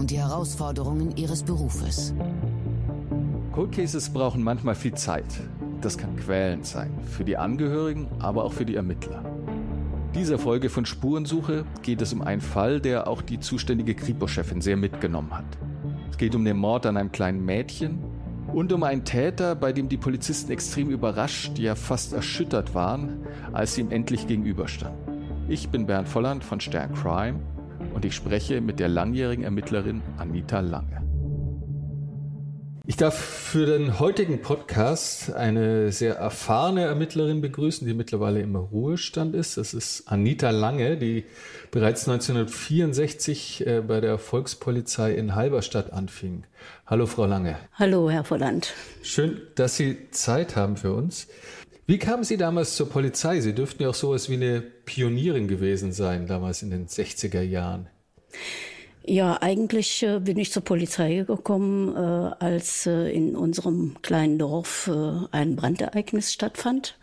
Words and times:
und 0.00 0.10
die 0.10 0.18
Herausforderungen 0.18 1.14
ihres 1.18 1.42
Berufes. 1.42 2.14
Cold 3.52 3.72
Cases 3.72 4.08
brauchen 4.08 4.42
manchmal 4.42 4.74
viel 4.74 4.94
Zeit. 4.94 5.26
Das 5.82 5.98
kann 5.98 6.16
quälend 6.16 6.64
sein, 6.64 6.90
für 7.04 7.22
die 7.22 7.36
Angehörigen, 7.36 8.08
aber 8.18 8.44
auch 8.44 8.54
für 8.54 8.64
die 8.64 8.76
Ermittler. 8.76 9.22
Dieser 10.14 10.38
Folge 10.38 10.70
von 10.70 10.86
Spurensuche 10.86 11.66
geht 11.82 12.00
es 12.00 12.14
um 12.14 12.22
einen 12.22 12.40
Fall, 12.40 12.80
der 12.80 13.08
auch 13.08 13.20
die 13.20 13.40
zuständige 13.40 13.94
Kripo-Chefin 13.94 14.62
sehr 14.62 14.78
mitgenommen 14.78 15.36
hat. 15.36 15.44
Es 16.10 16.16
geht 16.16 16.34
um 16.34 16.46
den 16.46 16.56
Mord 16.56 16.86
an 16.86 16.96
einem 16.96 17.12
kleinen 17.12 17.44
Mädchen 17.44 17.98
und 18.54 18.72
um 18.72 18.82
einen 18.84 19.04
Täter, 19.04 19.54
bei 19.54 19.74
dem 19.74 19.90
die 19.90 19.98
Polizisten 19.98 20.50
extrem 20.50 20.88
überrascht, 20.88 21.58
ja 21.58 21.74
fast 21.74 22.14
erschüttert 22.14 22.74
waren, 22.74 23.18
als 23.52 23.74
sie 23.74 23.82
ihm 23.82 23.90
endlich 23.90 24.26
gegenüberstanden. 24.26 24.98
Ich 25.46 25.68
bin 25.68 25.86
Bernd 25.86 26.08
Volland 26.08 26.42
von 26.42 26.58
Stern 26.58 26.94
Crime 26.94 27.40
und 27.92 28.04
ich 28.04 28.14
spreche 28.14 28.60
mit 28.60 28.80
der 28.80 28.88
langjährigen 28.88 29.44
Ermittlerin 29.44 30.02
Anita 30.18 30.60
Lange. 30.60 31.10
Ich 32.90 32.96
darf 32.96 33.16
für 33.16 33.66
den 33.66 34.00
heutigen 34.00 34.42
Podcast 34.42 35.32
eine 35.32 35.92
sehr 35.92 36.16
erfahrene 36.16 36.82
Ermittlerin 36.82 37.40
begrüßen, 37.40 37.86
die 37.86 37.94
mittlerweile 37.94 38.40
im 38.40 38.56
Ruhestand 38.56 39.36
ist. 39.36 39.58
Das 39.58 39.74
ist 39.74 40.08
Anita 40.08 40.50
Lange, 40.50 40.96
die 40.96 41.24
bereits 41.70 42.08
1964 42.08 43.64
äh, 43.64 43.80
bei 43.86 44.00
der 44.00 44.18
Volkspolizei 44.18 45.12
in 45.14 45.36
Halberstadt 45.36 45.92
anfing. 45.92 46.42
Hallo, 46.84 47.06
Frau 47.06 47.26
Lange. 47.26 47.58
Hallo, 47.74 48.10
Herr 48.10 48.24
Volland. 48.24 48.74
Schön, 49.02 49.40
dass 49.54 49.76
Sie 49.76 50.10
Zeit 50.10 50.56
haben 50.56 50.76
für 50.76 50.92
uns. 50.92 51.28
Wie 51.90 51.98
kamen 51.98 52.22
Sie 52.22 52.36
damals 52.36 52.76
zur 52.76 52.88
Polizei? 52.88 53.40
Sie 53.40 53.52
dürften 53.52 53.82
ja 53.82 53.88
auch 53.88 53.94
sowas 53.94 54.30
wie 54.30 54.34
eine 54.34 54.60
Pionierin 54.60 55.48
gewesen 55.48 55.90
sein, 55.90 56.28
damals 56.28 56.62
in 56.62 56.70
den 56.70 56.86
60er 56.86 57.42
Jahren. 57.42 57.88
Ja, 59.04 59.38
eigentlich 59.42 60.04
äh, 60.04 60.20
bin 60.20 60.38
ich 60.38 60.52
zur 60.52 60.62
Polizei 60.62 61.24
gekommen, 61.26 61.96
äh, 61.96 61.98
als 61.98 62.86
äh, 62.86 63.10
in 63.10 63.34
unserem 63.34 63.96
kleinen 64.02 64.38
Dorf 64.38 64.88
ein 65.32 65.56
Brandereignis 65.56 66.32
stattfand. 66.32 66.96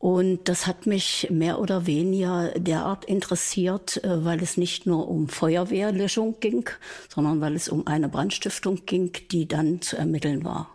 Und 0.00 0.48
das 0.48 0.66
hat 0.66 0.86
mich 0.86 1.28
mehr 1.30 1.60
oder 1.60 1.86
weniger 1.86 2.50
derart 2.58 3.04
interessiert, 3.04 4.00
weil 4.02 4.42
es 4.42 4.56
nicht 4.56 4.86
nur 4.86 5.08
um 5.08 5.28
Feuerwehrlöschung 5.28 6.40
ging, 6.40 6.68
sondern 7.08 7.40
weil 7.40 7.54
es 7.54 7.68
um 7.68 7.86
eine 7.86 8.08
Brandstiftung 8.08 8.86
ging, 8.86 9.12
die 9.30 9.46
dann 9.46 9.80
zu 9.82 9.96
ermitteln 9.96 10.44
war 10.44 10.73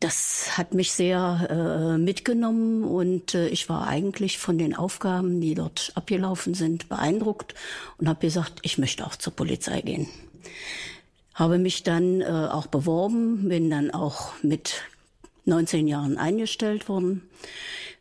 das 0.00 0.58
hat 0.58 0.74
mich 0.74 0.92
sehr 0.92 1.48
äh, 1.50 1.98
mitgenommen 1.98 2.84
und 2.84 3.34
äh, 3.34 3.48
ich 3.48 3.68
war 3.68 3.86
eigentlich 3.86 4.38
von 4.38 4.58
den 4.58 4.74
Aufgaben, 4.74 5.40
die 5.40 5.54
dort 5.54 5.92
abgelaufen 5.94 6.54
sind, 6.54 6.88
beeindruckt 6.88 7.54
und 7.96 8.08
habe 8.08 8.20
gesagt, 8.20 8.58
ich 8.62 8.76
möchte 8.76 9.06
auch 9.06 9.16
zur 9.16 9.34
Polizei 9.34 9.80
gehen. 9.80 10.08
Habe 11.34 11.58
mich 11.58 11.82
dann 11.82 12.20
äh, 12.20 12.24
auch 12.24 12.66
beworben, 12.66 13.48
bin 13.48 13.70
dann 13.70 13.90
auch 13.90 14.34
mit 14.42 14.82
19 15.46 15.88
Jahren 15.88 16.18
eingestellt 16.18 16.88
worden 16.88 17.22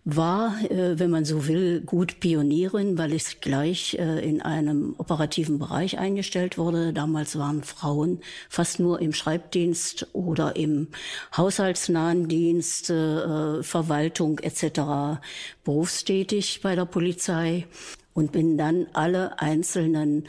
war, 0.05 0.61
äh, 0.69 0.99
wenn 0.99 1.09
man 1.09 1.25
so 1.25 1.47
will, 1.47 1.81
gut 1.81 2.19
Pionierin, 2.19 2.97
weil 2.99 3.11
ich 3.11 3.41
gleich 3.41 3.95
äh, 3.95 4.19
in 4.27 4.39
einem 4.41 4.93
operativen 4.99 5.57
Bereich 5.57 5.97
eingestellt 5.97 6.59
wurde. 6.59 6.93
Damals 6.93 7.37
waren 7.39 7.63
Frauen 7.63 8.19
fast 8.47 8.79
nur 8.79 9.01
im 9.01 9.13
Schreibdienst 9.13 10.07
oder 10.13 10.55
im 10.55 10.89
haushaltsnahen 11.35 12.27
Dienst, 12.27 12.91
äh, 12.91 13.63
Verwaltung 13.63 14.37
etc. 14.39 15.19
berufstätig 15.63 16.61
bei 16.61 16.75
der 16.75 16.85
Polizei 16.85 17.65
und 18.13 18.31
bin 18.31 18.59
dann 18.59 18.85
alle 18.93 19.39
einzelnen 19.39 20.27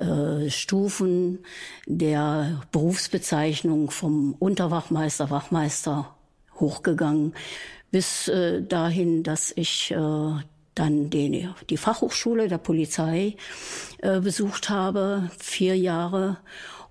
äh, 0.00 0.50
Stufen 0.50 1.38
der 1.86 2.60
Berufsbezeichnung 2.72 3.92
vom 3.92 4.34
Unterwachmeister, 4.40 5.30
Wachmeister 5.30 6.16
hochgegangen 6.58 7.34
bis 7.92 8.26
äh, 8.26 8.62
dahin, 8.62 9.22
dass 9.22 9.52
ich 9.54 9.92
äh, 9.92 9.96
dann 10.74 11.10
die, 11.10 11.48
die 11.70 11.76
Fachhochschule 11.76 12.48
der 12.48 12.58
Polizei 12.58 13.36
äh, 13.98 14.20
besucht 14.20 14.70
habe, 14.70 15.30
vier 15.38 15.76
Jahre 15.76 16.38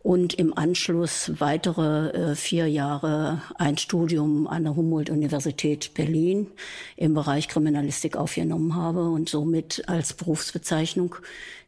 und 0.04 0.34
im 0.36 0.58
Anschluss 0.58 1.32
weitere 1.40 2.10
äh, 2.10 2.36
vier 2.36 2.68
Jahre 2.68 3.42
ein 3.56 3.78
Studium 3.78 4.48
an 4.48 4.64
der 4.64 4.76
Humboldt-Universität 4.76 5.94
Berlin 5.94 6.48
im 6.96 7.14
Bereich 7.14 7.48
Kriminalistik 7.48 8.16
aufgenommen 8.16 8.76
habe 8.76 9.10
und 9.10 9.30
somit 9.30 9.84
als 9.88 10.14
Berufsbezeichnung 10.14 11.16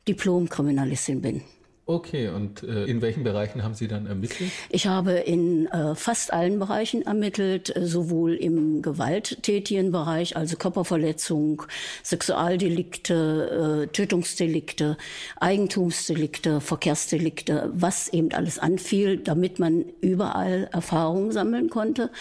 Diplom-Kriminalistin 0.07 1.21
bin. 1.21 1.41
Okay, 1.85 2.29
und 2.29 2.63
äh, 2.63 2.85
in 2.85 3.01
welchen 3.01 3.25
Bereichen 3.25 3.61
haben 3.61 3.73
Sie 3.73 3.89
dann 3.89 4.05
ermittelt? 4.05 4.51
Ich 4.69 4.87
habe 4.87 5.11
in 5.11 5.67
äh, 5.67 5.95
fast 5.95 6.31
allen 6.31 6.57
Bereichen 6.57 7.01
ermittelt, 7.01 7.75
äh, 7.75 7.85
sowohl 7.85 8.35
im 8.35 8.81
gewalttätigen 8.81 9.91
Bereich, 9.91 10.37
also 10.37 10.55
Körperverletzung, 10.55 11.63
Sexualdelikte, 12.01 13.83
äh, 13.83 13.87
Tötungsdelikte, 13.87 14.95
Eigentumsdelikte, 15.41 16.61
Verkehrsdelikte, 16.61 17.69
was 17.73 18.07
eben 18.07 18.31
alles 18.31 18.59
anfiel, 18.59 19.17
damit 19.17 19.59
man 19.59 19.83
überall 19.99 20.69
Erfahrungen 20.71 21.33
sammeln 21.33 21.69
konnte. 21.69 22.11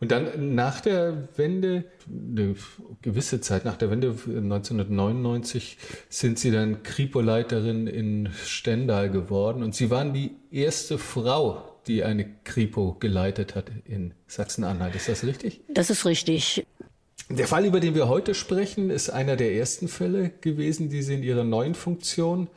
Und 0.00 0.10
dann 0.10 0.54
nach 0.54 0.80
der 0.80 1.28
Wende, 1.36 1.84
eine 2.08 2.54
gewisse 3.02 3.40
Zeit 3.40 3.64
nach 3.64 3.76
der 3.76 3.90
Wende, 3.90 4.08
1999, 4.08 5.78
sind 6.08 6.38
Sie 6.38 6.50
dann 6.50 6.82
Kripo-Leiterin 6.82 7.86
in 7.86 8.28
Stendal 8.44 9.10
geworden. 9.10 9.62
Und 9.62 9.74
Sie 9.74 9.90
waren 9.90 10.12
die 10.12 10.32
erste 10.50 10.98
Frau, 10.98 11.78
die 11.86 12.04
eine 12.04 12.28
Kripo 12.44 12.96
geleitet 12.98 13.54
hat 13.54 13.70
in 13.84 14.12
Sachsen-Anhalt. 14.26 14.94
Ist 14.94 15.08
das 15.08 15.24
richtig? 15.24 15.60
Das 15.68 15.88
ist 15.90 16.04
richtig. 16.04 16.66
Der 17.28 17.48
Fall, 17.48 17.64
über 17.64 17.80
den 17.80 17.94
wir 17.94 18.08
heute 18.08 18.34
sprechen, 18.34 18.90
ist 18.90 19.10
einer 19.10 19.36
der 19.36 19.54
ersten 19.54 19.88
Fälle 19.88 20.30
gewesen, 20.40 20.90
die 20.90 21.02
Sie 21.02 21.14
in 21.14 21.22
Ihrer 21.22 21.42
neuen 21.42 21.74
Funktion 21.74 22.42
ähm, 22.42 22.48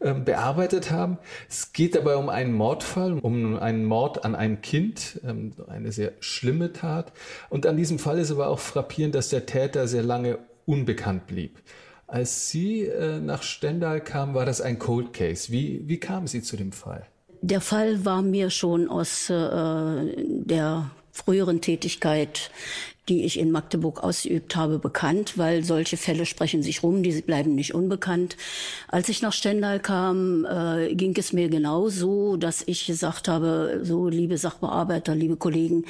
bearbeitet 0.00 0.90
haben. 0.90 1.18
Es 1.48 1.72
geht 1.72 1.94
dabei 1.94 2.16
um 2.16 2.28
einen 2.30 2.54
Mordfall, 2.54 3.18
um 3.20 3.58
einen 3.58 3.84
Mord 3.84 4.24
an 4.24 4.34
einem 4.34 4.62
Kind, 4.62 5.20
ähm, 5.24 5.52
eine 5.68 5.92
sehr 5.92 6.12
schlimme 6.20 6.72
Tat. 6.72 7.12
Und 7.50 7.66
an 7.66 7.76
diesem 7.76 7.98
Fall 7.98 8.18
ist 8.18 8.30
aber 8.30 8.48
auch 8.48 8.58
frappierend, 8.58 9.14
dass 9.14 9.28
der 9.28 9.46
Täter 9.46 9.86
sehr 9.86 10.02
lange 10.02 10.38
unbekannt 10.64 11.26
blieb. 11.26 11.58
Als 12.06 12.48
Sie 12.48 12.86
äh, 12.86 13.20
nach 13.20 13.42
Stendal 13.42 14.00
kamen, 14.00 14.34
war 14.34 14.46
das 14.46 14.60
ein 14.60 14.78
Cold 14.78 15.12
Case. 15.12 15.52
Wie, 15.52 15.82
wie 15.86 15.98
kamen 15.98 16.26
Sie 16.26 16.42
zu 16.42 16.56
dem 16.56 16.72
Fall? 16.72 17.06
Der 17.42 17.60
Fall 17.60 18.04
war 18.04 18.22
mir 18.22 18.50
schon 18.50 18.88
aus 18.88 19.30
äh, 19.30 19.34
der 19.34 20.90
früheren 21.24 21.60
Tätigkeit 21.60 22.50
die 23.10 23.24
ich 23.24 23.38
in 23.38 23.50
Magdeburg 23.50 24.02
ausgeübt 24.02 24.54
habe, 24.54 24.78
bekannt, 24.78 25.36
weil 25.36 25.64
solche 25.64 25.96
Fälle 25.96 26.24
sprechen 26.26 26.62
sich 26.62 26.82
rum, 26.82 27.02
die 27.02 27.20
bleiben 27.20 27.56
nicht 27.56 27.74
unbekannt. 27.74 28.36
Als 28.86 29.08
ich 29.08 29.20
nach 29.20 29.32
Stendal 29.32 29.80
kam, 29.80 30.46
äh, 30.46 30.94
ging 30.94 31.14
es 31.18 31.32
mir 31.32 31.48
genauso, 31.48 32.36
dass 32.36 32.62
ich 32.66 32.86
gesagt 32.86 33.26
habe, 33.26 33.80
so 33.82 34.08
liebe 34.08 34.38
Sachbearbeiter, 34.38 35.16
liebe 35.16 35.36
Kollegen, 35.36 35.84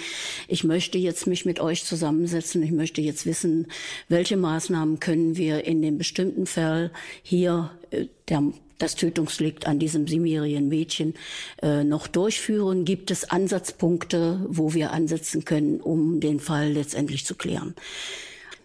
ich 0.48 0.64
möchte 0.64 0.96
jetzt 0.96 1.26
mich 1.26 1.44
mit 1.44 1.60
euch 1.60 1.84
zusammensetzen, 1.84 2.62
ich 2.62 2.72
möchte 2.72 3.02
jetzt 3.02 3.26
wissen, 3.26 3.66
welche 4.08 4.38
Maßnahmen 4.38 4.98
können 4.98 5.36
wir 5.36 5.64
in 5.66 5.82
dem 5.82 5.98
bestimmten 5.98 6.46
Fall 6.46 6.90
hier 7.22 7.70
äh, 7.90 8.06
der 8.30 8.44
das 8.82 8.94
Tötungsdelikt 8.96 9.66
an 9.66 9.78
diesem 9.78 10.06
siebenjährigen 10.06 10.68
Mädchen 10.68 11.14
äh, 11.62 11.84
noch 11.84 12.06
durchführen? 12.06 12.84
Gibt 12.84 13.10
es 13.10 13.30
Ansatzpunkte, 13.30 14.46
wo 14.48 14.74
wir 14.74 14.92
ansetzen 14.92 15.44
können, 15.44 15.80
um 15.80 16.20
den 16.20 16.40
Fall 16.40 16.72
letztendlich 16.72 17.24
zu 17.24 17.34
klären? 17.34 17.74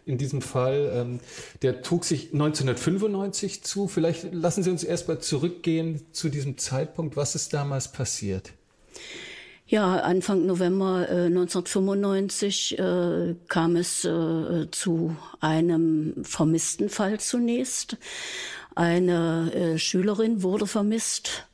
in 0.06 0.18
diesem 0.18 0.42
Fall, 0.42 0.92
ähm, 0.94 1.20
der 1.62 1.82
trug 1.82 2.06
sich 2.06 2.32
1995 2.34 3.64
zu. 3.64 3.88
Vielleicht 3.88 4.34
lassen 4.34 4.64
Sie 4.64 4.70
uns 4.70 4.84
erstmal 4.84 5.20
zurückgehen 5.20 6.02
zu 6.12 6.30
diesem 6.30 6.58
Zeitpunkt. 6.58 7.18
Was 7.18 7.36
ist 7.36 7.54
damals 7.54 7.92
passiert? 7.92 8.52
Ja, 9.68 9.98
Anfang 9.98 10.46
November 10.46 11.10
äh, 11.10 11.26
1995 11.26 12.78
äh, 12.78 13.36
kam 13.48 13.76
es 13.76 14.06
äh, 14.06 14.68
zu 14.70 15.16
einem 15.40 16.24
vermissten 16.24 16.90
Fall 16.90 17.20
zunächst. 17.20 17.98
Eine 18.76 19.52
äh, 19.54 19.78
Schülerin 19.80 20.44
wurde 20.44 20.68
vermisst. 20.68 21.48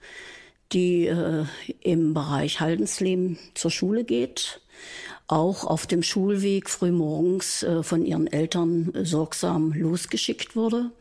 die 0.74 1.08
äh, 1.08 1.46
im 1.82 2.14
Bereich 2.14 2.60
Haldensleben 2.62 3.38
zur 3.56 3.72
Schule 3.72 4.04
geht, 4.06 4.62
auch 5.28 5.66
auf 5.66 5.88
dem 5.88 6.04
Schulweg 6.04 6.70
frühmorgens 6.70 7.64
äh, 7.64 7.84
von 7.84 8.06
ihren 8.06 8.28
Eltern 8.28 8.92
sorgsam 9.04 9.74
losgeschickt 9.74 10.56
wurde, 10.56 10.92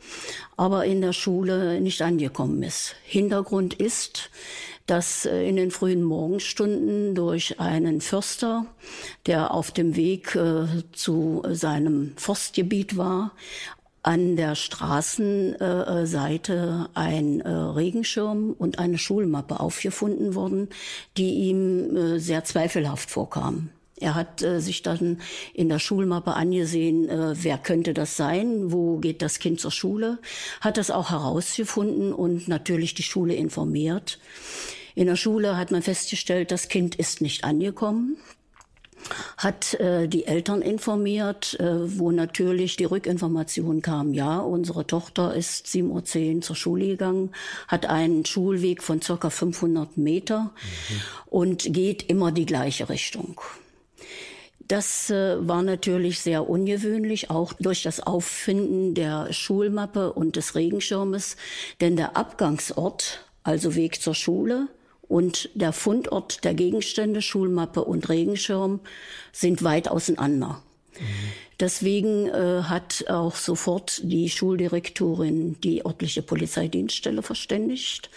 aber 0.57 0.85
in 0.85 1.01
der 1.01 1.13
Schule 1.13 1.81
nicht 1.81 2.03
angekommen 2.03 2.63
ist. 2.63 2.97
Hintergrund 3.05 3.75
ist, 3.75 4.31
dass 4.87 5.25
äh, 5.25 5.49
in 5.49 5.57
den 5.57 5.71
frühen 5.71 6.03
Morgenstunden 6.03 7.15
durch 7.15 7.61
einen 7.61 8.01
Förster, 8.01 8.67
der 9.27 9.55
auf 9.55 9.71
dem 9.71 9.97
Weg 9.97 10.35
äh, 10.35 10.67
zu 10.93 11.43
seinem 11.49 12.13
Forstgebiet 12.17 12.97
war, 12.97 13.33
an 14.03 14.37
der 14.37 14.55
Straßenseite 14.55 16.89
ein 16.95 17.41
äh, 17.41 17.51
Regenschirm 17.51 18.53
und 18.53 18.79
eine 18.79 18.99
Schulmappe 18.99 19.61
aufgefunden 19.61 20.35
wurden, 20.35 20.69
die 21.17 21.35
ihm 21.35 21.97
äh, 21.97 22.19
sehr 22.19 22.45
zweifelhaft 22.45 23.11
vorkamen. 23.11 23.71
Er 24.01 24.15
hat 24.15 24.43
äh, 24.43 24.61
sich 24.61 24.83
dann 24.83 25.21
in 25.53 25.69
der 25.69 25.79
Schulmappe 25.79 26.33
angesehen, 26.33 27.09
äh, 27.09 27.35
wer 27.35 27.59
könnte 27.59 27.93
das 27.93 28.17
sein, 28.17 28.73
wo 28.73 28.97
geht 28.97 29.21
das 29.21 29.39
Kind 29.39 29.61
zur 29.61 29.71
Schule, 29.71 30.19
hat 30.63 30.79
das 30.79 30.91
auch 30.91 31.11
herausgefunden 31.11 32.15
und 32.15 32.49
natürlich 32.49 32.95
die 32.95 33.03
Schule 33.03 33.35
informiert. 33.35 34.19
In 34.95 35.07
der 35.07 35.17
Schule 35.17 35.59
hat 35.59 35.71
man 35.71 35.83
festgestellt, 35.83 36.51
das 36.51 36.69
Kind 36.69 36.95
ist 36.95 37.21
nicht 37.21 37.45
angekommen 37.45 38.17
hat 39.37 39.75
äh, 39.75 40.09
die 40.09 40.27
Eltern 40.27 40.63
informiert, 40.63 41.59
äh, 41.61 41.99
wo 41.99 42.11
natürlich 42.11 42.77
die 42.77 42.85
Rückinformation 42.85 43.83
kam, 43.83 44.15
ja, 44.15 44.39
unsere 44.39 44.87
Tochter 44.87 45.35
ist 45.35 45.67
7.10 45.67 46.37
Uhr 46.37 46.41
zur 46.43 46.57
Schule 46.57 46.87
gegangen, 46.87 47.31
hat 47.69 47.87
einen 47.87 48.25
Schulweg 48.25 48.83
von 48.83 49.03
circa 49.03 49.31
500 49.31 49.97
Meter 49.97 50.43
mhm. 50.43 51.01
und 51.27 51.73
geht 51.73 52.03
immer 52.09 52.33
die 52.33 52.47
gleiche 52.47 52.89
Richtung. 52.89 53.41
Das 54.71 55.11
äh, 55.11 55.37
war 55.49 55.63
natürlich 55.63 56.21
sehr 56.21 56.49
ungewöhnlich, 56.49 57.29
auch 57.29 57.53
durch 57.55 57.83
das 57.83 57.99
Auffinden 57.99 58.95
der 58.95 59.33
Schulmappe 59.33 60.13
und 60.13 60.37
des 60.37 60.55
Regenschirmes, 60.55 61.37
denn 61.81 61.97
der 61.97 62.17
Abgangsort, 62.17 63.25
also 63.43 63.75
Weg 63.75 64.01
zur 64.01 64.15
Schule, 64.15 64.69
und 65.11 65.51
der 65.55 65.73
Fundort 65.73 66.45
der 66.45 66.55
Gegenstände, 66.55 67.21
Schulmappe 67.21 67.85
und 67.85 68.09
Regenschirm, 68.09 68.79
sind 69.33 69.65
weit 69.65 69.89
auseinander. 69.89 70.63
Mhm. 70.95 71.05
Deswegen 71.59 72.29
äh, 72.29 72.63
hat 72.63 73.05
auch 73.09 73.35
sofort 73.35 74.01
die 74.05 74.31
Schuldirektorin 74.31 75.61
die 75.61 75.85
örtliche 75.85 76.23
Polizeidienststelle 76.23 77.23
verständigt, 77.23 78.09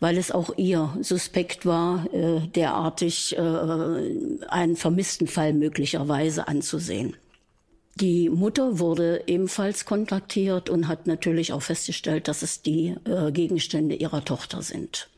weil 0.00 0.18
es 0.18 0.32
auch 0.32 0.58
ihr 0.58 0.94
suspekt 1.00 1.64
war, 1.66 2.12
äh, 2.12 2.40
derartig 2.48 3.36
äh, 3.38 4.48
einen 4.48 4.76
vermissten 4.76 5.28
Fall 5.28 5.52
möglicherweise 5.52 6.48
anzusehen. 6.48 7.16
Die 7.94 8.28
Mutter 8.28 8.80
wurde 8.80 9.22
ebenfalls 9.28 9.84
kontaktiert 9.84 10.68
und 10.68 10.88
hat 10.88 11.06
natürlich 11.06 11.52
auch 11.52 11.62
festgestellt, 11.62 12.26
dass 12.26 12.42
es 12.42 12.60
die 12.60 12.96
äh, 13.04 13.30
Gegenstände 13.30 13.94
ihrer 13.94 14.24
Tochter 14.24 14.62
sind. 14.62 15.08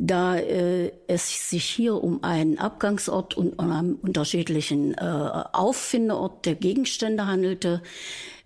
Da 0.00 0.36
äh, 0.36 0.92
es 1.08 1.50
sich 1.50 1.64
hier 1.64 2.02
um 2.02 2.22
einen 2.22 2.58
Abgangsort 2.58 3.36
und 3.36 3.58
um 3.58 3.72
einen 3.72 3.94
unterschiedlichen 3.96 4.94
äh, 4.94 5.00
Auffindeort 5.00 6.46
der 6.46 6.54
Gegenstände 6.54 7.26
handelte, 7.26 7.82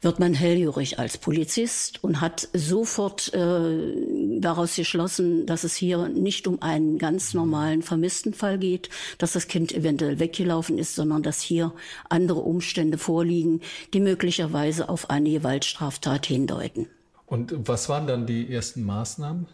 wird 0.00 0.19
man 0.19 0.32
hellhörig 0.32 0.99
als 0.99 1.19
Polizist 1.19 2.02
und 2.02 2.22
hat 2.22 2.49
sofort 2.54 3.34
äh, 3.34 4.40
daraus 4.40 4.76
geschlossen, 4.76 5.44
dass 5.44 5.62
es 5.62 5.76
hier 5.76 6.08
nicht 6.08 6.46
um 6.46 6.62
einen 6.62 6.99
ganz 6.99 7.34
normalen 7.34 7.82
Vermisstenfall 7.82 8.58
geht, 8.58 8.88
dass 9.19 9.32
das 9.32 9.46
Kind 9.46 9.72
eventuell 9.75 10.19
weggelaufen 10.19 10.78
ist, 10.78 10.94
sondern 10.94 11.22
dass 11.22 11.43
hier 11.43 11.75
andere 12.08 12.40
Umstände 12.40 12.96
vorliegen, 12.96 13.60
die 13.93 14.00
möglicherweise 14.00 14.88
auf 14.88 15.10
eine 15.10 15.31
Gewaltstraftat 15.31 16.25
hindeuten. 16.25 16.88
Und 17.26 17.55
was 17.69 17.90
waren 17.90 18.06
dann 18.06 18.26
die 18.26 18.52
ersten 18.52 18.84
Maßnahmen? 18.84 19.46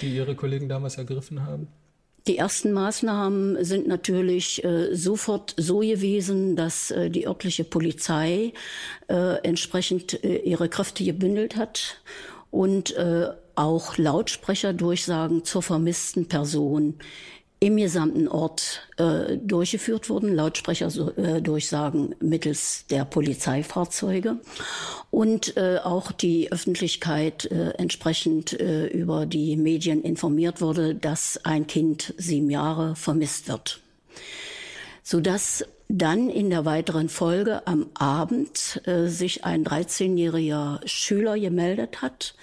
Die 0.00 0.14
Ihre 0.16 0.34
Kollegen 0.34 0.68
damals 0.68 0.96
ergriffen 0.98 1.44
haben? 1.46 1.68
Die 2.26 2.36
ersten 2.36 2.72
Maßnahmen 2.72 3.64
sind 3.64 3.88
natürlich 3.88 4.62
äh, 4.62 4.94
sofort 4.94 5.54
so 5.56 5.78
gewesen, 5.78 6.54
dass 6.54 6.90
äh, 6.90 7.08
die 7.10 7.26
örtliche 7.26 7.64
Polizei 7.64 8.52
äh, 9.08 9.42
entsprechend 9.42 10.22
äh, 10.22 10.36
ihre 10.38 10.68
Kräfte 10.68 11.02
gebündelt 11.02 11.56
hat 11.56 12.02
und 12.50 12.94
äh, 12.96 13.28
auch 13.54 13.96
Lautsprecherdurchsagen 13.96 15.44
zur 15.44 15.62
vermissten 15.62 16.28
Person 16.28 16.96
im 17.62 17.76
gesamten 17.76 18.26
Ort 18.26 18.88
äh, 18.96 19.36
durchgeführt 19.36 20.08
wurden, 20.08 20.34
Lautsprecherdurchsagen 20.34 22.12
äh, 22.12 22.24
mittels 22.24 22.86
der 22.88 23.04
Polizeifahrzeuge 23.04 24.38
und 25.10 25.58
äh, 25.58 25.78
auch 25.84 26.10
die 26.10 26.50
Öffentlichkeit 26.50 27.44
äh, 27.44 27.72
entsprechend 27.72 28.58
äh, 28.58 28.86
über 28.86 29.26
die 29.26 29.56
Medien 29.56 30.02
informiert 30.02 30.62
wurde, 30.62 30.94
dass 30.94 31.38
ein 31.44 31.66
Kind 31.66 32.14
sieben 32.16 32.48
Jahre 32.48 32.96
vermisst 32.96 33.48
wird. 33.48 33.80
Sodass 35.02 35.64
dann 35.88 36.30
in 36.30 36.48
der 36.48 36.64
weiteren 36.64 37.08
Folge 37.08 37.66
am 37.66 37.90
Abend 37.94 38.80
äh, 38.86 39.08
sich 39.08 39.44
ein 39.44 39.64
13-jähriger 39.64 40.80
Schüler 40.86 41.38
gemeldet 41.38 42.00
hat, 42.00 42.34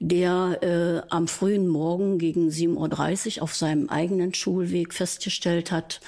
der 0.00 0.58
äh, 0.62 1.08
am 1.10 1.28
frühen 1.28 1.68
Morgen 1.68 2.18
gegen 2.18 2.48
7.30 2.48 3.36
Uhr 3.36 3.42
auf 3.42 3.54
seinem 3.54 3.88
eigenen 3.88 4.34
Schulweg 4.34 4.92
festgestellt 4.94 5.70
hat, 5.70 6.00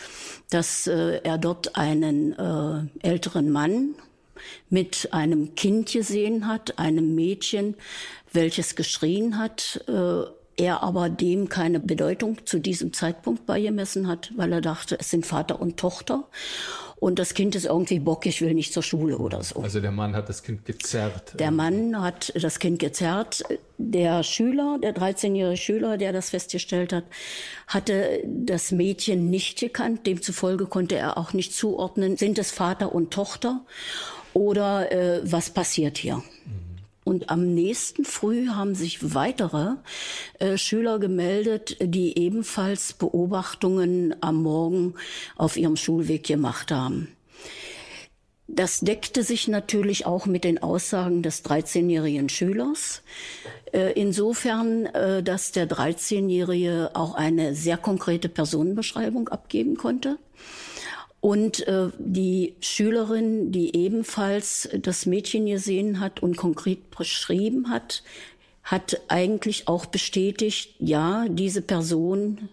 dass 0.50 0.86
äh, 0.86 1.20
er 1.22 1.38
dort 1.38 1.76
einen 1.76 2.32
äh, 2.38 3.06
älteren 3.06 3.50
Mann 3.50 3.94
mit 4.68 5.08
einem 5.12 5.54
Kind 5.54 5.92
gesehen 5.92 6.46
hat, 6.46 6.78
einem 6.78 7.14
Mädchen, 7.14 7.74
welches 8.32 8.76
geschrien 8.76 9.38
hat. 9.38 9.84
Äh, 9.88 10.30
er 10.58 10.82
aber 10.82 11.10
dem 11.10 11.50
keine 11.50 11.80
Bedeutung 11.80 12.38
zu 12.46 12.58
diesem 12.58 12.94
Zeitpunkt 12.94 13.44
beigemessen 13.44 14.08
hat, 14.08 14.32
weil 14.36 14.52
er 14.52 14.62
dachte, 14.62 14.98
es 14.98 15.10
sind 15.10 15.26
Vater 15.26 15.60
und 15.60 15.76
Tochter 15.76 16.24
und 16.98 17.18
das 17.18 17.34
Kind 17.34 17.54
ist 17.54 17.66
irgendwie 17.66 17.98
bockig, 18.00 18.40
will 18.40 18.54
nicht 18.54 18.72
zur 18.72 18.82
Schule 18.82 19.18
oder 19.18 19.42
so. 19.42 19.60
Also 19.60 19.80
der 19.80 19.92
Mann 19.92 20.16
hat 20.16 20.28
das 20.28 20.42
Kind 20.42 20.64
gezerrt. 20.64 21.38
Der 21.38 21.50
Mann 21.50 22.00
hat 22.00 22.32
das 22.34 22.58
Kind 22.58 22.78
gezerrt. 22.78 23.42
Der 23.76 24.22
Schüler, 24.22 24.78
der 24.82 24.94
13-jährige 24.94 25.58
Schüler, 25.58 25.98
der 25.98 26.12
das 26.12 26.30
festgestellt 26.30 26.94
hat, 26.94 27.04
hatte 27.66 28.22
das 28.24 28.72
Mädchen 28.72 29.28
nicht 29.28 29.58
gekannt. 29.58 30.06
Demzufolge 30.06 30.66
konnte 30.66 30.96
er 30.96 31.18
auch 31.18 31.34
nicht 31.34 31.52
zuordnen, 31.54 32.16
sind 32.16 32.38
es 32.38 32.50
Vater 32.50 32.94
und 32.94 33.12
Tochter 33.12 33.60
oder 34.32 34.90
äh, 34.90 35.20
was 35.30 35.50
passiert 35.50 35.98
hier. 35.98 36.16
Mhm. 36.16 36.65
Und 37.06 37.30
am 37.30 37.54
nächsten 37.54 38.04
Früh 38.04 38.48
haben 38.48 38.74
sich 38.74 39.14
weitere 39.14 39.76
äh, 40.40 40.58
Schüler 40.58 40.98
gemeldet, 40.98 41.76
die 41.80 42.18
ebenfalls 42.18 42.94
Beobachtungen 42.94 44.16
am 44.20 44.42
Morgen 44.42 44.94
auf 45.36 45.56
ihrem 45.56 45.76
Schulweg 45.76 46.24
gemacht 46.24 46.72
haben. 46.72 47.06
Das 48.48 48.80
deckte 48.80 49.22
sich 49.22 49.46
natürlich 49.46 50.04
auch 50.04 50.26
mit 50.26 50.42
den 50.42 50.60
Aussagen 50.60 51.22
des 51.22 51.44
13-jährigen 51.44 52.28
Schülers. 52.28 53.02
Äh, 53.72 53.92
insofern, 53.92 54.86
äh, 54.86 55.22
dass 55.22 55.52
der 55.52 55.68
13-jährige 55.68 56.90
auch 56.94 57.14
eine 57.14 57.54
sehr 57.54 57.76
konkrete 57.76 58.28
Personenbeschreibung 58.28 59.28
abgeben 59.28 59.76
konnte. 59.76 60.18
Und 61.26 61.66
äh, 61.66 61.88
die 61.98 62.54
Schülerin, 62.60 63.50
die 63.50 63.74
ebenfalls 63.74 64.68
das 64.80 65.06
Mädchen 65.06 65.46
gesehen 65.46 65.98
hat 65.98 66.22
und 66.22 66.36
konkret 66.36 66.88
beschrieben 66.96 67.68
hat, 67.68 68.04
hat 68.62 69.00
eigentlich 69.08 69.66
auch 69.66 69.86
bestätigt, 69.86 70.76
ja, 70.78 71.26
diese 71.28 71.62
Person 71.62 72.48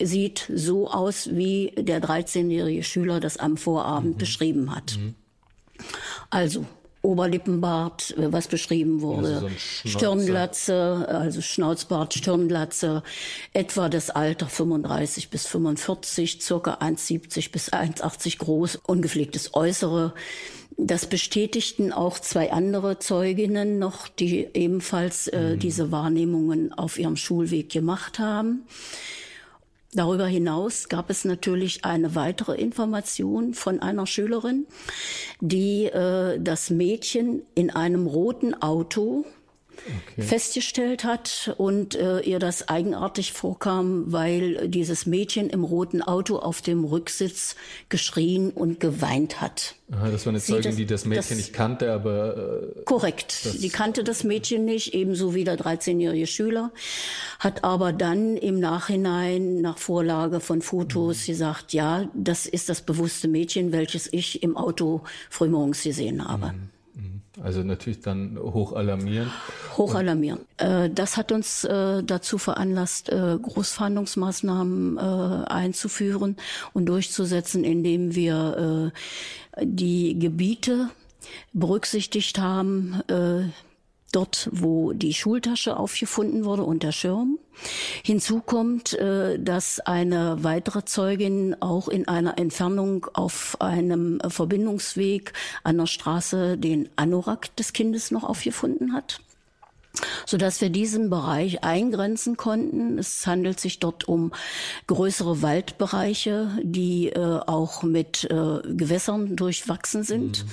sieht 0.00 0.48
so 0.54 0.88
aus, 0.88 1.30
wie 1.32 1.72
der 1.76 2.00
13-jährige 2.00 2.84
Schüler 2.84 3.18
das 3.18 3.38
am 3.38 3.56
Vorabend 3.56 4.14
mhm. 4.14 4.18
beschrieben 4.18 4.72
hat. 4.72 4.98
Mhm. 5.00 5.16
Also 6.30 6.64
Oberlippenbart, 7.02 8.16
äh, 8.16 8.32
was 8.32 8.48
beschrieben 8.48 9.00
wurde, 9.00 9.34
also 9.34 9.48
so 9.48 9.88
Stirnlatze, 9.88 11.06
also 11.08 11.42
Schnauzbart, 11.42 12.14
Stirnlatze, 12.14 13.02
etwa 13.52 13.88
das 13.88 14.10
Alter 14.10 14.46
35 14.46 15.28
bis 15.28 15.46
45, 15.46 16.40
circa 16.40 16.74
1,70 16.74 17.50
bis 17.50 17.72
1,80 17.72 18.38
groß, 18.38 18.76
ungepflegtes 18.86 19.54
Äußere. 19.54 20.14
Das 20.78 21.06
bestätigten 21.06 21.92
auch 21.92 22.18
zwei 22.18 22.52
andere 22.52 22.98
Zeuginnen 22.98 23.78
noch, 23.78 24.08
die 24.08 24.48
ebenfalls 24.54 25.28
äh, 25.28 25.54
mhm. 25.54 25.58
diese 25.58 25.92
Wahrnehmungen 25.92 26.72
auf 26.72 26.98
ihrem 26.98 27.16
Schulweg 27.16 27.70
gemacht 27.70 28.18
haben. 28.18 28.64
Darüber 29.94 30.26
hinaus 30.26 30.88
gab 30.88 31.10
es 31.10 31.26
natürlich 31.26 31.84
eine 31.84 32.14
weitere 32.14 32.54
Information 32.54 33.52
von 33.52 33.80
einer 33.80 34.06
Schülerin, 34.06 34.66
die 35.40 35.84
äh, 35.84 36.40
das 36.40 36.70
Mädchen 36.70 37.42
in 37.54 37.68
einem 37.68 38.06
roten 38.06 38.54
Auto 38.54 39.26
okay. 39.86 40.22
festgestellt 40.22 41.04
hat 41.04 41.54
und 41.58 41.94
äh, 41.94 42.20
ihr 42.20 42.38
das 42.38 42.68
eigenartig 42.68 43.32
vorkam, 43.32 44.04
weil 44.12 44.68
dieses 44.68 45.06
Mädchen 45.06 45.50
im 45.50 45.64
roten 45.64 46.02
Auto 46.02 46.36
auf 46.36 46.62
dem 46.62 46.84
Rücksitz 46.84 47.56
geschrien 47.88 48.50
und 48.50 48.80
geweint 48.80 49.40
hat. 49.40 49.74
Aha, 49.92 50.10
das 50.10 50.24
war 50.24 50.30
eine 50.30 50.40
Zeugin, 50.40 50.62
das, 50.62 50.76
die 50.76 50.86
das 50.86 51.04
Mädchen 51.04 51.36
das, 51.36 51.36
nicht 51.36 51.52
kannte, 51.52 51.92
aber. 51.92 52.62
Äh, 52.76 52.84
korrekt. 52.84 53.62
Die 53.62 53.68
kannte 53.68 54.04
das 54.04 54.24
Mädchen 54.24 54.64
nicht, 54.64 54.94
ebenso 54.94 55.34
wie 55.34 55.44
der 55.44 55.58
13-jährige 55.58 56.26
Schüler, 56.26 56.70
hat 57.38 57.62
aber 57.62 57.92
dann 57.92 58.36
im 58.38 58.58
Nachhinein 58.58 59.60
nach 59.60 59.76
Vorlage 59.76 60.40
von 60.40 60.62
Fotos 60.62 61.22
mhm. 61.22 61.32
gesagt, 61.32 61.72
ja, 61.74 62.08
das 62.14 62.46
ist 62.46 62.68
das 62.68 62.80
bewusste 62.80 63.28
Mädchen, 63.28 63.72
welches 63.72 64.10
ich 64.10 64.42
im 64.42 64.56
Auto 64.56 65.02
frühmorgens 65.28 65.82
gesehen 65.82 66.26
habe. 66.26 66.52
Mhm. 66.52 66.70
Also 67.40 67.62
natürlich 67.62 68.00
dann 68.00 68.38
hoch 68.38 68.74
alarmierend. 68.74 69.30
Äh, 70.58 70.90
das 70.90 71.16
hat 71.16 71.32
uns 71.32 71.64
äh, 71.64 72.02
dazu 72.02 72.36
veranlasst, 72.36 73.08
äh, 73.08 73.38
Großfahndungsmaßnahmen 73.40 74.98
einzuführen 74.98 76.36
und 76.74 76.86
durchzusetzen, 76.86 77.64
indem 77.64 78.14
wir 78.14 78.92
die 79.60 80.18
Gebiete 80.18 80.90
berücksichtigt 81.52 82.38
haben, 82.38 83.02
dort, 84.12 84.48
wo 84.52 84.92
die 84.92 85.14
Schultasche 85.14 85.76
aufgefunden 85.76 86.44
wurde 86.44 86.62
und 86.62 86.82
der 86.82 86.92
Schirm. 86.92 87.38
Hinzu 88.04 88.40
kommt, 88.40 88.92
äh, 88.94 89.38
dass 89.38 89.80
eine 89.80 90.42
weitere 90.42 90.84
Zeugin 90.84 91.56
auch 91.60 91.88
in 91.88 92.08
einer 92.08 92.38
Entfernung 92.38 93.06
auf 93.12 93.60
einem 93.60 94.20
Verbindungsweg 94.26 95.32
an 95.64 95.78
der 95.78 95.86
Straße 95.86 96.56
den 96.56 96.88
Anorak 96.96 97.54
des 97.56 97.72
Kindes 97.72 98.10
noch 98.10 98.24
aufgefunden 98.24 98.92
hat 98.92 99.20
so 100.26 100.36
dass 100.36 100.60
wir 100.60 100.70
diesen 100.70 101.10
Bereich 101.10 101.64
eingrenzen 101.64 102.36
konnten. 102.36 102.98
Es 102.98 103.26
handelt 103.26 103.60
sich 103.60 103.78
dort 103.78 104.08
um 104.08 104.32
größere 104.86 105.42
Waldbereiche, 105.42 106.50
die 106.62 107.08
äh, 107.08 107.40
auch 107.46 107.82
mit 107.82 108.24
äh, 108.24 108.60
Gewässern 108.74 109.36
durchwachsen 109.36 110.02
sind. 110.02 110.44
Mhm 110.44 110.50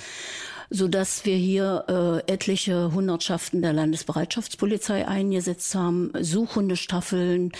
so 0.69 0.87
dass 0.87 1.25
wir 1.25 1.35
hier 1.35 1.85
äh, 2.27 2.31
etliche 2.31 2.93
Hundertschaften 2.93 3.61
der 3.61 3.73
Landesbereitschaftspolizei 3.73 5.07
eingesetzt 5.07 5.73
haben, 5.73 6.11
Suchhundestaffeln, 6.19 7.51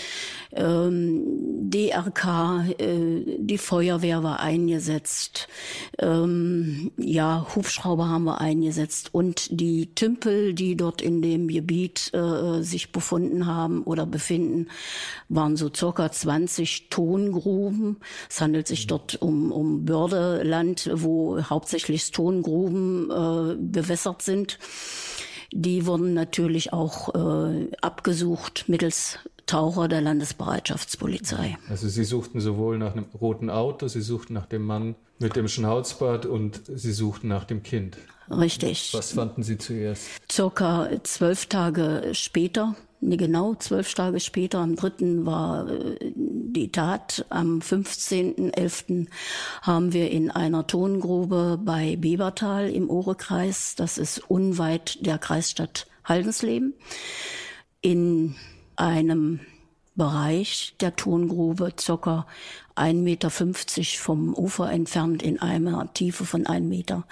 ähm, 0.52 1.22
DRK, 1.70 2.66
äh, 2.78 3.38
die 3.38 3.58
Feuerwehr 3.58 4.22
war 4.22 4.40
eingesetzt, 4.40 5.48
ähm, 5.98 6.92
ja, 6.96 7.46
Hubschrauber 7.54 8.08
haben 8.08 8.24
wir 8.24 8.40
eingesetzt. 8.40 9.08
Und 9.12 9.48
die 9.60 9.94
Tümpel, 9.94 10.54
die 10.54 10.76
dort 10.76 11.02
in 11.02 11.20
dem 11.22 11.48
Gebiet 11.48 12.12
äh, 12.14 12.62
sich 12.62 12.92
befunden 12.92 13.46
haben 13.46 13.82
oder 13.82 14.06
befinden, 14.06 14.68
waren 15.28 15.56
so 15.56 15.70
circa 15.74 16.10
20 16.10 16.90
Tongruben. 16.90 17.96
Es 18.28 18.40
handelt 18.40 18.68
sich 18.68 18.86
dort 18.86 19.20
um, 19.20 19.50
um 19.50 19.84
Bördeland, 19.84 20.90
wo 20.94 21.42
hauptsächlich 21.42 22.10
Tongruben 22.10 22.99
äh, 23.08 23.56
bewässert 23.56 24.22
sind. 24.22 24.58
Die 25.52 25.86
wurden 25.86 26.14
natürlich 26.14 26.72
auch 26.72 27.14
äh, 27.14 27.70
abgesucht 27.80 28.64
mittels 28.68 29.18
Taucher 29.46 29.88
der 29.88 30.00
Landesbereitschaftspolizei. 30.00 31.58
Also 31.68 31.88
Sie 31.88 32.04
suchten 32.04 32.40
sowohl 32.40 32.78
nach 32.78 32.92
einem 32.92 33.06
roten 33.20 33.50
Auto, 33.50 33.88
Sie 33.88 34.00
suchten 34.00 34.34
nach 34.34 34.46
dem 34.46 34.62
Mann 34.62 34.94
mit 35.18 35.34
dem 35.34 35.48
Schnauzbart 35.48 36.24
und 36.24 36.62
Sie 36.66 36.92
suchten 36.92 37.26
nach 37.26 37.44
dem 37.44 37.64
Kind. 37.64 37.96
Richtig. 38.30 38.94
Was 38.94 39.12
fanden 39.12 39.42
Sie 39.42 39.58
zuerst? 39.58 40.06
Circa 40.30 40.88
zwölf 41.02 41.46
Tage 41.46 42.10
später 42.12 42.76
genau 43.00 43.54
zwölf 43.54 43.94
Tage 43.94 44.20
später, 44.20 44.58
am 44.58 44.76
dritten 44.76 45.26
war 45.26 45.68
äh, 45.68 46.12
die 46.14 46.70
Tat. 46.70 47.24
Am 47.30 47.60
15.11. 47.60 49.06
haben 49.62 49.92
wir 49.92 50.10
in 50.10 50.30
einer 50.30 50.66
Tongrube 50.66 51.58
bei 51.62 51.96
Bebertal 51.96 52.70
im 52.70 52.90
Ohrekreis, 52.90 53.74
das 53.76 53.98
ist 53.98 54.30
unweit 54.30 55.04
der 55.04 55.18
Kreisstadt 55.18 55.86
Haldensleben, 56.04 56.74
in 57.80 58.34
einem 58.76 59.40
Bereich 60.00 60.72
der 60.80 60.96
Tongrube 60.96 61.74
circa 61.78 62.26
1,50 62.74 62.94
Meter 62.94 63.30
vom 63.98 64.32
Ufer 64.32 64.72
entfernt 64.72 65.22
in 65.22 65.42
einer 65.42 65.92
Tiefe 65.92 66.24
von 66.24 66.46
einem 66.46 66.70
Meter 66.70 67.06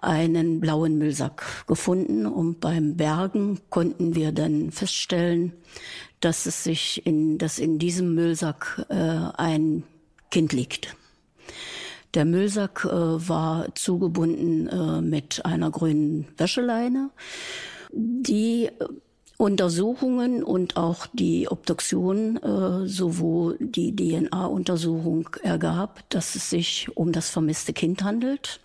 einen 0.00 0.60
blauen 0.60 0.98
Müllsack 0.98 1.66
gefunden. 1.66 2.26
Und 2.26 2.60
beim 2.60 2.96
Bergen 2.96 3.58
konnten 3.70 4.14
wir 4.14 4.30
dann 4.30 4.70
feststellen, 4.70 5.52
dass 6.20 6.46
es 6.46 6.62
sich 6.62 7.04
in, 7.04 7.38
dass 7.38 7.58
in 7.58 7.80
diesem 7.80 8.14
Müllsack 8.14 8.86
äh, 8.88 8.94
ein 8.94 9.82
Kind 10.30 10.52
liegt. 10.52 10.94
Der 12.14 12.24
Müllsack 12.24 12.84
äh, 12.84 12.88
war 13.28 13.74
zugebunden 13.74 14.68
äh, 14.68 15.00
mit 15.00 15.44
einer 15.44 15.72
grünen 15.72 16.28
Wäscheleine, 16.36 17.10
die 17.90 18.70
Untersuchungen 19.42 20.44
und 20.44 20.76
auch 20.76 21.08
die 21.12 21.48
Obduktion 21.50 22.36
äh, 22.36 22.86
sowohl 22.86 23.56
die 23.58 23.96
DNA-Untersuchung 23.96 25.30
ergab, 25.42 26.08
dass 26.10 26.36
es 26.36 26.48
sich 26.48 26.96
um 26.96 27.10
das 27.10 27.28
vermisste 27.28 27.72
Kind 27.72 28.04
handelt. 28.04 28.60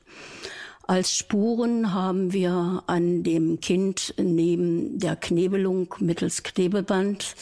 Als 0.85 1.17
Spuren 1.17 1.95
haben 1.95 2.31
wir 2.31 2.83
an 2.85 3.23
dem 3.23 3.59
Kind 3.59 4.13
neben 4.19 4.99
der 4.99 5.15
Knebelung 5.15 5.95
mittels 5.97 6.43
Knebelband 6.43 7.33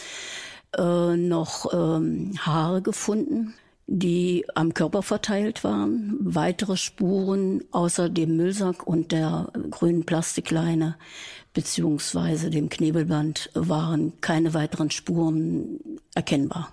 äh, 0.78 1.18
noch 1.18 1.74
ähm, 1.74 2.36
Haare 2.40 2.82
gefunden, 2.82 3.54
die 3.86 4.46
am 4.56 4.74
Körper 4.74 5.04
verteilt 5.04 5.66
waren. 5.66 6.16
Weitere 6.22 6.78
Spuren 6.78 7.66
außer 7.72 8.08
dem 8.08 8.38
Müllsack 8.38 8.88
und 8.88 9.12
der 9.12 9.52
grünen 9.72 10.06
Plastikleine 10.06 10.96
beziehungsweise 11.56 12.52
dem 12.52 12.70
Knebelband 12.70 13.50
waren 13.56 14.14
keine 14.22 14.54
weiteren 14.54 14.92
Spuren 14.92 15.80
erkennbar. 16.14 16.72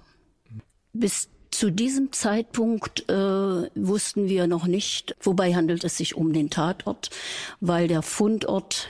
Bis 0.92 1.30
zu 1.50 1.70
diesem 1.70 2.12
Zeitpunkt 2.12 3.08
äh, 3.08 3.14
wussten 3.74 4.28
wir 4.28 4.46
noch 4.46 4.66
nicht, 4.66 5.16
wobei 5.20 5.54
handelt 5.54 5.84
es 5.84 5.96
sich 5.96 6.16
um 6.16 6.32
den 6.34 6.50
Tatort, 6.50 7.10
weil 7.60 7.88
der 7.88 8.02
Fundort 8.02 8.88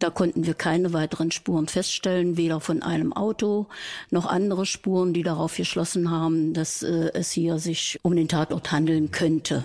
da 0.00 0.08
konnten 0.08 0.46
wir 0.46 0.54
keine 0.54 0.94
weiteren 0.94 1.30
Spuren 1.30 1.68
feststellen, 1.68 2.38
weder 2.38 2.60
von 2.60 2.82
einem 2.82 3.12
Auto 3.12 3.66
noch 4.10 4.24
andere 4.24 4.64
Spuren, 4.64 5.12
die 5.12 5.22
darauf 5.22 5.56
geschlossen 5.56 6.10
haben, 6.10 6.54
dass 6.54 6.82
äh, 6.82 7.10
es 7.12 7.30
hier 7.32 7.58
sich 7.58 7.98
um 8.02 8.16
den 8.16 8.26
Tatort 8.26 8.72
handeln 8.72 9.10
könnte. 9.10 9.62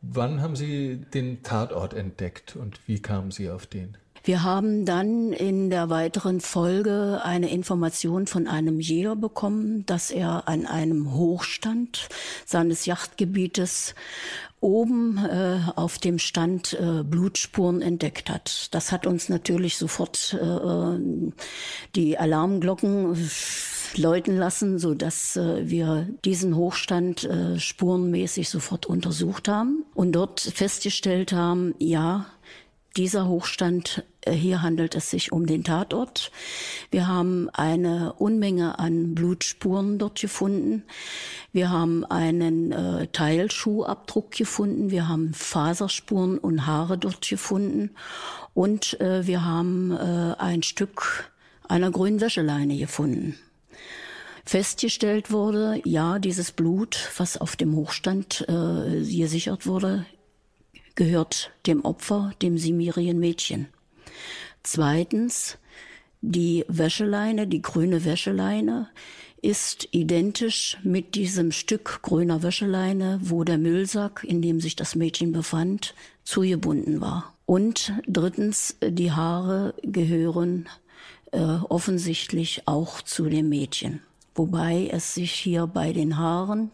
Wann 0.00 0.40
haben 0.40 0.54
Sie 0.54 1.00
den 1.12 1.42
Tatort 1.42 1.92
entdeckt 1.92 2.54
und 2.54 2.78
wie 2.86 3.00
kamen 3.02 3.32
Sie 3.32 3.50
auf 3.50 3.66
den? 3.66 3.96
Wir 4.26 4.42
haben 4.42 4.86
dann 4.86 5.34
in 5.34 5.68
der 5.68 5.90
weiteren 5.90 6.40
Folge 6.40 7.20
eine 7.22 7.50
Information 7.50 8.26
von 8.26 8.48
einem 8.48 8.80
Jäger 8.80 9.16
bekommen, 9.16 9.84
dass 9.84 10.10
er 10.10 10.48
an 10.48 10.64
einem 10.64 11.12
Hochstand 11.12 12.08
seines 12.46 12.86
Yachtgebietes 12.86 13.94
oben 14.60 15.18
äh, 15.18 15.58
auf 15.76 15.98
dem 15.98 16.18
Stand 16.18 16.72
äh, 16.72 17.02
Blutspuren 17.02 17.82
entdeckt 17.82 18.30
hat. 18.30 18.74
Das 18.74 18.92
hat 18.92 19.06
uns 19.06 19.28
natürlich 19.28 19.76
sofort 19.76 20.34
äh, 20.40 20.98
die 21.94 22.16
Alarmglocken 22.16 23.14
läuten 23.94 24.38
lassen, 24.38 24.78
so 24.78 24.94
dass 24.94 25.36
äh, 25.36 25.68
wir 25.68 26.08
diesen 26.24 26.56
Hochstand 26.56 27.24
äh, 27.24 27.60
spurenmäßig 27.60 28.48
sofort 28.48 28.86
untersucht 28.86 29.48
haben 29.48 29.84
und 29.94 30.12
dort 30.12 30.40
festgestellt 30.40 31.32
haben, 31.32 31.74
ja, 31.78 32.24
dieser 32.96 33.26
Hochstand, 33.26 34.04
äh, 34.20 34.32
hier 34.32 34.62
handelt 34.62 34.94
es 34.94 35.10
sich 35.10 35.32
um 35.32 35.46
den 35.46 35.64
Tatort. 35.64 36.30
Wir 36.90 37.08
haben 37.08 37.50
eine 37.50 38.12
Unmenge 38.14 38.78
an 38.78 39.14
Blutspuren 39.14 39.98
dort 39.98 40.20
gefunden. 40.20 40.84
Wir 41.52 41.70
haben 41.70 42.04
einen 42.04 42.72
äh, 42.72 43.08
Teilschuhabdruck 43.08 44.30
gefunden. 44.30 44.90
Wir 44.90 45.08
haben 45.08 45.34
Faserspuren 45.34 46.38
und 46.38 46.66
Haare 46.66 46.98
dort 46.98 47.28
gefunden. 47.28 47.90
Und 48.54 49.00
äh, 49.00 49.26
wir 49.26 49.44
haben 49.44 49.90
äh, 49.90 50.34
ein 50.38 50.62
Stück 50.62 51.30
einer 51.68 51.90
grünen 51.90 52.20
Wäscheleine 52.20 52.76
gefunden. 52.76 53.36
Festgestellt 54.44 55.30
wurde, 55.30 55.80
ja, 55.84 56.18
dieses 56.18 56.52
Blut, 56.52 57.10
was 57.16 57.38
auf 57.38 57.56
dem 57.56 57.74
Hochstand 57.74 58.44
äh, 58.46 59.00
gesichert 59.00 59.66
wurde, 59.66 60.04
gehört 60.94 61.50
dem 61.66 61.84
Opfer, 61.84 62.32
dem 62.42 62.58
Simirienmädchen. 62.58 63.68
Zweitens, 64.62 65.58
die 66.20 66.64
Wäscheleine, 66.68 67.46
die 67.46 67.62
grüne 67.62 68.04
Wäscheleine, 68.04 68.88
ist 69.42 69.88
identisch 69.90 70.78
mit 70.82 71.14
diesem 71.14 71.52
Stück 71.52 72.00
grüner 72.00 72.42
Wäscheleine, 72.42 73.20
wo 73.22 73.44
der 73.44 73.58
Müllsack, 73.58 74.24
in 74.26 74.40
dem 74.40 74.58
sich 74.58 74.74
das 74.74 74.94
Mädchen 74.94 75.32
befand, 75.32 75.94
zugebunden 76.22 77.02
war. 77.02 77.34
Und 77.44 77.92
drittens, 78.06 78.76
die 78.82 79.12
Haare 79.12 79.74
gehören 79.82 80.66
äh, 81.32 81.58
offensichtlich 81.68 82.62
auch 82.64 83.02
zu 83.02 83.28
dem 83.28 83.50
Mädchen. 83.50 84.00
Wobei 84.34 84.88
es 84.90 85.14
sich 85.14 85.32
hier 85.32 85.66
bei 85.66 85.92
den 85.92 86.16
Haaren 86.16 86.70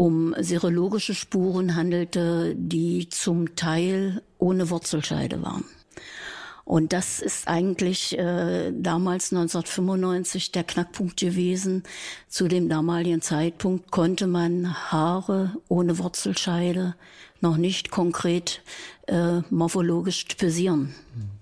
um 0.00 0.34
serologische 0.38 1.14
Spuren 1.14 1.76
handelte, 1.76 2.54
die 2.56 3.10
zum 3.10 3.54
Teil 3.54 4.22
ohne 4.38 4.70
Wurzelscheide 4.70 5.42
waren. 5.42 5.66
Und 6.64 6.94
das 6.94 7.20
ist 7.20 7.46
eigentlich 7.46 8.16
äh, 8.16 8.72
damals 8.72 9.30
1995 9.30 10.52
der 10.52 10.64
Knackpunkt 10.64 11.20
gewesen. 11.20 11.82
Zu 12.28 12.48
dem 12.48 12.70
damaligen 12.70 13.20
Zeitpunkt 13.20 13.90
konnte 13.90 14.26
man 14.26 14.72
Haare 14.90 15.56
ohne 15.68 15.98
Wurzelscheide 15.98 16.94
noch 17.42 17.58
nicht 17.58 17.90
konkret 17.90 18.62
äh, 19.10 19.42
morphologisch 19.50 20.24
typisieren. 20.26 20.94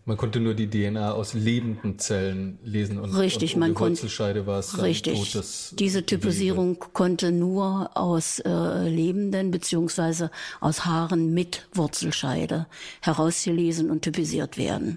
Man 0.04 0.16
konnte 0.16 0.40
nur 0.40 0.54
die 0.54 0.70
DNA 0.70 1.12
aus 1.12 1.34
lebenden 1.34 1.98
Zellen 1.98 2.58
lesen 2.64 2.98
und 2.98 3.14
richtig, 3.14 3.54
und 3.54 3.60
man 3.60 3.74
konnte 3.74 4.08
war 4.46 4.58
es 4.58 4.82
richtig. 4.82 5.18
Totes 5.32 5.74
Diese 5.78 6.06
Typisierung 6.06 6.74
Gewebe. 6.74 6.92
konnte 6.94 7.30
nur 7.30 7.90
aus 7.94 8.38
äh, 8.38 8.88
lebenden 8.88 9.50
beziehungsweise 9.50 10.30
aus 10.60 10.86
Haaren 10.86 11.34
mit 11.34 11.68
Wurzelscheide 11.74 12.66
herausgelesen 13.02 13.90
und 13.90 14.00
typisiert 14.00 14.56
werden. 14.56 14.96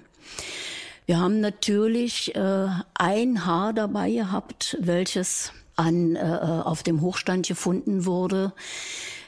Wir 1.04 1.20
haben 1.20 1.40
natürlich 1.40 2.34
äh, 2.34 2.68
ein 2.94 3.44
Haar 3.44 3.74
dabei 3.74 4.10
gehabt, 4.10 4.78
welches 4.80 5.52
an, 5.76 6.16
äh, 6.16 6.20
auf 6.20 6.82
dem 6.82 7.00
Hochstand 7.00 7.46
gefunden 7.46 8.04
wurde 8.04 8.52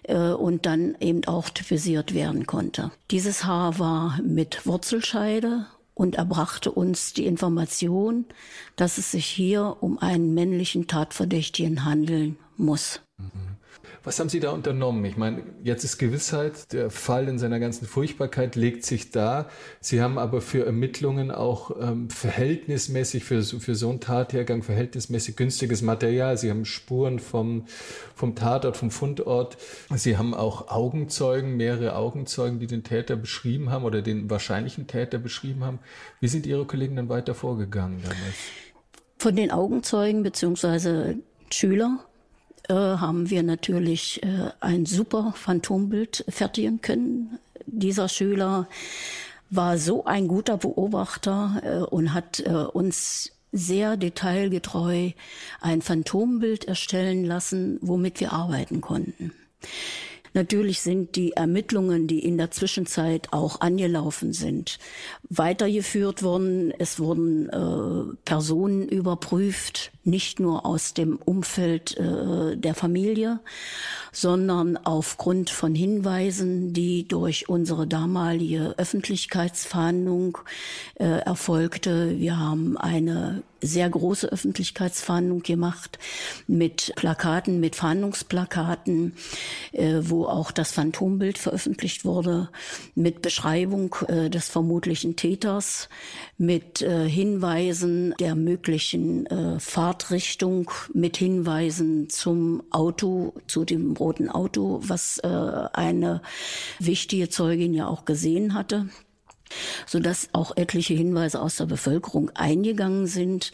äh, 0.05 0.31
und 0.31 0.67
dann 0.67 0.97
eben 1.01 1.25
auch 1.27 1.49
typisiert 1.51 2.15
werden 2.15 2.47
konnte. 2.47 2.91
Dieses 3.11 3.45
Haar 3.45 3.79
war 3.79 4.21
mit 4.23 4.67
Wurzelscheide 4.67 5.67
und 5.95 6.17
erbrachte 6.17 6.71
uns 6.71 7.13
die 7.13 7.27
Information, 7.27 8.27
dass 8.77 8.99
es 8.99 9.13
sich 9.13 9.27
hier 9.27 9.77
um 9.81 9.99
einen 9.99 10.35
männlichen 10.35 10.87
Tatverdächtigen 10.87 11.85
handeln 11.85 12.37
muss. 12.57 13.01
Mhm. 13.19 13.44
Was 14.05 14.21
haben 14.21 14.29
Sie 14.29 14.39
da 14.39 14.51
unternommen? 14.51 15.03
Ich 15.07 15.17
meine, 15.17 15.43
jetzt 15.63 15.83
ist 15.83 15.97
Gewissheit, 15.97 16.75
der 16.75 16.91
Fall 16.91 17.27
in 17.27 17.39
seiner 17.39 17.59
ganzen 17.59 17.87
Furchtbarkeit 17.87 18.55
legt 18.55 18.85
sich 18.85 19.11
da. 19.11 19.49
Sie 19.81 20.03
haben 20.03 20.19
aber 20.19 20.43
für 20.43 20.67
Ermittlungen 20.67 21.31
auch 21.31 21.71
ähm, 21.81 22.11
verhältnismäßig, 22.11 23.25
für, 23.25 23.43
für 23.43 23.75
so 23.75 23.89
einen 23.89 24.01
Tathergang 24.01 24.63
verhältnismäßig 24.63 25.37
günstiges 25.37 25.81
Material. 25.81 26.37
Sie 26.37 26.51
haben 26.51 26.67
Spuren 26.67 27.19
vom, 27.19 27.65
vom 28.15 28.35
Tatort, 28.35 28.77
vom 28.77 28.91
Fundort. 28.91 29.57
Sie 29.95 30.19
haben 30.19 30.35
auch 30.35 30.69
Augenzeugen, 30.69 31.57
mehrere 31.57 31.97
Augenzeugen, 31.97 32.59
die 32.59 32.67
den 32.67 32.85
Täter 32.85 33.17
beschrieben 33.17 33.71
haben 33.71 33.87
oder 33.87 34.03
den 34.03 34.29
wahrscheinlichen 34.29 34.87
Täter 34.87 35.17
beschrieben 35.17 35.65
haben. 35.65 35.79
Wie 36.21 36.29
sind 36.29 36.45
Ihre 36.45 36.67
Kollegen 36.67 36.97
dann 36.97 37.09
weiter 37.09 37.35
vorgegangen 37.35 38.03
damals? 38.03 38.37
Von 39.17 39.35
den 39.35 39.51
Augenzeugen 39.51 40.23
beziehungsweise 40.23 41.17
Schüler 41.51 42.05
äh, 42.69 42.75
haben 42.75 43.31
wir 43.31 43.43
natürlich 43.43 44.23
äh, 44.23 44.51
ein 44.61 44.87
super 44.87 45.35
Phantombild 45.37 46.25
fertigen 46.29 46.81
können. 46.81 47.39
Dieser 47.67 48.09
Schüler 48.09 48.69
war 49.51 49.79
so 49.79 50.05
ein 50.05 50.29
guter 50.29 50.57
Beobachter 50.57 51.63
äh, 51.63 51.95
und 51.95 52.15
hat 52.15 52.41
äh, 52.41 52.51
uns 52.51 53.33
sehr 53.53 53.97
detailgetreu 53.97 55.11
ein 55.61 55.81
Phantombild 55.81 56.65
erstellen 56.65 57.25
lassen, 57.25 57.79
womit 57.81 58.21
wir 58.21 58.33
arbeiten 58.33 58.81
konnten. 58.81 59.33
Natürlich 60.35 60.81
sind 60.81 61.15
die 61.15 61.33
Ermittlungen, 61.33 62.09
die 62.09 62.19
in 62.19 62.37
der 62.37 62.51
Zwischenzeit 62.51 63.33
auch 63.33 63.61
angelaufen 63.61 64.33
sind, 64.33 64.81
weitergeführt 65.29 66.25
worden. 66.25 66.73
Es 66.77 66.99
wurden 66.99 67.49
äh, 67.49 68.17
Personen 68.25 68.89
überprüft, 68.89 69.93
nicht 70.03 70.41
nur 70.41 70.67
aus 70.67 70.93
dem 70.93 71.17
Umfeld 71.17 71.97
äh, 71.97 72.57
der 72.57 72.75
Familie, 72.75 73.39
sondern 74.11 74.77
aufgrund 74.77 75.51
von 75.51 75.75
Hinweisen, 75.75 76.73
die 76.73 77.07
durch 77.07 77.49
unsere 77.49 77.87
damalige 77.87 78.75
Öffentlichkeitsfahndung 78.77 80.39
äh, 80.97 81.05
erfolgte. 81.05 82.19
Wir 82.19 82.39
haben 82.41 82.77
eine 82.77 83.45
sehr 83.65 83.89
große 83.89 84.31
Öffentlichkeitsfahndung 84.31 85.43
gemacht 85.43 85.99
mit 86.47 86.93
Plakaten, 86.97 87.61
mit 87.61 87.77
Fahndungsplakaten, 87.77 89.15
äh, 89.73 90.01
wo 90.03 90.27
auch 90.27 90.51
das 90.51 90.73
Phantombild 90.73 91.39
veröffentlicht 91.39 92.05
wurde, 92.05 92.51
mit 92.95 93.23
Beschreibung 93.23 93.97
äh, 94.09 94.31
des 94.31 94.49
vermutlichen 94.49 95.17
Täters, 95.17 95.89
mit 96.37 96.83
äh, 96.83 97.09
Hinweisen 97.09 98.15
der 98.19 98.35
möglichen 98.35 99.27
äh, 99.27 99.59
Fahrtrichtung, 99.61 100.71
mit 100.93 101.17
Hinweisen 101.17 102.09
zum 102.11 102.63
Auto, 102.71 103.35
zu 103.47 103.65
dem 103.65 103.97
roten 103.97 104.29
Auto, 104.29 104.81
was 104.83 105.19
äh, 105.19 105.29
eine 105.29 106.23
wichtige 106.79 107.29
Zeugin 107.29 107.75
ja 107.75 107.87
auch 107.87 108.05
gesehen 108.05 108.55
hatte 108.55 108.89
sodass 109.87 110.29
auch 110.33 110.57
etliche 110.57 110.95
Hinweise 110.95 111.41
aus 111.41 111.57
der 111.57 111.67
Bevölkerung 111.67 112.31
eingegangen 112.31 113.07
sind. 113.07 113.53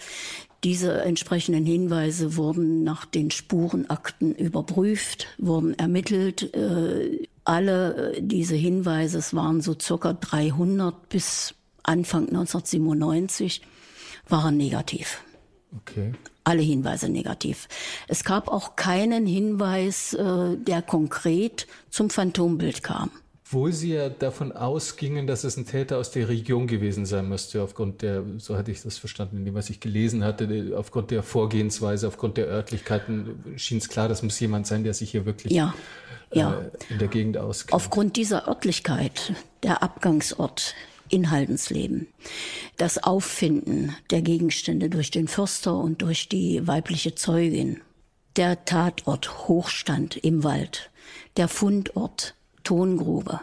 Diese 0.63 1.03
entsprechenden 1.03 1.65
Hinweise 1.65 2.37
wurden 2.37 2.85
nach 2.85 3.07
den 3.07 3.31
Spurenakten 3.31 4.35
überprüft, 4.35 5.27
wurden 5.39 5.79
ermittelt. 5.79 6.55
Äh, 6.55 7.29
alle 7.45 8.15
diese 8.21 8.55
Hinweise, 8.55 9.19
es 9.19 9.35
waren 9.35 9.63
so 9.63 9.75
circa 9.81 10.13
300 10.13 11.09
bis 11.09 11.55
Anfang 11.83 12.29
1997, 12.29 13.63
waren 14.29 14.57
negativ. 14.57 15.23
Okay. 15.77 16.13
Alle 16.45 16.63
Hinweise 16.63 17.09
negativ. 17.09 17.69
Es 18.09 18.25
gab 18.25 18.49
auch 18.49 18.77
keinen 18.77 19.27
Hinweis, 19.27 20.15
äh, 20.15 20.57
der 20.57 20.83
konkret 20.83 21.67
zum 21.91 22.11
Phantombild 22.11 22.83
kam. 22.83 23.11
Wo 23.53 23.69
Sie 23.71 23.95
ja 23.95 24.09
davon 24.09 24.53
ausgingen, 24.53 25.27
dass 25.27 25.43
es 25.43 25.57
ein 25.57 25.67
Täter 25.67 25.99
aus 25.99 26.13
der 26.13 26.29
Region 26.29 26.69
gewesen 26.69 27.05
sein 27.05 27.29
müsste, 27.29 27.63
aufgrund 27.63 28.01
der, 28.01 28.23
so 28.39 28.57
hatte 28.57 28.71
ich 28.71 28.83
das 28.83 28.97
verstanden, 28.97 29.39
in 29.39 29.45
dem, 29.45 29.55
was 29.55 29.71
ich 29.71 29.81
gelesen 29.81 30.23
hatte, 30.23 30.73
aufgrund 30.77 31.11
der 31.11 31.25
Vorgehensweise, 31.25 32.07
aufgrund 32.07 32.37
der 32.37 32.47
Örtlichkeiten, 32.47 33.43
schien 33.57 33.79
es 33.79 33.89
klar, 33.89 34.09
das 34.09 34.23
muss 34.23 34.39
jemand 34.39 34.69
sein, 34.69 34.85
der 34.85 34.95
sich 34.95 35.11
hier 35.11 35.27
wirklich 35.27 35.53
ja, 35.53 35.75
ja. 36.33 36.61
Äh, 36.61 36.71
in 36.91 36.99
der 37.01 37.09
Gegend 37.09 37.39
auskennt. 37.39 37.73
Aufgrund 37.73 38.17
dieser 38.17 38.47
Örtlichkeit, 38.47 39.33
der 39.65 39.83
Abgangsort 39.83 40.77
in 41.09 41.33
Haldensleben, 41.33 42.07
das 42.77 43.03
Auffinden 43.03 43.97
der 44.11 44.23
Gegenstände 44.23 44.89
durch 44.91 45.11
den 45.11 45.27
Förster 45.27 45.77
und 45.77 46.03
durch 46.03 46.29
die 46.29 46.69
weibliche 46.69 47.17
Zeugin, 47.17 47.81
der 48.37 48.65
Tatort 48.65 49.49
Hochstand 49.49 50.17
im 50.17 50.45
Wald, 50.45 50.91
der 51.37 51.49
Fundort 51.49 52.37
Tongrube. 52.65 53.41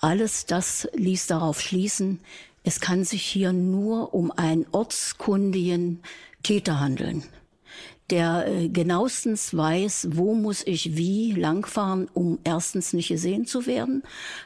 Alles 0.00 0.46
das 0.46 0.88
ließ 0.94 1.26
darauf 1.26 1.60
schließen, 1.60 2.20
es 2.62 2.80
kann 2.80 3.04
sich 3.04 3.22
hier 3.22 3.52
nur 3.52 4.14
um 4.14 4.30
einen 4.30 4.66
ortskundigen 4.72 6.02
Täter 6.42 6.80
handeln, 6.80 7.24
der 8.10 8.46
äh, 8.46 8.68
genauestens 8.68 9.54
weiß, 9.56 10.08
wo 10.12 10.34
muss 10.34 10.66
ich 10.66 10.96
wie 10.96 11.32
langfahren, 11.32 12.08
um 12.14 12.38
erstens 12.44 12.92
nicht 12.92 13.08
gesehen 13.08 13.46
zu 13.46 13.66
werden, 13.66 14.02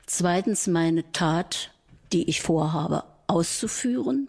zweitens 0.06 0.66
meine 0.66 1.10
Tat, 1.12 1.70
die 2.12 2.28
ich 2.28 2.40
vorhabe, 2.40 3.04
auszuführen. 3.26 4.28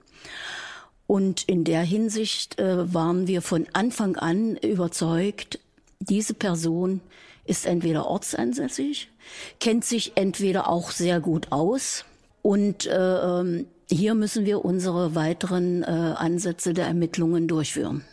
Und 1.07 1.43
in 1.43 1.63
der 1.63 1.81
Hinsicht 1.81 2.59
äh, 2.59 2.93
waren 2.93 3.27
wir 3.27 3.41
von 3.41 3.65
Anfang 3.73 4.15
an 4.15 4.55
überzeugt, 4.57 5.59
diese 5.99 6.35
Person 6.35 7.01
ist 7.45 7.65
entweder 7.65 8.05
ortsansässig, 8.05 9.09
kennt 9.59 9.85
sich 9.85 10.13
entweder 10.15 10.69
auch 10.69 10.91
sehr 10.91 11.19
gut 11.19 11.51
aus 11.51 12.05
und 12.41 12.85
äh, 12.85 12.95
ähm, 12.95 13.67
hier 13.89 14.13
müssen 14.13 14.45
wir 14.45 14.63
unsere 14.63 15.15
weiteren 15.15 15.83
äh, 15.83 15.85
Ansätze 15.85 16.73
der 16.73 16.85
Ermittlungen 16.85 17.47
durchführen. 17.47 18.03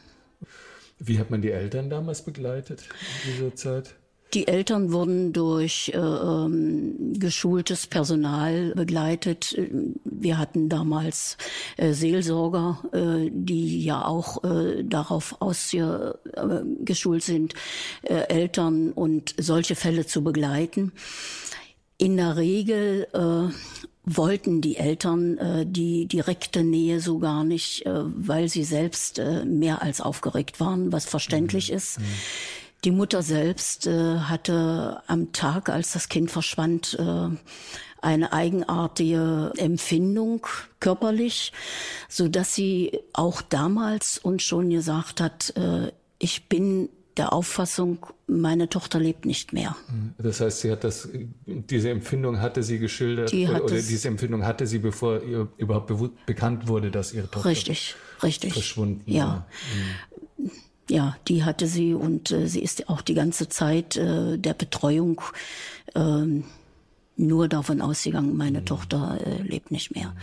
Wie 0.98 1.18
hat 1.18 1.30
man 1.30 1.42
die 1.42 1.50
Eltern 1.50 1.90
damals 1.90 2.22
begleitet 2.22 2.84
in 3.24 3.32
dieser 3.32 3.54
Zeit? 3.54 3.94
Die 4.34 4.48
Eltern 4.48 4.92
wurden 4.92 5.32
durch 5.32 5.92
äh, 5.94 5.98
ähm, 5.98 7.14
geschultes 7.18 7.86
Personal 7.86 8.72
begleitet. 8.74 9.56
Wir 10.04 10.38
hatten 10.38 10.68
damals 10.68 11.36
äh, 11.76 11.92
Seelsorger, 11.92 12.82
äh, 12.92 13.30
die 13.32 13.84
ja 13.84 14.04
auch 14.04 14.42
äh, 14.44 14.82
darauf 14.82 15.36
ausgeschult 15.40 17.22
äh, 17.22 17.24
sind, 17.24 17.54
äh, 18.02 18.14
Eltern 18.28 18.92
und 18.92 19.34
solche 19.38 19.76
Fälle 19.76 20.06
zu 20.06 20.24
begleiten. 20.24 20.92
In 21.98 22.16
der 22.16 22.36
Regel 22.36 23.06
wollten 24.06 24.60
die 24.60 24.76
Eltern 24.76 25.36
äh, 25.36 25.66
die 25.66 26.06
direkte 26.06 26.62
Nähe 26.62 27.00
so 27.00 27.18
gar 27.18 27.42
nicht, 27.42 27.84
äh, 27.84 27.90
weil 28.04 28.48
sie 28.48 28.62
selbst 28.62 29.18
äh, 29.18 29.44
mehr 29.44 29.82
als 29.82 30.00
aufgeregt 30.00 30.60
waren, 30.60 30.92
was 30.92 31.04
verständlich 31.04 31.70
mhm. 31.70 31.76
ist. 31.76 31.98
Mhm. 31.98 32.04
Die 32.86 32.92
Mutter 32.92 33.20
selbst 33.20 33.88
äh, 33.88 34.18
hatte 34.20 35.02
am 35.08 35.32
Tag, 35.32 35.68
als 35.70 35.92
das 35.92 36.08
Kind 36.08 36.30
verschwand, 36.30 36.96
äh, 37.00 37.28
eine 38.00 38.32
eigenartige 38.32 39.52
Empfindung 39.56 40.46
körperlich, 40.78 41.52
so 42.08 42.28
dass 42.28 42.54
sie 42.54 43.00
auch 43.12 43.42
damals 43.42 44.18
uns 44.18 44.44
schon 44.44 44.70
gesagt 44.70 45.20
hat, 45.20 45.52
äh, 45.56 45.90
ich 46.20 46.48
bin 46.48 46.88
der 47.16 47.32
Auffassung, 47.32 48.06
meine 48.28 48.68
Tochter 48.68 49.00
lebt 49.00 49.24
nicht 49.24 49.52
mehr. 49.52 49.74
Das 50.18 50.40
heißt, 50.40 50.60
sie 50.60 50.70
hat 50.70 50.84
das, 50.84 51.08
diese 51.44 51.90
Empfindung 51.90 52.40
hatte 52.40 52.62
sie 52.62 52.78
geschildert 52.78 53.32
Die 53.32 53.48
oder, 53.48 53.64
oder 53.64 53.74
diese 53.82 54.06
Empfindung 54.06 54.44
hatte 54.44 54.64
sie, 54.64 54.78
bevor 54.78 55.22
ihr 55.24 55.48
überhaupt 55.56 55.92
bekannt 56.26 56.68
wurde, 56.68 56.92
dass 56.92 57.12
ihre 57.12 57.28
Tochter 57.28 57.48
richtig, 57.48 57.96
richtig. 58.22 58.52
verschwunden 58.52 59.10
ja. 59.10 59.26
war. 59.26 59.46
Mhm. 59.74 60.25
Ja, 60.88 61.16
die 61.26 61.44
hatte 61.44 61.66
sie 61.66 61.94
und 61.94 62.30
äh, 62.30 62.46
sie 62.46 62.62
ist 62.62 62.88
auch 62.88 63.00
die 63.00 63.14
ganze 63.14 63.48
Zeit 63.48 63.96
äh, 63.96 64.38
der 64.38 64.54
Betreuung 64.54 65.20
äh, 65.94 66.42
nur 67.16 67.48
davon 67.48 67.80
ausgegangen, 67.80 68.36
meine 68.36 68.60
mhm. 68.60 68.66
Tochter 68.66 69.18
äh, 69.24 69.42
lebt 69.42 69.70
nicht 69.70 69.94
mehr. 69.94 70.14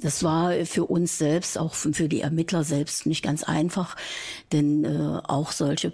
Das 0.00 0.22
war 0.22 0.52
für 0.64 0.86
uns 0.86 1.18
selbst, 1.18 1.58
auch 1.58 1.74
für 1.74 2.08
die 2.08 2.22
Ermittler 2.22 2.64
selbst 2.64 3.06
nicht 3.06 3.22
ganz 3.22 3.42
einfach, 3.44 3.96
denn 4.52 4.84
äh, 4.84 5.20
auch 5.24 5.52
solche 5.52 5.92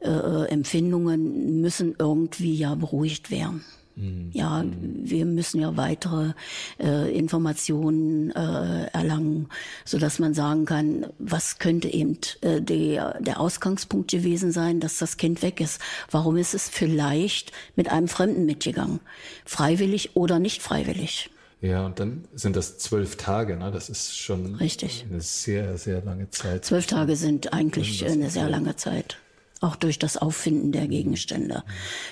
äh, 0.00 0.48
Empfindungen 0.48 1.60
müssen 1.60 1.94
irgendwie 1.98 2.54
ja 2.54 2.74
beruhigt 2.74 3.30
werden. 3.30 3.64
Mhm. 3.96 4.30
Ja, 4.32 4.64
wir 4.74 5.24
müssen 5.24 5.60
ja 5.60 5.76
weitere 5.76 6.32
äh, 6.80 7.16
Informationen 7.16 8.30
äh, 8.30 8.86
erlangen, 8.92 9.48
so 9.84 9.98
dass 9.98 10.18
man 10.18 10.34
sagen 10.34 10.64
kann, 10.64 11.06
was 11.18 11.58
könnte 11.58 11.88
eben 11.88 12.18
äh, 12.40 12.60
der, 12.60 13.20
der 13.20 13.40
Ausgangspunkt 13.40 14.10
gewesen 14.10 14.52
sein, 14.52 14.80
dass 14.80 14.98
das 14.98 15.16
Kind 15.16 15.42
weg 15.42 15.60
ist. 15.60 15.80
Warum 16.10 16.36
ist 16.36 16.54
es 16.54 16.68
vielleicht 16.68 17.52
mit 17.76 17.90
einem 17.90 18.08
Fremden 18.08 18.46
mitgegangen? 18.46 19.00
Freiwillig 19.44 20.16
oder 20.16 20.38
nicht 20.38 20.62
freiwillig? 20.62 21.30
Ja, 21.60 21.86
und 21.86 21.98
dann 21.98 22.24
sind 22.34 22.56
das 22.56 22.76
zwölf 22.76 23.16
Tage, 23.16 23.56
ne? 23.56 23.70
Das 23.72 23.88
ist 23.88 24.18
schon 24.18 24.56
Richtig. 24.56 25.06
eine 25.08 25.22
sehr, 25.22 25.78
sehr 25.78 26.02
lange 26.02 26.28
Zeit. 26.28 26.64
Zwölf 26.64 26.86
Tage 26.86 27.16
sind 27.16 27.54
eigentlich 27.54 28.04
eine 28.04 28.28
sehr 28.28 28.50
lange 28.50 28.76
Zeit 28.76 29.16
auch 29.64 29.76
durch 29.76 29.98
das 29.98 30.16
Auffinden 30.16 30.72
der 30.72 30.86
Gegenstände, 30.86 31.64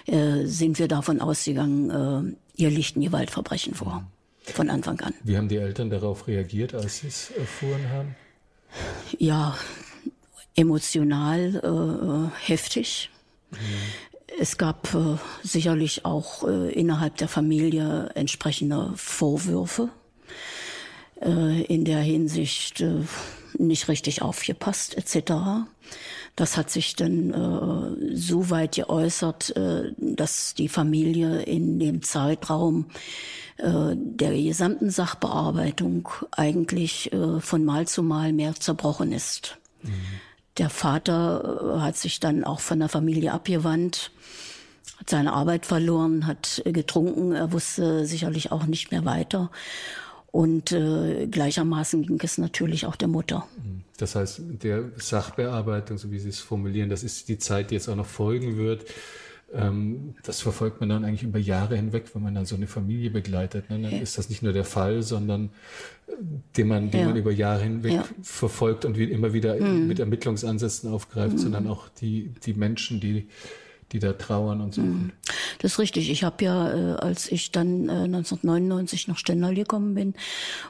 äh, 0.06 0.44
sind 0.46 0.78
wir 0.78 0.88
davon 0.88 1.20
ausgegangen, 1.20 2.36
äh, 2.56 2.62
ihr 2.62 2.70
liegt 2.70 2.96
ein 2.96 3.02
Gewaltverbrechen 3.02 3.74
vor. 3.74 4.04
Von 4.44 4.70
Anfang 4.70 4.98
an. 5.00 5.14
Wie 5.22 5.36
haben 5.36 5.48
die 5.48 5.58
Eltern 5.58 5.88
darauf 5.88 6.26
reagiert, 6.26 6.74
als 6.74 6.98
sie 6.98 7.06
es 7.06 7.30
erfuhren 7.30 7.88
haben? 7.90 8.16
Ja, 9.16 9.56
emotional 10.56 12.32
äh, 12.34 12.46
heftig. 12.46 13.10
Mhm. 13.52 13.56
Es 14.40 14.58
gab 14.58 14.92
äh, 14.94 15.16
sicherlich 15.42 16.04
auch 16.04 16.48
äh, 16.48 16.72
innerhalb 16.72 17.18
der 17.18 17.28
Familie 17.28 18.10
entsprechende 18.14 18.92
Vorwürfe 18.96 19.90
äh, 21.20 21.62
in 21.62 21.84
der 21.84 22.00
Hinsicht 22.00 22.80
äh, 22.80 23.02
nicht 23.58 23.88
richtig 23.88 24.22
aufgepasst 24.22 24.96
etc. 24.96 25.32
Das 26.34 26.56
hat 26.56 26.70
sich 26.70 26.96
dann 26.96 27.30
äh, 27.30 28.16
so 28.16 28.48
weit 28.48 28.76
geäußert, 28.76 29.54
äh, 29.54 29.92
dass 29.98 30.54
die 30.54 30.68
Familie 30.68 31.42
in 31.42 31.78
dem 31.78 32.02
Zeitraum 32.02 32.86
äh, 33.58 33.94
der 33.94 34.32
gesamten 34.32 34.90
Sachbearbeitung 34.90 36.08
eigentlich 36.30 37.12
äh, 37.12 37.40
von 37.40 37.64
Mal 37.64 37.86
zu 37.86 38.02
Mal 38.02 38.32
mehr 38.32 38.54
zerbrochen 38.54 39.12
ist. 39.12 39.58
Mhm. 39.82 39.92
Der 40.56 40.70
Vater 40.70 41.76
äh, 41.76 41.80
hat 41.80 41.96
sich 41.96 42.18
dann 42.18 42.44
auch 42.44 42.60
von 42.60 42.78
der 42.78 42.88
Familie 42.88 43.32
abgewandt, 43.32 44.10
hat 44.98 45.10
seine 45.10 45.34
Arbeit 45.34 45.66
verloren, 45.66 46.26
hat 46.26 46.62
getrunken, 46.64 47.32
er 47.32 47.52
wusste 47.52 48.06
sicherlich 48.06 48.52
auch 48.52 48.64
nicht 48.64 48.90
mehr 48.90 49.04
weiter. 49.04 49.50
Und 50.30 50.72
äh, 50.72 51.26
gleichermaßen 51.26 52.06
ging 52.06 52.18
es 52.22 52.38
natürlich 52.38 52.86
auch 52.86 52.96
der 52.96 53.08
Mutter. 53.08 53.46
Das 54.02 54.16
heißt, 54.16 54.40
der 54.64 54.90
Sachbearbeitung, 54.96 55.96
so 55.96 56.10
wie 56.10 56.18
Sie 56.18 56.30
es 56.30 56.40
formulieren, 56.40 56.90
das 56.90 57.04
ist 57.04 57.28
die 57.28 57.38
Zeit, 57.38 57.70
die 57.70 57.76
jetzt 57.76 57.88
auch 57.88 57.94
noch 57.94 58.06
folgen 58.06 58.56
wird. 58.56 58.84
Ähm, 59.54 60.16
das 60.24 60.40
verfolgt 60.40 60.80
man 60.80 60.88
dann 60.88 61.04
eigentlich 61.04 61.22
über 61.22 61.38
Jahre 61.38 61.76
hinweg, 61.76 62.06
wenn 62.12 62.24
man 62.24 62.34
dann 62.34 62.44
so 62.44 62.56
eine 62.56 62.66
Familie 62.66 63.10
begleitet. 63.10 63.70
Ne? 63.70 63.80
Dann 63.80 63.92
ist 63.92 64.18
das 64.18 64.28
nicht 64.28 64.42
nur 64.42 64.52
der 64.52 64.64
Fall, 64.64 65.04
sondern 65.04 65.50
äh, 66.08 66.14
den 66.56 66.66
man, 66.66 66.90
den 66.90 67.00
ja. 67.00 67.06
man 67.06 67.16
über 67.16 67.30
Jahre 67.30 67.62
hinweg 67.62 67.92
ja. 67.92 68.04
verfolgt 68.24 68.84
und 68.84 68.98
immer 68.98 69.32
wieder 69.34 69.54
mhm. 69.54 69.86
mit 69.86 70.00
Ermittlungsansätzen 70.00 70.90
aufgreift, 70.90 71.34
mhm. 71.34 71.38
sondern 71.38 71.68
auch 71.68 71.88
die, 71.88 72.32
die 72.44 72.54
Menschen, 72.54 72.98
die 72.98 73.28
die 73.92 73.98
da 73.98 74.12
trauern 74.12 74.60
und 74.60 74.74
suchen. 74.74 74.90
Mhm. 74.90 75.12
Das 75.58 75.72
ist 75.72 75.78
richtig. 75.78 76.10
Ich 76.10 76.24
habe 76.24 76.44
ja, 76.44 76.72
äh, 76.72 76.94
als 76.96 77.30
ich 77.30 77.52
dann 77.52 77.88
äh, 77.88 78.04
1999 78.04 79.08
nach 79.08 79.18
Stendal 79.18 79.54
gekommen 79.54 79.94
bin 79.94 80.14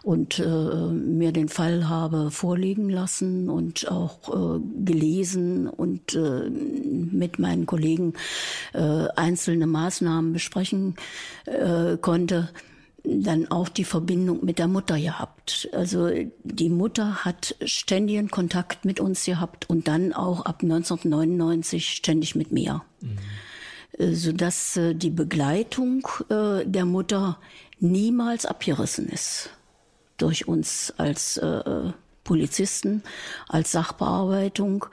und 0.02 0.38
äh, 0.38 0.46
mir 0.46 1.32
den 1.32 1.48
Fall 1.48 1.88
habe 1.88 2.30
vorlegen 2.30 2.88
lassen 2.88 3.48
und 3.48 3.90
auch 3.90 4.56
äh, 4.56 4.60
gelesen 4.84 5.68
und 5.68 6.14
äh, 6.14 6.50
mit 6.50 7.38
meinen 7.38 7.66
Kollegen 7.66 8.14
äh, 8.72 9.06
einzelne 9.16 9.66
Maßnahmen 9.66 10.32
besprechen 10.32 10.96
konnte, 12.00 12.48
dann 13.04 13.50
auch 13.50 13.68
die 13.68 13.84
Verbindung 13.84 14.44
mit 14.44 14.58
der 14.58 14.68
Mutter 14.68 14.98
gehabt. 14.98 15.68
Also 15.72 16.10
die 16.44 16.68
Mutter 16.68 17.24
hat 17.24 17.56
ständigen 17.64 18.30
Kontakt 18.30 18.84
mit 18.84 19.00
uns 19.00 19.24
gehabt 19.24 19.68
und 19.68 19.88
dann 19.88 20.12
auch 20.12 20.44
ab 20.44 20.62
1999 20.62 21.88
ständig 21.88 22.34
mit 22.34 22.52
mir. 22.52 22.82
Mhm. 23.00 24.14
Sodass 24.14 24.76
äh, 24.76 24.94
die 24.94 25.10
Begleitung 25.10 26.06
äh, 26.30 26.64
der 26.64 26.84
Mutter 26.84 27.38
niemals 27.78 28.46
abgerissen 28.46 29.08
ist 29.08 29.50
durch 30.16 30.46
uns 30.46 30.94
als 30.96 31.36
äh, 31.36 31.92
Polizisten 32.24 33.02
als 33.48 33.72
Sachbearbeitung. 33.72 34.86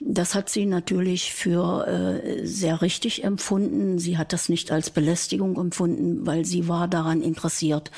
Das 0.00 0.34
hat 0.34 0.48
sie 0.48 0.66
natürlich 0.66 1.32
für 1.34 1.86
äh, 1.86 2.46
sehr 2.46 2.82
richtig 2.82 3.24
empfunden. 3.24 3.98
Sie 3.98 4.16
hat 4.16 4.32
das 4.32 4.48
nicht 4.48 4.72
als 4.72 4.90
Belästigung 4.90 5.58
empfunden, 5.58 6.26
weil 6.26 6.44
sie 6.44 6.68
war 6.68 6.88
daran 6.88 7.22
interessiert. 7.22 7.90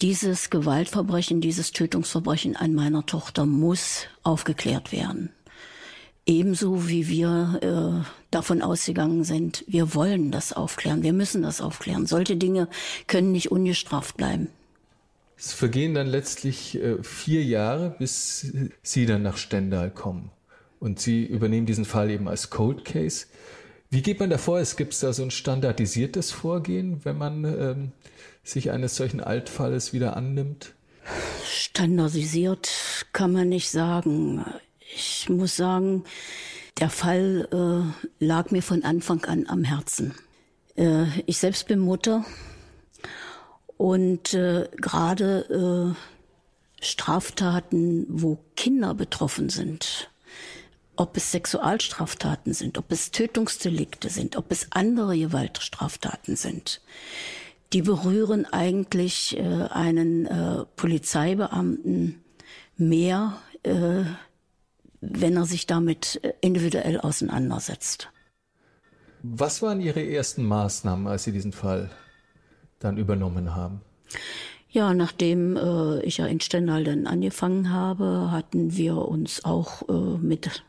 Dieses 0.00 0.50
Gewaltverbrechen, 0.50 1.40
dieses 1.40 1.72
Tötungsverbrechen 1.72 2.56
an 2.56 2.74
meiner 2.74 3.04
Tochter 3.04 3.46
muss 3.46 4.06
aufgeklärt 4.22 4.92
werden. 4.92 5.30
Ebenso 6.24 6.88
wie 6.88 7.08
wir 7.08 7.58
äh, 8.04 8.08
davon 8.30 8.62
ausgegangen 8.62 9.24
sind, 9.24 9.64
wir 9.66 9.92
wollen 9.94 10.30
das 10.30 10.52
aufklären, 10.52 11.02
wir 11.02 11.12
müssen 11.12 11.42
das 11.42 11.60
aufklären. 11.60 12.06
Solche 12.06 12.36
Dinge 12.36 12.68
können 13.08 13.32
nicht 13.32 13.50
ungestraft 13.50 14.16
bleiben. 14.16 14.48
Es 15.44 15.52
vergehen 15.52 15.92
dann 15.92 16.06
letztlich 16.06 16.76
äh, 16.80 17.02
vier 17.02 17.42
Jahre, 17.42 17.96
bis 17.98 18.46
Sie 18.84 19.06
dann 19.06 19.22
nach 19.22 19.36
Stendal 19.36 19.90
kommen. 19.90 20.30
Und 20.78 21.00
Sie 21.00 21.24
übernehmen 21.24 21.66
diesen 21.66 21.84
Fall 21.84 22.10
eben 22.10 22.28
als 22.28 22.50
Cold 22.50 22.84
Case. 22.84 23.26
Wie 23.90 24.02
geht 24.02 24.20
man 24.20 24.30
da 24.30 24.38
vor? 24.38 24.60
Es 24.60 24.76
gibt 24.76 25.02
da 25.02 25.12
so 25.12 25.24
ein 25.24 25.32
standardisiertes 25.32 26.30
Vorgehen, 26.30 27.00
wenn 27.02 27.18
man 27.18 27.44
ähm, 27.44 27.92
sich 28.44 28.70
eines 28.70 28.94
solchen 28.94 29.20
Altfalles 29.20 29.92
wieder 29.92 30.16
annimmt? 30.16 30.74
Standardisiert 31.44 32.70
kann 33.12 33.32
man 33.32 33.48
nicht 33.48 33.68
sagen. 33.68 34.44
Ich 34.94 35.28
muss 35.28 35.56
sagen, 35.56 36.04
der 36.78 36.88
Fall 36.88 37.48
äh, 37.50 38.24
lag 38.24 38.52
mir 38.52 38.62
von 38.62 38.84
Anfang 38.84 39.24
an 39.24 39.46
am 39.48 39.64
Herzen. 39.64 40.14
Äh, 40.76 41.06
ich 41.26 41.38
selbst 41.38 41.66
bin 41.66 41.80
Mutter 41.80 42.24
und 43.82 44.32
äh, 44.32 44.68
gerade 44.76 45.96
äh, 46.78 46.84
Straftaten, 46.84 48.06
wo 48.08 48.38
Kinder 48.54 48.94
betroffen 48.94 49.48
sind, 49.48 50.08
ob 50.94 51.16
es 51.16 51.32
Sexualstraftaten 51.32 52.54
sind, 52.54 52.78
ob 52.78 52.92
es 52.92 53.10
Tötungsdelikte 53.10 54.08
sind, 54.08 54.36
ob 54.36 54.52
es 54.52 54.68
andere 54.70 55.18
Gewaltstraftaten 55.18 56.36
sind, 56.36 56.80
die 57.72 57.82
berühren 57.82 58.46
eigentlich 58.46 59.36
äh, 59.36 59.42
einen 59.42 60.26
äh, 60.26 60.64
Polizeibeamten 60.76 62.22
mehr, 62.76 63.36
äh, 63.64 64.04
wenn 65.00 65.36
er 65.36 65.44
sich 65.44 65.66
damit 65.66 66.20
äh, 66.22 66.34
individuell 66.40 67.00
auseinandersetzt. 67.00 68.10
Was 69.24 69.60
waren 69.60 69.80
Ihre 69.80 70.06
ersten 70.08 70.44
Maßnahmen, 70.44 71.08
als 71.08 71.24
Sie 71.24 71.32
diesen 71.32 71.52
Fall 71.52 71.90
dann 72.84 72.96
übernommen 72.96 73.54
haben? 73.54 73.80
Ja, 74.72 74.94
nachdem 74.94 75.56
äh, 75.58 76.00
ich 76.00 76.16
ja 76.16 76.26
in 76.26 76.40
Stendal 76.40 76.84
dann 76.84 77.06
angefangen 77.06 77.70
habe, 77.70 78.30
hatten 78.30 78.74
wir 78.74 78.96
uns 78.96 79.44
auch 79.44 79.86
äh, 79.86 80.18
mit 80.18 80.62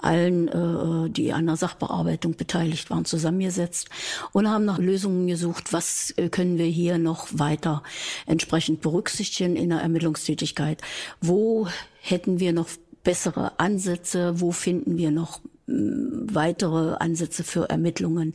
allen, 0.00 0.46
äh, 0.46 1.10
die 1.10 1.32
an 1.32 1.46
der 1.46 1.56
Sachbearbeitung 1.56 2.36
beteiligt 2.36 2.90
waren, 2.90 3.04
zusammengesetzt 3.04 3.88
und 4.32 4.48
haben 4.48 4.64
nach 4.64 4.78
Lösungen 4.78 5.26
gesucht, 5.26 5.72
was 5.72 6.14
äh, 6.16 6.28
können 6.28 6.58
wir 6.58 6.66
hier 6.66 6.98
noch 6.98 7.26
weiter 7.32 7.82
entsprechend 8.24 8.82
berücksichtigen 8.82 9.56
in 9.56 9.70
der 9.70 9.80
Ermittlungstätigkeit. 9.80 10.80
Wo 11.20 11.66
hätten 12.00 12.38
wir 12.38 12.52
noch 12.52 12.68
bessere 13.02 13.58
Ansätze? 13.58 14.40
Wo 14.40 14.52
finden 14.52 14.96
wir 14.96 15.10
noch 15.10 15.40
mh, 15.66 16.34
weitere 16.34 16.94
Ansätze 17.00 17.42
für 17.42 17.68
Ermittlungen? 17.68 18.34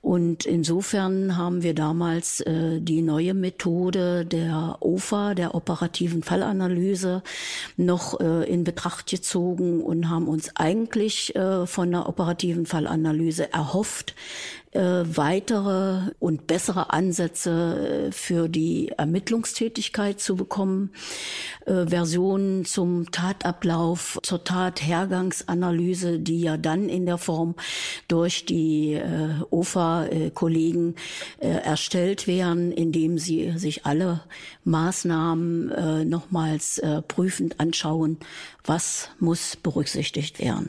Und 0.00 0.46
insofern 0.46 1.36
haben 1.36 1.62
wir 1.62 1.74
damals 1.74 2.40
äh, 2.40 2.80
die 2.80 3.02
neue 3.02 3.34
Methode 3.34 4.24
der 4.24 4.78
OFA, 4.80 5.34
der 5.34 5.54
operativen 5.54 6.22
Fallanalyse, 6.22 7.22
noch 7.76 8.20
äh, 8.20 8.48
in 8.48 8.62
Betracht 8.62 9.10
gezogen 9.10 9.82
und 9.82 10.08
haben 10.08 10.28
uns 10.28 10.54
eigentlich 10.54 11.34
äh, 11.34 11.66
von 11.66 11.90
der 11.90 12.08
operativen 12.08 12.64
Fallanalyse 12.64 13.52
erhofft, 13.52 14.14
äh, 14.72 14.80
weitere 15.04 16.10
und 16.18 16.46
bessere 16.46 16.92
Ansätze 16.92 18.08
äh, 18.08 18.12
für 18.12 18.48
die 18.48 18.88
Ermittlungstätigkeit 18.96 20.20
zu 20.20 20.36
bekommen, 20.36 20.90
äh, 21.66 21.86
Versionen 21.86 22.64
zum 22.64 23.10
Tatablauf, 23.10 24.18
zur 24.22 24.44
Tathergangsanalyse, 24.44 26.18
die 26.18 26.40
ja 26.40 26.56
dann 26.56 26.88
in 26.88 27.06
der 27.06 27.18
Form 27.18 27.54
durch 28.08 28.44
die 28.44 28.94
äh, 28.94 29.30
OFA-Kollegen 29.50 30.96
äh, 31.38 31.48
erstellt 31.48 32.26
werden, 32.26 32.70
indem 32.72 33.18
sie 33.18 33.52
sich 33.56 33.86
alle 33.86 34.20
Maßnahmen 34.64 35.70
äh, 35.70 36.04
nochmals 36.04 36.78
äh, 36.78 37.02
prüfend 37.02 37.58
anschauen, 37.58 38.18
was 38.64 39.08
muss 39.18 39.56
berücksichtigt 39.56 40.38
werden. 40.38 40.68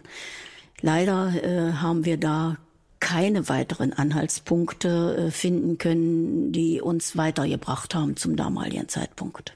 Leider 0.82 1.34
äh, 1.44 1.74
haben 1.74 2.06
wir 2.06 2.18
da 2.18 2.58
keine 3.00 3.50
weiteren 3.50 3.94
Anhaltspunkte 3.94 5.28
äh, 5.28 5.32
finden 5.32 5.78
können, 5.78 6.52
die 6.52 6.82
uns 6.82 7.16
weitergebracht 7.18 7.96
haben 7.96 8.16
zum 8.16 8.36
damaligen 8.36 8.88
Zeitpunkt. 8.88 9.56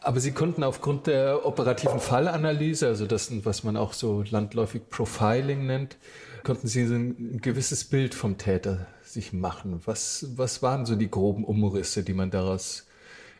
Aber 0.00 0.20
Sie 0.20 0.32
konnten 0.32 0.62
aufgrund 0.62 1.06
der 1.06 1.46
operativen 1.46 1.98
Fallanalyse, 1.98 2.86
also 2.86 3.06
das, 3.06 3.30
was 3.44 3.64
man 3.64 3.78
auch 3.78 3.94
so 3.94 4.22
landläufig 4.28 4.82
Profiling 4.90 5.66
nennt, 5.66 5.96
konnten 6.42 6.68
Sie 6.68 6.82
ein 6.82 7.40
gewisses 7.40 7.84
Bild 7.84 8.14
vom 8.14 8.36
Täter 8.36 8.86
sich 9.02 9.32
machen. 9.32 9.80
Was, 9.86 10.26
was 10.36 10.62
waren 10.62 10.84
so 10.84 10.94
die 10.94 11.10
groben 11.10 11.44
Umrisse, 11.44 12.02
die 12.02 12.12
man 12.12 12.30
daraus 12.30 12.86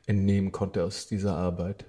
entnehmen 0.06 0.52
konnte 0.52 0.84
aus 0.84 1.06
dieser 1.06 1.36
Arbeit? 1.36 1.84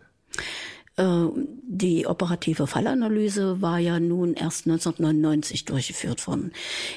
Äh, 0.97 1.25
die 1.67 2.08
operative 2.08 2.67
Fallanalyse 2.67 3.62
war 3.62 3.79
ja 3.79 3.99
nun 3.99 4.34
erst 4.34 4.65
1999 4.67 5.65
durchgeführt 5.65 6.25
worden. 6.27 6.53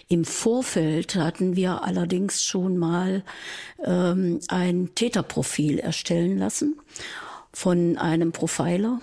Im 0.08 0.24
Vorfeld 0.24 1.16
hatten 1.16 1.56
wir 1.56 1.82
allerdings 1.82 2.44
schon 2.44 2.76
mal 2.78 3.24
ähm, 3.84 4.40
ein 4.48 4.90
Täterprofil 4.94 5.78
erstellen 5.78 6.38
lassen 6.38 6.78
von 7.52 7.96
einem 7.96 8.32
Profiler. 8.32 9.00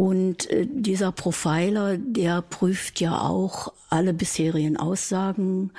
Und 0.00 0.48
äh, 0.48 0.66
dieser 0.66 1.12
Profiler, 1.12 1.98
der 1.98 2.40
prüft 2.40 3.02
ja 3.02 3.20
auch 3.20 3.74
alle 3.90 4.14
bisherigen 4.14 4.78
Aussagen, 4.78 5.72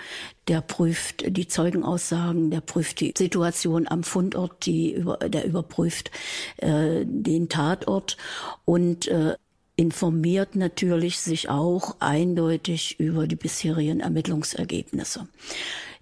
der 0.48 0.62
prüft 0.62 1.24
die 1.36 1.48
Zeugenaussagen, 1.48 2.52
der 2.52 2.62
prüft 2.62 3.00
die 3.00 3.16
Situation 3.18 3.88
am 3.88 4.04
Fundort, 4.04 4.68
die 4.68 5.04
der 5.26 5.46
überprüft 5.46 6.12
äh, 6.58 7.04
den 7.04 7.50
Tatort. 7.50 8.18
Und 8.64 9.08
äh, 9.08 9.34
informiert 9.76 10.56
natürlich 10.56 11.20
sich 11.20 11.50
auch 11.50 11.96
eindeutig 12.00 13.00
über 13.00 13.26
die 13.26 13.36
bisherigen 13.36 14.02
Ermittlungsergebnisse. 14.02 15.28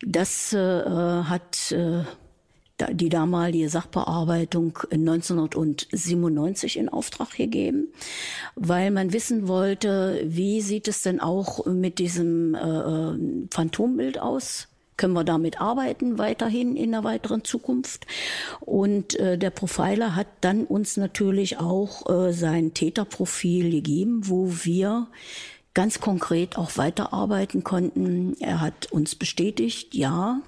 Das 0.02 0.52
äh, 0.52 0.58
hat 0.60 1.72
äh, 1.72 2.04
die 2.92 3.10
damalige 3.10 3.70
Sachbearbeitung 3.70 4.78
1997 4.92 6.78
in 6.78 6.90
Auftrag 6.90 7.36
gegeben, 7.36 7.88
weil 8.56 8.92
man 8.92 9.14
wissen 9.14 9.48
wollte, 9.48 10.24
wie 10.26 10.62
sieht 10.62 10.88
es 10.88 11.02
denn 11.02 11.20
auch 11.20 11.66
mit 11.66 12.00
diesem 12.00 12.56
äh, 12.56 12.60
äh, 12.60 13.18
Phantombild 13.52 14.20
aus? 14.20 14.68
Können 14.98 15.14
wir 15.14 15.24
damit 15.24 15.62
arbeiten 15.62 16.18
weiterhin 16.18 16.76
in 16.76 16.92
der 16.92 17.06
weiteren 17.06 17.46
Zukunft? 17.46 18.06
Und 18.60 19.18
äh, 19.18 19.38
der 19.38 19.50
Profiler 19.50 20.16
hat 20.16 20.28
dann 20.42 20.66
uns 20.66 20.98
natürlich 20.98 21.58
auch 21.58 22.10
äh, 22.10 22.34
sein 22.34 22.74
Täterprofil 22.74 23.72
gegeben, 23.72 24.24
wo 24.26 24.52
wir 24.64 25.08
ganz 25.74 26.00
konkret 26.00 26.58
auch 26.58 26.78
weiterarbeiten 26.78 27.64
konnten. 27.64 28.36
Er 28.40 28.62
hat 28.62 28.92
uns 28.92 29.16
bestätigt, 29.16 29.94
ja, 29.94 30.42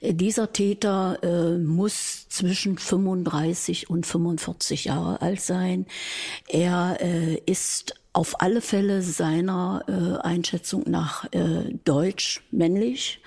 dieser 0.00 0.52
Täter 0.52 1.18
äh, 1.22 1.58
muss 1.58 2.28
zwischen 2.28 2.78
35 2.78 3.90
und 3.90 4.06
45 4.06 4.86
Jahre 4.86 5.20
alt 5.20 5.40
sein. 5.40 5.86
Er 6.48 6.98
äh, 7.00 7.34
ist 7.46 7.94
auf 8.12 8.40
alle 8.40 8.60
Fälle 8.60 9.02
seiner 9.02 9.84
äh, 9.88 10.24
Einschätzung 10.26 10.84
nach 10.86 11.24
äh, 11.32 11.74
deutsch 11.84 12.42
männlich. 12.52 13.20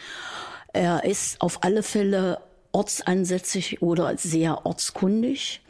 Er 0.74 1.04
ist 1.04 1.42
auf 1.42 1.64
alle 1.64 1.84
Fälle 1.84 2.40
ortsansässig 2.72 3.82
oder 3.82 4.18
sehr 4.18 4.66
ortskundig. 4.66 5.62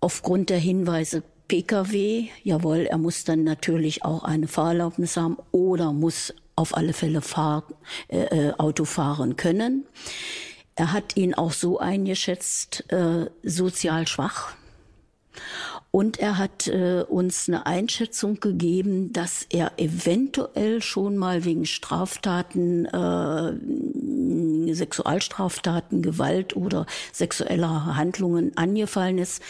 Aufgrund 0.00 0.50
der 0.50 0.58
Hinweise 0.58 1.22
Pkw, 1.52 2.30
jawohl, 2.44 2.86
er 2.86 2.96
muss 2.96 3.24
dann 3.24 3.44
natürlich 3.44 4.06
auch 4.06 4.24
eine 4.24 4.48
Fahrerlaubnis 4.48 5.18
haben 5.18 5.36
oder 5.50 5.92
muss 5.92 6.32
auf 6.56 6.74
alle 6.74 6.94
Fälle 6.94 7.20
fahr, 7.20 7.64
äh, 8.08 8.22
äh, 8.22 8.54
Auto 8.56 8.86
fahren 8.86 9.36
können. 9.36 9.84
Er 10.76 10.94
hat 10.94 11.14
ihn 11.18 11.34
auch 11.34 11.52
so 11.52 11.78
eingeschätzt, 11.78 12.90
äh, 12.90 13.26
sozial 13.42 14.08
schwach. 14.08 14.54
Und 15.90 16.18
er 16.18 16.38
hat 16.38 16.68
äh, 16.68 17.04
uns 17.06 17.50
eine 17.50 17.66
Einschätzung 17.66 18.40
gegeben, 18.40 19.12
dass 19.12 19.44
er 19.50 19.72
eventuell 19.76 20.80
schon 20.80 21.18
mal 21.18 21.44
wegen 21.44 21.66
Straftaten, 21.66 22.86
äh, 22.86 23.52
Sexualstraftaten, 24.74 26.00
Gewalt 26.00 26.56
oder 26.56 26.86
sexueller 27.12 27.94
Handlungen 27.94 28.56
angefallen 28.56 29.18
ist 29.18 29.42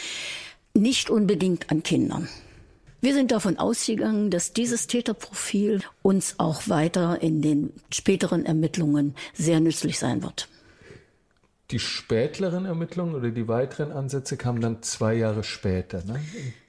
nicht 0.75 1.09
unbedingt 1.09 1.69
an 1.69 1.83
Kindern. 1.83 2.27
Wir 2.99 3.13
sind 3.13 3.31
davon 3.31 3.59
ausgegangen, 3.59 4.31
dass 4.31 4.53
dieses 4.53 4.87
Täterprofil 4.87 5.81
uns 6.01 6.35
auch 6.39 6.67
weiter 6.67 7.21
in 7.21 7.41
den 7.41 7.73
späteren 7.91 8.45
Ermittlungen 8.45 9.13
sehr 9.33 9.59
nützlich 9.59 9.99
sein 9.99 10.23
wird. 10.23 10.47
Die 11.71 11.79
späteren 11.79 12.65
Ermittlungen 12.65 13.15
oder 13.15 13.31
die 13.31 13.47
weiteren 13.47 13.91
Ansätze 13.93 14.35
kamen 14.35 14.61
dann 14.61 14.83
zwei 14.83 15.13
Jahre 15.15 15.43
später, 15.43 16.03
ne? 16.03 16.19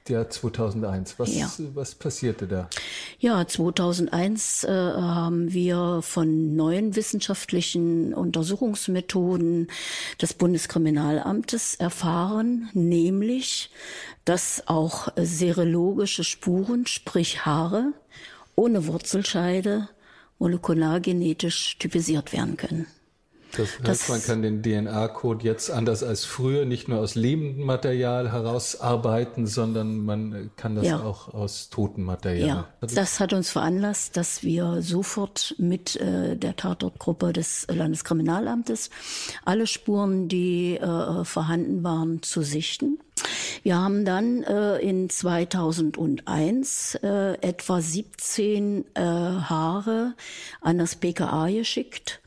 im 0.05 0.13
Jahr 0.13 0.29
2001. 0.29 1.19
Was, 1.19 1.35
ja. 1.35 1.51
was 1.73 1.95
passierte 1.95 2.47
da? 2.47 2.69
Ja, 3.19 3.45
2001 3.45 4.63
äh, 4.63 4.69
haben 4.69 5.51
wir 5.51 5.99
von 6.01 6.55
neuen 6.55 6.95
wissenschaftlichen 6.95 8.13
Untersuchungsmethoden 8.13 9.67
des 10.21 10.33
Bundeskriminalamtes 10.33 11.75
erfahren, 11.75 12.69
nämlich, 12.73 13.71
dass 14.23 14.63
auch 14.67 15.09
serologische 15.17 16.23
Spuren, 16.23 16.87
sprich 16.87 17.45
Haare, 17.45 17.91
ohne 18.55 18.87
Wurzelscheide 18.87 19.89
molekulargenetisch 20.39 21.77
typisiert 21.79 22.31
werden 22.31 22.55
können. 22.55 22.87
Das 23.51 23.79
heißt, 23.79 23.87
das, 23.87 24.09
man 24.09 24.23
kann 24.23 24.41
den 24.41 24.61
DNA-Code 24.61 25.45
jetzt 25.45 25.71
anders 25.71 26.03
als 26.03 26.25
früher 26.25 26.65
nicht 26.65 26.87
nur 26.87 26.99
aus 26.99 27.15
lebendem 27.15 27.65
Material 27.65 28.31
herausarbeiten, 28.31 29.47
sondern 29.47 29.99
man 30.03 30.51
kann 30.57 30.75
das 30.75 30.85
ja. 30.85 31.01
auch 31.01 31.33
aus 31.33 31.69
totem 31.69 32.03
Material. 32.03 32.47
Ja, 32.47 32.67
das 32.81 33.19
hat 33.19 33.33
uns 33.33 33.49
veranlasst, 33.49 34.17
dass 34.17 34.43
wir 34.43 34.81
sofort 34.81 35.55
mit 35.57 35.95
äh, 35.95 36.35
der 36.35 36.55
Tatortgruppe 36.55 37.33
des 37.33 37.67
Landeskriminalamtes 37.69 38.89
alle 39.45 39.67
Spuren, 39.67 40.27
die 40.27 40.75
äh, 40.75 41.23
vorhanden 41.23 41.83
waren, 41.83 42.21
zu 42.21 42.41
sichten. 42.41 42.99
Wir 43.63 43.77
haben 43.77 44.05
dann 44.05 44.43
äh, 44.43 44.77
in 44.79 45.09
2001 45.09 46.95
äh, 47.01 47.33
etwa 47.41 47.81
17 47.81 48.85
äh, 48.93 49.01
Haare 49.01 50.13
an 50.61 50.77
das 50.77 50.95
BKA 50.97 51.47
geschickt 51.49 52.21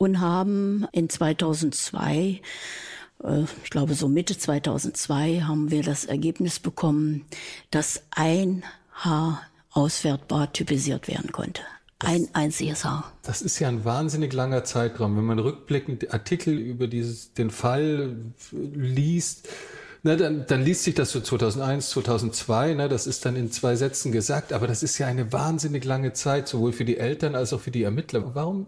und 0.00 0.18
haben 0.18 0.86
in 0.92 1.10
2002 1.10 2.40
äh, 3.22 3.44
ich 3.62 3.70
glaube 3.70 3.94
so 3.94 4.08
Mitte 4.08 4.36
2002 4.36 5.42
haben 5.42 5.70
wir 5.70 5.82
das 5.82 6.06
Ergebnis 6.06 6.58
bekommen, 6.58 7.26
dass 7.70 8.02
ein 8.10 8.64
Haar 8.94 9.42
auswertbar 9.72 10.52
typisiert 10.52 11.06
werden 11.06 11.32
konnte. 11.32 11.62
Ein 11.98 12.22
das, 12.22 12.34
einziges 12.34 12.84
Haar. 12.84 13.12
Das 13.22 13.42
ist 13.42 13.58
ja 13.58 13.68
ein 13.68 13.84
wahnsinnig 13.84 14.32
langer 14.32 14.64
Zeitraum. 14.64 15.18
Wenn 15.18 15.24
man 15.24 15.38
rückblickend 15.38 16.12
Artikel 16.14 16.56
über 16.58 16.86
dieses, 16.86 17.34
den 17.34 17.50
Fall 17.50 18.16
liest, 18.52 19.48
na, 20.02 20.16
dann, 20.16 20.46
dann 20.46 20.62
liest 20.62 20.84
sich 20.84 20.94
das 20.94 21.12
so 21.12 21.20
2001, 21.20 21.90
2002, 21.90 22.72
na, 22.72 22.88
das 22.88 23.06
ist 23.06 23.26
dann 23.26 23.36
in 23.36 23.52
zwei 23.52 23.76
Sätzen 23.76 24.12
gesagt, 24.12 24.54
aber 24.54 24.66
das 24.66 24.82
ist 24.82 24.96
ja 24.96 25.06
eine 25.06 25.30
wahnsinnig 25.30 25.84
lange 25.84 26.14
Zeit, 26.14 26.48
sowohl 26.48 26.72
für 26.72 26.86
die 26.86 26.96
Eltern 26.96 27.34
als 27.34 27.52
auch 27.52 27.60
für 27.60 27.70
die 27.70 27.82
Ermittler. 27.82 28.34
Warum 28.34 28.66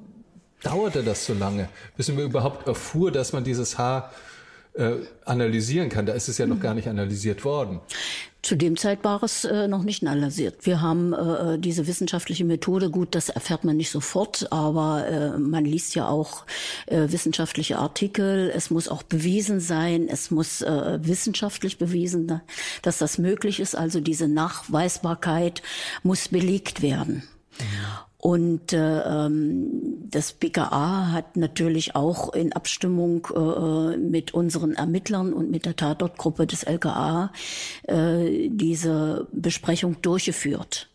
dauerte 0.62 1.02
das 1.02 1.26
so 1.26 1.34
lange, 1.34 1.68
bis 1.96 2.08
man 2.08 2.18
überhaupt 2.18 2.66
erfuhr, 2.66 3.10
dass 3.10 3.32
man 3.32 3.44
dieses 3.44 3.78
Haar 3.78 4.12
äh, 4.74 4.92
analysieren 5.24 5.88
kann? 5.88 6.06
Da 6.06 6.12
ist 6.12 6.28
es 6.28 6.38
ja 6.38 6.46
noch 6.46 6.60
gar 6.60 6.74
nicht 6.74 6.88
analysiert 6.88 7.44
worden. 7.44 7.80
Zu 8.42 8.56
dem 8.56 8.76
Zeit 8.76 9.04
war 9.04 9.22
es 9.22 9.44
äh, 9.44 9.68
noch 9.68 9.84
nicht 9.84 10.02
analysiert. 10.02 10.66
Wir 10.66 10.80
haben 10.80 11.12
äh, 11.12 11.60
diese 11.60 11.86
wissenschaftliche 11.86 12.44
Methode, 12.44 12.90
gut, 12.90 13.14
das 13.14 13.28
erfährt 13.28 13.62
man 13.62 13.76
nicht 13.76 13.90
sofort, 13.90 14.50
aber 14.50 15.06
äh, 15.06 15.38
man 15.38 15.64
liest 15.64 15.94
ja 15.94 16.08
auch 16.08 16.44
äh, 16.86 17.06
wissenschaftliche 17.06 17.78
Artikel. 17.78 18.50
Es 18.52 18.70
muss 18.70 18.88
auch 18.88 19.04
bewiesen 19.04 19.60
sein, 19.60 20.08
es 20.08 20.32
muss 20.32 20.60
äh, 20.60 20.98
wissenschaftlich 21.02 21.78
bewiesen, 21.78 22.40
dass 22.82 22.98
das 22.98 23.16
möglich 23.16 23.60
ist. 23.60 23.76
Also 23.76 24.00
diese 24.00 24.26
Nachweisbarkeit 24.26 25.62
muss 26.02 26.26
belegt 26.26 26.82
werden. 26.82 27.22
Mhm. 27.60 27.64
Und 28.22 28.72
äh, 28.72 29.00
ähm, 29.00 30.06
das 30.08 30.32
BKA 30.32 31.10
hat 31.10 31.36
natürlich 31.36 31.96
auch 31.96 32.32
in 32.32 32.52
Abstimmung 32.52 33.26
äh, 33.34 33.96
mit 33.96 34.32
unseren 34.32 34.74
Ermittlern 34.74 35.32
und 35.32 35.50
mit 35.50 35.66
der 35.66 35.74
Tatortgruppe 35.74 36.46
des 36.46 36.62
LKA 36.62 37.32
äh, 37.82 38.48
diese 38.48 39.26
Besprechung 39.32 40.00
durchgeführt, 40.02 40.88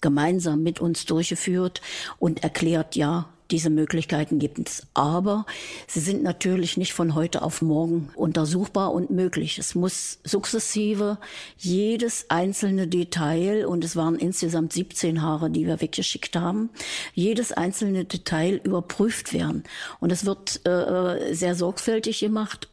gemeinsam 0.00 0.64
mit 0.64 0.80
uns 0.80 1.04
durchgeführt 1.04 1.80
und 2.18 2.42
erklärt, 2.42 2.96
ja, 2.96 3.28
diese 3.54 3.70
Möglichkeiten 3.70 4.40
gibt 4.40 4.58
es. 4.58 4.84
Aber 4.94 5.46
sie 5.86 6.00
sind 6.00 6.24
natürlich 6.24 6.76
nicht 6.76 6.92
von 6.92 7.14
heute 7.14 7.42
auf 7.42 7.62
morgen 7.62 8.10
untersuchbar 8.16 8.92
und 8.92 9.10
möglich. 9.10 9.58
Es 9.58 9.76
muss 9.76 10.18
sukzessive 10.24 11.18
jedes 11.56 12.26
einzelne 12.30 12.88
Detail, 12.88 13.66
und 13.66 13.84
es 13.84 13.94
waren 13.94 14.16
insgesamt 14.16 14.72
17 14.72 15.22
Haare, 15.22 15.50
die 15.50 15.68
wir 15.68 15.80
weggeschickt 15.80 16.34
haben, 16.34 16.70
jedes 17.14 17.52
einzelne 17.52 18.04
Detail 18.04 18.60
überprüft 18.64 19.32
werden. 19.32 19.62
Und 20.00 20.10
es 20.10 20.26
wird 20.26 20.66
äh, 20.66 21.32
sehr 21.32 21.54
sorgfältig 21.54 22.18
gemacht. 22.18 22.68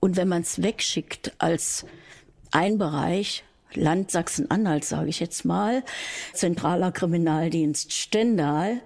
Und 0.00 0.16
wenn 0.16 0.28
man 0.28 0.42
es 0.42 0.62
wegschickt 0.62 1.32
als 1.38 1.86
ein 2.50 2.76
Bereich, 2.76 3.42
Land 3.72 4.10
Sachsen-Anhalt, 4.10 4.84
sage 4.84 5.08
ich 5.08 5.20
jetzt 5.20 5.46
mal, 5.46 5.82
Zentraler 6.34 6.92
Kriminaldienst 6.92 7.94
Stendal, 7.94 8.82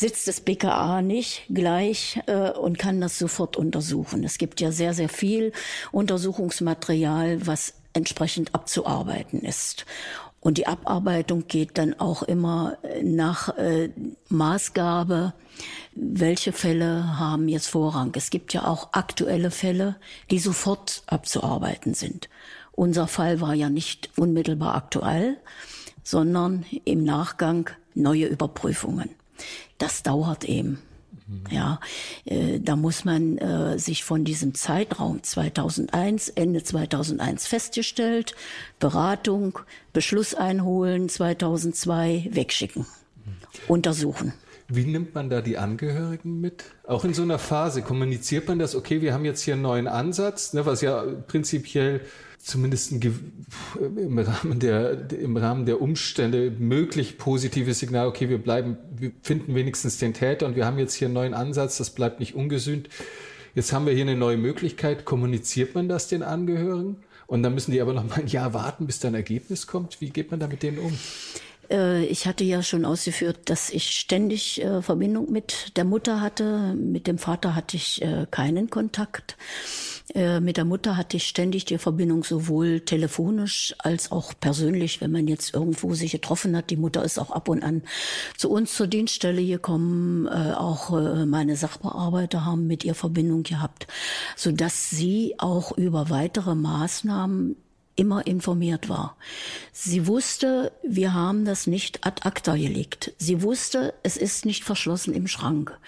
sitzt 0.00 0.28
das 0.28 0.40
BKA 0.40 1.02
nicht 1.02 1.42
gleich 1.50 2.20
äh, 2.26 2.50
und 2.52 2.78
kann 2.78 3.02
das 3.02 3.18
sofort 3.18 3.58
untersuchen. 3.58 4.24
Es 4.24 4.38
gibt 4.38 4.62
ja 4.62 4.72
sehr, 4.72 4.94
sehr 4.94 5.10
viel 5.10 5.52
Untersuchungsmaterial, 5.92 7.46
was 7.46 7.74
entsprechend 7.92 8.54
abzuarbeiten 8.54 9.42
ist. 9.42 9.84
Und 10.40 10.56
die 10.56 10.66
Abarbeitung 10.66 11.48
geht 11.48 11.76
dann 11.76 12.00
auch 12.00 12.22
immer 12.22 12.78
nach 13.02 13.58
äh, 13.58 13.90
Maßgabe, 14.30 15.34
welche 15.94 16.52
Fälle 16.52 17.18
haben 17.18 17.46
jetzt 17.46 17.66
Vorrang. 17.66 18.12
Es 18.16 18.30
gibt 18.30 18.54
ja 18.54 18.66
auch 18.66 18.94
aktuelle 18.94 19.50
Fälle, 19.50 19.96
die 20.30 20.38
sofort 20.38 21.02
abzuarbeiten 21.08 21.92
sind. 21.92 22.30
Unser 22.72 23.06
Fall 23.06 23.42
war 23.42 23.52
ja 23.52 23.68
nicht 23.68 24.08
unmittelbar 24.16 24.76
aktuell, 24.76 25.36
sondern 26.02 26.64
im 26.86 27.04
Nachgang 27.04 27.68
neue 27.94 28.24
Überprüfungen 28.24 29.10
das 29.80 30.02
dauert 30.02 30.44
eben. 30.44 30.78
Ja, 31.48 31.78
äh, 32.24 32.58
da 32.58 32.74
muss 32.74 33.04
man 33.04 33.38
äh, 33.38 33.78
sich 33.78 34.02
von 34.02 34.24
diesem 34.24 34.54
Zeitraum 34.54 35.22
2001, 35.22 36.28
Ende 36.30 36.64
2001 36.64 37.46
festgestellt, 37.46 38.34
Beratung, 38.80 39.58
Beschluss 39.92 40.34
einholen, 40.34 41.08
2002 41.08 42.28
wegschicken, 42.32 42.84
untersuchen. 43.68 44.32
Wie 44.66 44.84
nimmt 44.84 45.14
man 45.14 45.30
da 45.30 45.40
die 45.40 45.56
Angehörigen 45.58 46.40
mit? 46.40 46.64
Auch 46.84 47.04
in 47.04 47.14
so 47.14 47.22
einer 47.22 47.38
Phase 47.38 47.82
kommuniziert 47.82 48.48
man 48.48 48.58
das, 48.58 48.74
okay, 48.74 49.00
wir 49.00 49.14
haben 49.14 49.24
jetzt 49.24 49.42
hier 49.42 49.54
einen 49.54 49.62
neuen 49.62 49.88
Ansatz, 49.88 50.52
ne, 50.52 50.66
was 50.66 50.80
ja 50.80 51.04
prinzipiell 51.28 52.00
zumindest 52.42 52.92
im 52.92 54.18
Rahmen 54.18 54.60
der, 54.60 55.10
im 55.12 55.36
Rahmen 55.36 55.66
der 55.66 55.80
Umstände 55.80 56.50
möglich 56.50 57.18
positives 57.18 57.78
Signal, 57.78 58.08
okay, 58.08 58.28
wir 58.28 58.38
bleiben, 58.38 58.78
wir 58.96 59.12
finden 59.22 59.54
wenigstens 59.54 59.98
den 59.98 60.14
Täter 60.14 60.46
und 60.46 60.56
wir 60.56 60.64
haben 60.64 60.78
jetzt 60.78 60.94
hier 60.94 61.06
einen 61.06 61.14
neuen 61.14 61.34
Ansatz, 61.34 61.76
das 61.78 61.90
bleibt 61.90 62.18
nicht 62.18 62.34
ungesühnt. 62.34 62.88
Jetzt 63.54 63.72
haben 63.72 63.86
wir 63.86 63.92
hier 63.92 64.02
eine 64.02 64.16
neue 64.16 64.36
Möglichkeit. 64.36 65.04
Kommuniziert 65.04 65.74
man 65.74 65.88
das 65.88 66.08
den 66.08 66.22
Angehörigen? 66.22 66.96
Und 67.26 67.42
dann 67.42 67.54
müssen 67.54 67.72
die 67.72 67.80
aber 67.80 67.92
noch 67.92 68.04
mal 68.04 68.20
ein 68.20 68.26
Jahr 68.26 68.54
warten, 68.54 68.86
bis 68.86 69.00
da 69.00 69.08
ein 69.08 69.14
Ergebnis 69.14 69.66
kommt. 69.66 70.00
Wie 70.00 70.10
geht 70.10 70.30
man 70.30 70.40
da 70.40 70.46
mit 70.46 70.62
denen 70.62 70.78
um? 70.78 70.96
Äh, 71.70 72.04
ich 72.06 72.26
hatte 72.26 72.44
ja 72.44 72.62
schon 72.62 72.84
ausgeführt, 72.84 73.38
dass 73.44 73.70
ich 73.70 73.90
ständig 73.90 74.62
äh, 74.62 74.82
Verbindung 74.82 75.30
mit 75.30 75.76
der 75.76 75.84
Mutter 75.84 76.20
hatte. 76.20 76.74
Mit 76.74 77.06
dem 77.06 77.18
Vater 77.18 77.54
hatte 77.54 77.76
ich 77.76 78.02
äh, 78.02 78.26
keinen 78.30 78.70
Kontakt. 78.70 79.36
Mit 80.12 80.56
der 80.56 80.64
Mutter 80.64 80.96
hatte 80.96 81.18
ich 81.18 81.26
ständig 81.26 81.66
die 81.66 81.78
Verbindung 81.78 82.24
sowohl 82.24 82.80
telefonisch 82.80 83.74
als 83.78 84.10
auch 84.10 84.32
persönlich, 84.38 85.00
wenn 85.00 85.12
man 85.12 85.28
jetzt 85.28 85.54
irgendwo 85.54 85.94
sich 85.94 86.12
getroffen 86.12 86.56
hat. 86.56 86.70
Die 86.70 86.76
Mutter 86.76 87.04
ist 87.04 87.18
auch 87.18 87.30
ab 87.30 87.48
und 87.48 87.62
an 87.62 87.82
zu 88.36 88.50
uns 88.50 88.74
zur 88.74 88.88
Dienststelle 88.88 89.46
gekommen. 89.46 90.28
Auch 90.28 90.90
meine 91.26 91.54
Sachbearbeiter 91.56 92.44
haben 92.44 92.66
mit 92.66 92.84
ihr 92.84 92.94
Verbindung 92.94 93.44
gehabt, 93.44 93.86
so 94.34 94.50
dass 94.50 94.90
sie 94.90 95.36
auch 95.38 95.76
über 95.78 96.10
weitere 96.10 96.54
Maßnahmen 96.56 97.56
immer 97.96 98.26
informiert 98.26 98.88
war. 98.88 99.16
Sie 99.72 100.06
wusste, 100.06 100.72
wir 100.82 101.12
haben 101.12 101.44
das 101.44 101.66
nicht 101.66 102.06
ad 102.06 102.22
acta 102.24 102.56
gelegt. 102.56 103.12
Sie 103.18 103.42
wusste, 103.42 103.94
es 104.02 104.16
ist 104.16 104.46
nicht 104.46 104.64
verschlossen 104.64 105.14
im 105.14 105.26
Schrank. 105.26 105.78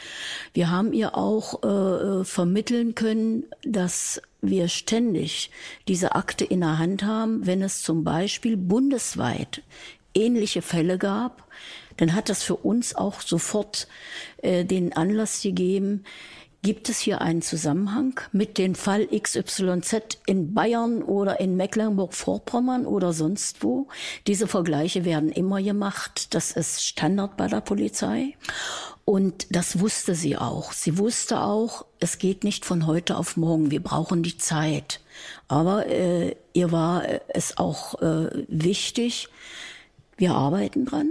Wir 0.52 0.70
haben 0.70 0.92
ihr 0.92 1.16
auch 1.16 1.62
äh, 1.62 2.24
vermitteln 2.24 2.94
können, 2.94 3.44
dass 3.64 4.20
wir 4.42 4.68
ständig 4.68 5.50
diese 5.88 6.14
Akte 6.14 6.44
in 6.44 6.60
der 6.60 6.78
Hand 6.78 7.04
haben, 7.04 7.46
wenn 7.46 7.62
es 7.62 7.82
zum 7.82 8.04
Beispiel 8.04 8.56
bundesweit 8.56 9.62
ähnliche 10.14 10.62
Fälle 10.62 10.98
gab, 10.98 11.46
dann 11.96 12.14
hat 12.14 12.28
das 12.28 12.42
für 12.42 12.56
uns 12.56 12.94
auch 12.94 13.20
sofort 13.20 13.86
äh, 14.38 14.64
den 14.64 14.92
Anlass 14.92 15.42
gegeben, 15.42 16.04
Gibt 16.64 16.88
es 16.88 17.00
hier 17.00 17.20
einen 17.20 17.42
Zusammenhang 17.42 18.20
mit 18.30 18.56
dem 18.56 18.76
Fall 18.76 19.08
XYZ 19.08 20.20
in 20.26 20.54
Bayern 20.54 21.02
oder 21.02 21.40
in 21.40 21.56
Mecklenburg-Vorpommern 21.56 22.86
oder 22.86 23.12
sonst 23.12 23.64
wo? 23.64 23.88
Diese 24.28 24.46
Vergleiche 24.46 25.04
werden 25.04 25.32
immer 25.32 25.60
gemacht. 25.60 26.32
Das 26.34 26.52
ist 26.52 26.84
Standard 26.84 27.36
bei 27.36 27.48
der 27.48 27.62
Polizei. 27.62 28.36
Und 29.04 29.48
das 29.50 29.80
wusste 29.80 30.14
sie 30.14 30.36
auch. 30.36 30.70
Sie 30.70 30.98
wusste 30.98 31.40
auch, 31.40 31.84
es 31.98 32.18
geht 32.18 32.44
nicht 32.44 32.64
von 32.64 32.86
heute 32.86 33.16
auf 33.16 33.36
morgen. 33.36 33.72
Wir 33.72 33.82
brauchen 33.82 34.22
die 34.22 34.38
Zeit. 34.38 35.00
Aber 35.48 35.88
äh, 35.88 36.36
ihr 36.52 36.70
war 36.70 37.02
es 37.26 37.58
auch 37.58 38.00
äh, 38.00 38.44
wichtig, 38.46 39.28
wir 40.16 40.34
arbeiten 40.34 40.84
dran. 40.84 41.10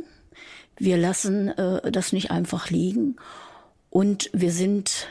Wir 0.78 0.96
lassen 0.96 1.50
äh, 1.50 1.92
das 1.92 2.14
nicht 2.14 2.32
einfach 2.32 2.70
liegen. 2.70 3.18
Und 3.90 4.30
wir 4.32 4.54
sind 4.54 5.10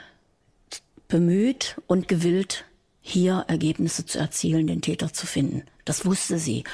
bemüht 1.10 1.76
und 1.86 2.08
gewillt, 2.08 2.64
hier 3.02 3.44
Ergebnisse 3.48 4.06
zu 4.06 4.18
erzielen, 4.18 4.66
den 4.66 4.80
Täter 4.80 5.12
zu 5.12 5.26
finden. 5.26 5.64
Das 5.84 6.06
wusste 6.06 6.38
sie. 6.38 6.64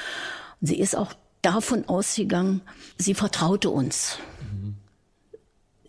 Und 0.61 0.67
sie 0.67 0.79
ist 0.79 0.95
auch 0.95 1.13
davon 1.41 1.87
ausgegangen, 1.89 2.61
sie 2.97 3.13
vertraute 3.13 3.69
uns. 3.69 4.17
Mhm. 4.39 4.75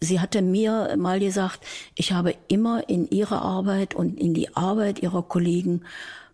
Sie 0.00 0.20
hatte 0.20 0.42
mir 0.42 0.94
mal 0.96 1.18
gesagt, 1.18 1.64
ich 1.94 2.12
habe 2.12 2.36
immer 2.46 2.88
in 2.88 3.08
ihre 3.10 3.42
Arbeit 3.42 3.94
und 3.94 4.18
in 4.18 4.32
die 4.32 4.54
Arbeit 4.56 5.00
ihrer 5.00 5.22
Kollegen 5.22 5.84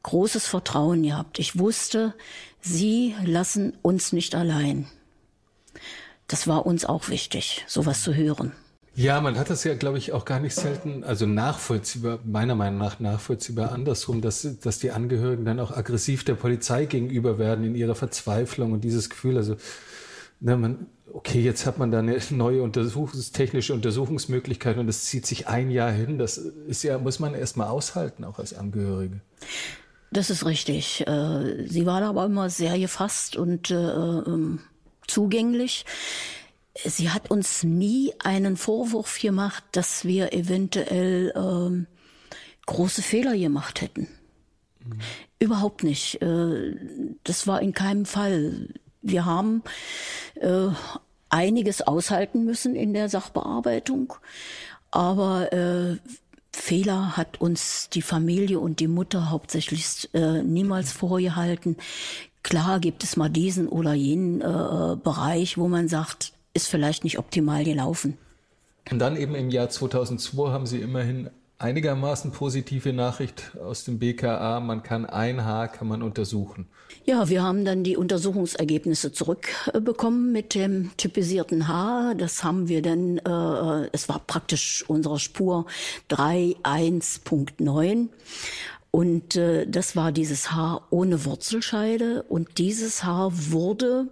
großes 0.02 0.46
Vertrauen 0.46 1.02
gehabt. 1.02 1.38
Ich 1.38 1.58
wusste, 1.58 2.14
sie 2.60 3.14
lassen 3.24 3.72
uns 3.80 4.12
nicht 4.12 4.34
allein. 4.34 4.86
Das 6.28 6.46
war 6.46 6.66
uns 6.66 6.84
auch 6.84 7.08
wichtig, 7.08 7.64
sowas 7.66 8.02
zu 8.02 8.14
hören. 8.14 8.52
Ja, 8.96 9.20
man 9.20 9.36
hat 9.36 9.50
das 9.50 9.64
ja, 9.64 9.74
glaube 9.74 9.98
ich, 9.98 10.12
auch 10.12 10.24
gar 10.24 10.38
nicht 10.38 10.54
selten, 10.54 11.02
also 11.02 11.26
nachvollziehbar, 11.26 12.20
meiner 12.24 12.54
Meinung 12.54 12.78
nach 12.78 13.00
nachvollziehbar 13.00 13.72
andersrum, 13.72 14.20
dass, 14.20 14.46
dass 14.60 14.78
die 14.78 14.92
Angehörigen 14.92 15.44
dann 15.44 15.58
auch 15.58 15.76
aggressiv 15.76 16.22
der 16.22 16.34
Polizei 16.34 16.84
gegenüber 16.84 17.38
werden 17.38 17.64
in 17.64 17.74
ihrer 17.74 17.96
Verzweiflung 17.96 18.72
und 18.72 18.84
dieses 18.84 19.10
Gefühl, 19.10 19.36
also, 19.36 19.56
na, 20.40 20.56
man, 20.56 20.86
okay, 21.12 21.40
jetzt 21.40 21.66
hat 21.66 21.78
man 21.78 21.90
da 21.90 21.98
eine 21.98 22.20
neue 22.30 22.62
Untersuchungs 22.62 23.32
technische 23.32 23.74
Untersuchungsmöglichkeit 23.74 24.76
und 24.76 24.86
das 24.86 25.04
zieht 25.04 25.26
sich 25.26 25.48
ein 25.48 25.70
Jahr 25.70 25.90
hin. 25.90 26.18
Das 26.18 26.38
ist 26.38 26.84
ja, 26.84 26.96
muss 26.98 27.18
man 27.18 27.34
erstmal 27.34 27.68
aushalten, 27.68 28.24
auch 28.24 28.38
als 28.38 28.54
Angehörige. 28.54 29.20
Das 30.12 30.30
ist 30.30 30.46
richtig. 30.46 31.04
Äh, 31.06 31.66
sie 31.66 31.86
war 31.86 32.00
aber 32.02 32.26
immer 32.26 32.48
sehr 32.48 32.78
gefasst 32.78 33.36
und 33.36 33.72
äh, 33.72 33.74
ähm, 33.74 34.60
zugänglich. 35.08 35.84
Sie 36.82 37.10
hat 37.10 37.30
uns 37.30 37.62
nie 37.62 38.12
einen 38.18 38.56
Vorwurf 38.56 39.20
gemacht, 39.20 39.62
dass 39.72 40.04
wir 40.04 40.32
eventuell 40.32 41.32
ähm, 41.36 41.86
große 42.66 43.02
Fehler 43.02 43.36
gemacht 43.36 43.80
hätten. 43.80 44.08
Mhm. 44.84 44.98
Überhaupt 45.38 45.84
nicht. 45.84 46.20
Äh, 46.20 46.76
das 47.22 47.46
war 47.46 47.62
in 47.62 47.72
keinem 47.72 48.06
Fall. 48.06 48.68
Wir 49.02 49.24
haben 49.24 49.62
äh, 50.36 50.68
einiges 51.28 51.82
aushalten 51.82 52.44
müssen 52.44 52.74
in 52.74 52.92
der 52.92 53.08
Sachbearbeitung, 53.08 54.14
aber 54.90 55.52
äh, 55.52 55.96
Fehler 56.52 57.16
hat 57.16 57.40
uns 57.40 57.88
die 57.92 58.02
Familie 58.02 58.60
und 58.60 58.80
die 58.80 58.88
Mutter 58.88 59.30
hauptsächlich 59.30 60.08
äh, 60.14 60.42
niemals 60.42 60.92
vorgehalten. 60.92 61.76
Klar 62.42 62.78
gibt 62.78 63.02
es 63.04 63.16
mal 63.16 63.28
diesen 63.28 63.68
oder 63.68 63.94
jenen 63.94 64.40
äh, 64.40 64.96
Bereich, 64.96 65.58
wo 65.58 65.66
man 65.66 65.88
sagt, 65.88 66.33
ist 66.54 66.68
vielleicht 66.68 67.04
nicht 67.04 67.18
optimal 67.18 67.64
gelaufen. 67.64 68.16
Und 68.90 68.98
dann 68.98 69.16
eben 69.16 69.34
im 69.34 69.50
Jahr 69.50 69.68
2002 69.70 70.50
haben 70.50 70.66
Sie 70.66 70.78
immerhin 70.78 71.30
einigermaßen 71.58 72.32
positive 72.32 72.92
Nachricht 72.92 73.56
aus 73.62 73.84
dem 73.84 73.98
BKA. 73.98 74.60
Man 74.60 74.82
kann 74.82 75.06
ein 75.06 75.44
Haar 75.44 75.68
kann 75.68 75.88
man 75.88 76.02
untersuchen. 76.02 76.66
Ja, 77.06 77.28
wir 77.28 77.42
haben 77.42 77.64
dann 77.64 77.84
die 77.84 77.96
Untersuchungsergebnisse 77.96 79.12
zurückbekommen 79.12 80.32
mit 80.32 80.54
dem 80.54 80.90
typisierten 80.96 81.68
Haar. 81.68 82.14
Das 82.14 82.44
haben 82.44 82.68
wir 82.68 82.82
dann, 82.82 83.18
äh, 83.18 83.88
es 83.92 84.08
war 84.08 84.20
praktisch 84.20 84.84
unsere 84.88 85.18
Spur 85.18 85.66
3.1.9. 86.10 88.08
Und 88.90 89.36
äh, 89.36 89.66
das 89.66 89.96
war 89.96 90.12
dieses 90.12 90.52
Haar 90.52 90.86
ohne 90.90 91.24
Wurzelscheide. 91.24 92.22
Und 92.28 92.58
dieses 92.58 93.04
Haar 93.04 93.32
wurde 93.32 94.08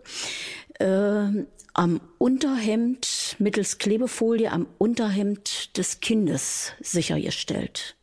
äh, 0.78 1.44
am 1.74 2.00
Unterhemd 2.18 3.36
mittels 3.38 3.78
Klebefolie 3.78 4.50
am 4.50 4.66
Unterhemd 4.78 5.76
des 5.76 6.00
Kindes 6.00 6.72
sichergestellt. 6.80 7.96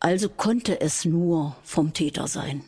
Also 0.00 0.28
konnte 0.28 0.80
es 0.80 1.04
nur 1.04 1.56
vom 1.62 1.92
Täter 1.92 2.26
sein. 2.26 2.64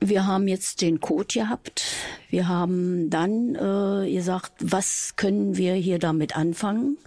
Wir 0.00 0.26
haben 0.26 0.48
jetzt 0.48 0.82
den 0.82 1.00
Code 1.00 1.28
gehabt. 1.32 1.84
Wir 2.28 2.48
haben 2.48 3.08
dann 3.08 3.54
äh, 3.54 4.12
gesagt, 4.12 4.52
was 4.60 5.16
können 5.16 5.56
wir 5.56 5.72
hier 5.74 5.98
damit 5.98 6.36
anfangen? 6.36 6.98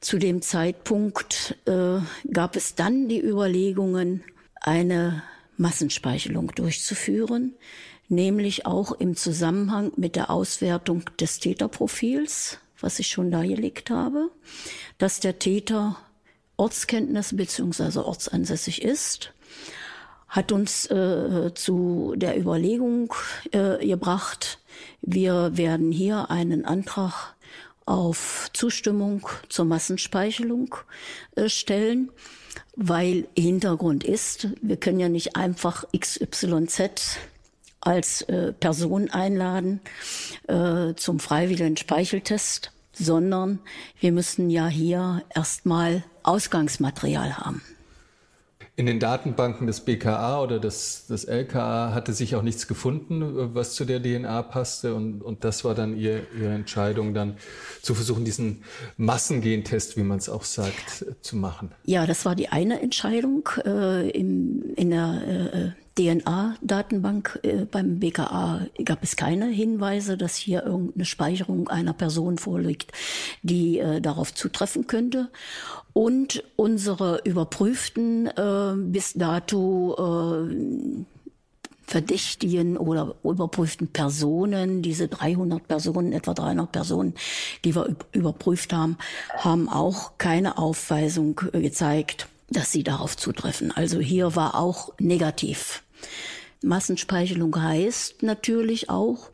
Zu 0.00 0.18
dem 0.18 0.40
Zeitpunkt 0.40 1.58
äh, 1.66 1.98
gab 2.32 2.56
es 2.56 2.74
dann 2.74 3.08
die 3.08 3.20
Überlegungen, 3.20 4.24
eine 4.62 5.22
Massenspeichelung 5.58 6.52
durchzuführen, 6.54 7.54
nämlich 8.12 8.66
auch 8.66 8.92
im 8.92 9.16
Zusammenhang 9.16 9.92
mit 9.96 10.14
der 10.14 10.30
Auswertung 10.30 11.02
des 11.18 11.40
Täterprofils, 11.40 12.58
was 12.80 12.98
ich 12.98 13.08
schon 13.08 13.30
dargelegt 13.30 13.90
habe, 13.90 14.30
dass 14.98 15.20
der 15.20 15.38
Täter 15.38 15.96
Ortskenntnis 16.56 17.36
bzw. 17.36 17.98
ortsansässig 17.98 18.82
ist, 18.82 19.32
hat 20.28 20.52
uns 20.52 20.86
äh, 20.90 21.52
zu 21.54 22.14
der 22.16 22.38
Überlegung 22.38 23.12
äh, 23.50 23.84
gebracht, 23.86 24.58
wir 25.00 25.56
werden 25.56 25.92
hier 25.92 26.30
einen 26.30 26.64
Antrag 26.64 27.34
auf 27.84 28.48
Zustimmung 28.52 29.26
zur 29.48 29.64
Massenspeichelung 29.64 30.76
äh, 31.34 31.48
stellen 31.48 32.10
weil 32.76 33.28
Hintergrund 33.36 34.04
ist, 34.04 34.48
wir 34.60 34.76
können 34.76 35.00
ja 35.00 35.08
nicht 35.08 35.36
einfach 35.36 35.84
XYZ 35.96 37.18
als 37.82 38.22
äh, 38.22 38.52
Person 38.52 39.10
einladen 39.10 39.80
äh, 40.48 40.94
zum 40.94 41.18
freiwilligen 41.18 41.76
Speicheltest, 41.76 42.72
sondern 42.92 43.58
wir 44.00 44.12
müssen 44.12 44.50
ja 44.50 44.68
hier 44.68 45.22
erstmal 45.34 46.04
Ausgangsmaterial 46.22 47.38
haben. 47.38 47.62
In 48.74 48.86
den 48.86 49.00
Datenbanken 49.00 49.66
des 49.66 49.80
BKA 49.80 50.40
oder 50.42 50.58
des, 50.58 51.06
des 51.06 51.24
LKA 51.24 51.92
hatte 51.92 52.14
sich 52.14 52.36
auch 52.36 52.42
nichts 52.42 52.66
gefunden, 52.66 53.54
was 53.54 53.74
zu 53.74 53.84
der 53.84 54.02
DNA 54.02 54.42
passte. 54.42 54.94
Und, 54.94 55.20
und 55.20 55.44
das 55.44 55.62
war 55.64 55.74
dann 55.74 55.94
ihr, 55.94 56.22
ihre 56.34 56.54
Entscheidung, 56.54 57.12
dann 57.12 57.36
zu 57.82 57.94
versuchen, 57.94 58.24
diesen 58.24 58.62
Massengentest, 58.96 59.98
wie 59.98 60.02
man 60.02 60.16
es 60.16 60.30
auch 60.30 60.44
sagt, 60.44 61.04
zu 61.20 61.36
machen. 61.36 61.72
Ja, 61.84 62.06
das 62.06 62.24
war 62.24 62.34
die 62.34 62.48
eine 62.48 62.80
Entscheidung. 62.80 63.46
Äh, 63.62 64.08
im, 64.10 64.72
in 64.74 64.88
der 64.88 65.74
äh, 65.76 65.81
DNA-Datenbank 65.98 67.40
äh, 67.42 67.64
beim 67.64 67.98
BKA 67.98 68.66
gab 68.84 69.02
es 69.02 69.16
keine 69.16 69.46
Hinweise, 69.46 70.16
dass 70.16 70.36
hier 70.36 70.64
irgendeine 70.64 71.04
Speicherung 71.04 71.68
einer 71.68 71.92
Person 71.92 72.38
vorliegt, 72.38 72.92
die 73.42 73.78
äh, 73.78 74.00
darauf 74.00 74.34
zutreffen 74.34 74.86
könnte. 74.86 75.28
Und 75.92 76.42
unsere 76.56 77.20
überprüften 77.24 78.26
äh, 78.26 78.74
bis 78.76 79.12
dato 79.12 80.48
äh, 80.48 81.04
verdächtigen 81.92 82.78
oder 82.78 83.14
überprüften 83.22 83.88
Personen, 83.88 84.80
diese 84.80 85.08
300 85.08 85.68
Personen, 85.68 86.12
etwa 86.12 86.32
300 86.32 86.72
Personen, 86.72 87.14
die 87.66 87.74
wir 87.74 87.94
überprüft 88.12 88.72
haben, 88.72 88.96
haben 89.36 89.68
auch 89.68 90.12
keine 90.16 90.56
Aufweisung 90.56 91.38
äh, 91.52 91.60
gezeigt, 91.60 92.28
dass 92.52 92.72
sie 92.72 92.84
darauf 92.84 93.16
zutreffen. 93.16 93.72
Also 93.72 94.00
hier 94.00 94.36
war 94.36 94.54
auch 94.54 94.92
negativ. 94.98 95.82
Massenspeichelung 96.62 97.60
heißt 97.60 98.22
natürlich 98.22 98.88
auch, 98.88 99.30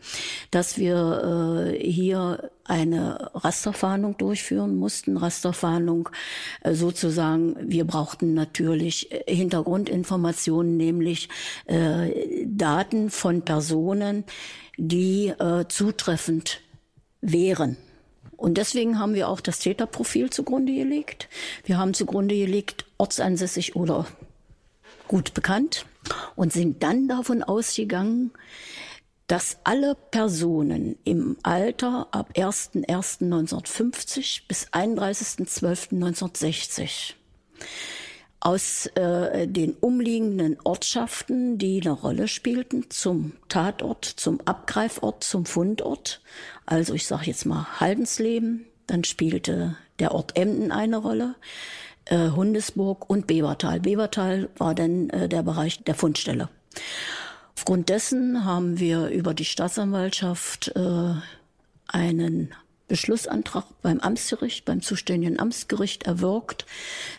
dass 0.51 0.79
wir 0.79 1.75
äh, 1.75 1.79
hier 1.79 2.51
eine 2.65 3.31
Rasterfahndung 3.35 4.17
durchführen 4.17 4.77
mussten. 4.77 5.17
Rasterfahndung 5.17 6.09
äh, 6.63 6.75
sozusagen, 6.75 7.57
wir 7.61 7.85
brauchten 7.85 8.35
natürlich 8.35 9.13
äh, 9.13 9.35
Hintergrundinformationen, 9.35 10.77
nämlich 10.77 11.29
äh, 11.67 12.47
Daten 12.47 13.11
von 13.11 13.43
Personen, 13.43 14.25
die 14.77 15.29
äh, 15.29 15.67
zutreffend 15.69 16.61
wären. 17.21 17.77
Und 18.39 18.57
deswegen 18.57 18.99
haben 19.01 19.15
wir 19.15 19.29
auch 19.29 19.41
das 19.41 19.59
Täterprofil 19.59 20.31
zugrunde 20.31 20.73
gelegt. 20.73 21.29
Wir 21.65 21.77
haben 21.77 21.93
zugrunde 21.93 22.37
gelegt, 22.37 22.85
ortsansässig 22.97 23.75
oder 23.75 24.07
gut 25.09 25.35
bekannt 25.35 25.87
und 26.37 26.53
sind 26.53 26.85
dann 26.85 27.09
davon 27.09 27.43
ausgegangen, 27.43 28.31
dass 29.27 29.59
alle 29.65 29.97
Personen 29.97 30.97
im 31.03 31.37
Alter 31.43 32.07
ab 32.13 32.31
01.01.1950 32.35 34.43
bis 34.47 34.69
31.12.1960 34.69 37.15
aus 38.41 38.87
äh, 38.95 39.49
den 39.49 39.75
umliegenden 39.75 40.59
Ortschaften, 40.63 41.59
die 41.59 41.81
eine 41.81 41.91
Rolle 41.91 42.29
spielten, 42.29 42.89
zum 42.89 43.33
Tatort, 43.49 44.05
zum 44.05 44.41
Abgreifort, 44.43 45.25
zum 45.25 45.45
Fundort. 45.45 46.21
Also 46.69 46.93
ich 46.93 47.07
sage 47.07 47.25
jetzt 47.25 47.47
mal 47.47 47.81
Haldensleben, 47.81 48.67
dann 48.87 49.03
spielte 49.03 49.79
der 50.01 50.13
Ort 50.13 50.37
Emden 50.37 50.71
eine 50.71 50.99
Rolle, 50.99 51.35
äh, 52.05 52.29
Hundesburg 52.29 53.09
und 53.09 53.27
Bevertal. 53.27 53.81
Bevertal 53.81 54.51
war 54.59 54.75
dann 54.75 55.09
äh, 55.09 55.31
der 55.31 55.43
Bereich 55.43 55.83
der 55.85 55.95
Fundstelle. 55.95 56.51
Aufgrund 57.57 57.89
dessen 57.89 58.45
haben 58.45 58.79
wir 58.79 59.09
über 59.09 59.33
die 59.33 59.47
Staatsanwaltschaft 59.47 60.73
äh, 60.77 61.15
einen 61.87 62.55
Beschlussantrag 62.87 63.65
beim 63.81 64.01
Amtsgericht, 64.01 64.67
beim 64.67 64.83
zuständigen 64.83 65.39
Amtsgericht 65.39 66.03
erwirkt, 66.03 66.67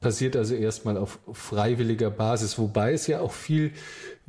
Passiert 0.00 0.34
also 0.34 0.54
erstmal 0.54 0.96
auf 0.96 1.18
freiwilliger 1.32 2.10
Basis, 2.10 2.58
wobei 2.58 2.94
es 2.94 3.06
ja 3.06 3.20
auch 3.20 3.32
viel 3.32 3.72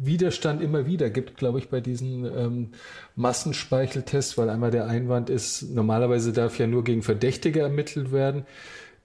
Widerstand 0.03 0.61
immer 0.61 0.85
wieder 0.85 1.09
gibt, 1.09 1.37
glaube 1.37 1.59
ich, 1.59 1.69
bei 1.69 1.79
diesen 1.79 2.25
ähm, 2.25 2.69
Massenspeicheltests, 3.15 4.37
weil 4.37 4.49
einmal 4.49 4.71
der 4.71 4.87
Einwand 4.87 5.29
ist, 5.29 5.63
normalerweise 5.63 6.33
darf 6.33 6.57
ja 6.57 6.67
nur 6.67 6.83
gegen 6.83 7.03
Verdächtige 7.03 7.61
ermittelt 7.61 8.11
werden. 8.11 8.45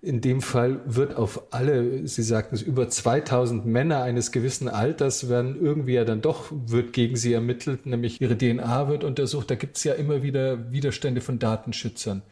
In 0.02 0.20
dem 0.20 0.40
Fall 0.40 0.80
wird 0.84 1.16
auf 1.16 1.52
alle, 1.52 2.06
Sie 2.06 2.22
sagten 2.22 2.54
es, 2.54 2.62
über 2.62 2.88
2000 2.88 3.66
Männer 3.66 4.02
eines 4.02 4.30
gewissen 4.30 4.68
Alters 4.68 5.28
werden 5.28 5.60
irgendwie 5.60 5.94
ja 5.94 6.04
dann 6.04 6.20
doch, 6.20 6.52
wird 6.52 6.92
gegen 6.92 7.16
sie 7.16 7.32
ermittelt, 7.32 7.86
nämlich 7.86 8.20
ihre 8.20 8.36
DNA 8.38 8.88
wird 8.88 9.04
untersucht. 9.04 9.50
Da 9.50 9.54
gibt 9.54 9.78
es 9.78 9.84
ja 9.84 9.94
immer 9.94 10.22
wieder 10.22 10.70
Widerstände 10.70 11.20
von 11.20 11.38
Datenschützern. 11.38 12.22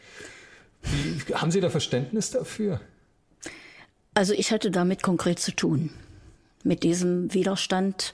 Wie, 0.82 1.34
haben 1.34 1.50
Sie 1.50 1.60
da 1.60 1.70
Verständnis 1.70 2.30
dafür? 2.30 2.80
Also 4.14 4.32
ich 4.32 4.52
hatte 4.52 4.70
damit 4.70 5.02
konkret 5.02 5.40
zu 5.40 5.50
tun, 5.50 5.90
mit 6.64 6.82
diesem 6.82 7.32
Widerstand 7.32 8.12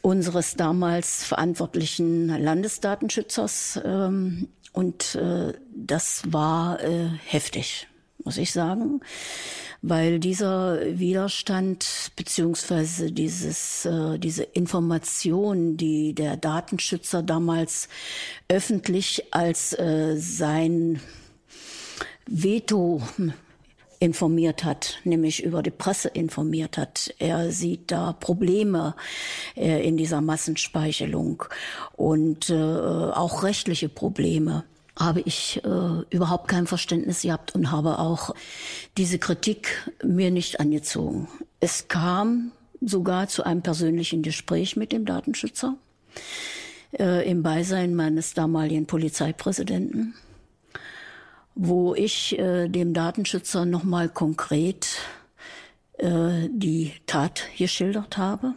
unseres 0.00 0.54
damals 0.54 1.24
verantwortlichen 1.24 2.28
Landesdatenschützers. 2.28 3.80
Ähm, 3.84 4.48
und 4.72 5.14
äh, 5.16 5.52
das 5.74 6.22
war 6.28 6.82
äh, 6.82 7.08
heftig, 7.24 7.88
muss 8.22 8.36
ich 8.36 8.52
sagen, 8.52 9.00
weil 9.82 10.20
dieser 10.20 10.78
Widerstand 10.98 12.12
beziehungsweise 12.14 13.10
dieses, 13.10 13.84
äh, 13.84 14.18
diese 14.18 14.44
Information, 14.44 15.76
die 15.76 16.14
der 16.14 16.36
Datenschützer 16.36 17.22
damals 17.22 17.88
öffentlich 18.48 19.34
als 19.34 19.72
äh, 19.78 20.16
sein 20.16 21.00
Veto 22.26 23.02
informiert 23.98 24.64
hat, 24.64 24.98
nämlich 25.04 25.42
über 25.42 25.62
die 25.62 25.70
Presse 25.70 26.08
informiert 26.08 26.78
hat. 26.78 27.14
Er 27.18 27.50
sieht 27.50 27.90
da 27.90 28.12
Probleme 28.12 28.94
äh, 29.56 29.86
in 29.86 29.96
dieser 29.96 30.20
Massenspeichelung 30.20 31.44
und 31.96 32.50
äh, 32.50 32.54
auch 32.54 33.42
rechtliche 33.42 33.88
Probleme 33.88 34.64
habe 34.98 35.20
ich 35.20 35.60
äh, 35.62 36.02
überhaupt 36.10 36.48
kein 36.48 36.66
Verständnis 36.66 37.22
gehabt 37.22 37.54
und 37.54 37.70
habe 37.70 37.98
auch 37.98 38.34
diese 38.96 39.18
Kritik 39.18 39.90
mir 40.02 40.30
nicht 40.30 40.58
angezogen. 40.58 41.28
Es 41.60 41.88
kam 41.88 42.52
sogar 42.80 43.28
zu 43.28 43.44
einem 43.44 43.62
persönlichen 43.62 44.22
Gespräch 44.22 44.76
mit 44.76 44.92
dem 44.92 45.04
Datenschützer 45.04 45.76
äh, 46.98 47.28
im 47.28 47.42
Beisein 47.42 47.94
meines 47.94 48.34
damaligen 48.34 48.86
Polizeipräsidenten 48.86 50.14
wo 51.56 51.94
ich 51.94 52.38
äh, 52.38 52.68
dem 52.68 52.92
Datenschützer 52.92 53.64
nochmal 53.64 54.08
konkret 54.10 54.98
äh, 55.98 56.48
die 56.50 56.92
Tat 57.06 57.44
geschildert 57.56 58.18
habe, 58.18 58.52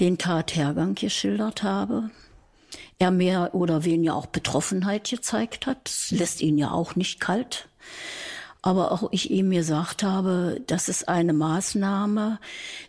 den 0.00 0.16
Tathergang 0.16 0.94
geschildert 0.94 1.62
habe. 1.62 2.10
Er 2.98 3.10
mehr 3.10 3.54
oder 3.54 3.84
weniger 3.84 4.16
auch 4.16 4.26
Betroffenheit 4.26 5.08
gezeigt 5.08 5.66
hat. 5.66 5.90
Lässt 6.10 6.40
ihn 6.40 6.58
ja 6.58 6.72
auch 6.72 6.96
nicht 6.96 7.20
kalt. 7.20 7.68
Aber 8.62 8.90
auch 8.90 9.08
ich 9.12 9.30
ihm 9.30 9.50
gesagt 9.50 10.02
habe, 10.02 10.60
das 10.66 10.88
ist 10.88 11.08
eine 11.08 11.32
Maßnahme. 11.32 12.40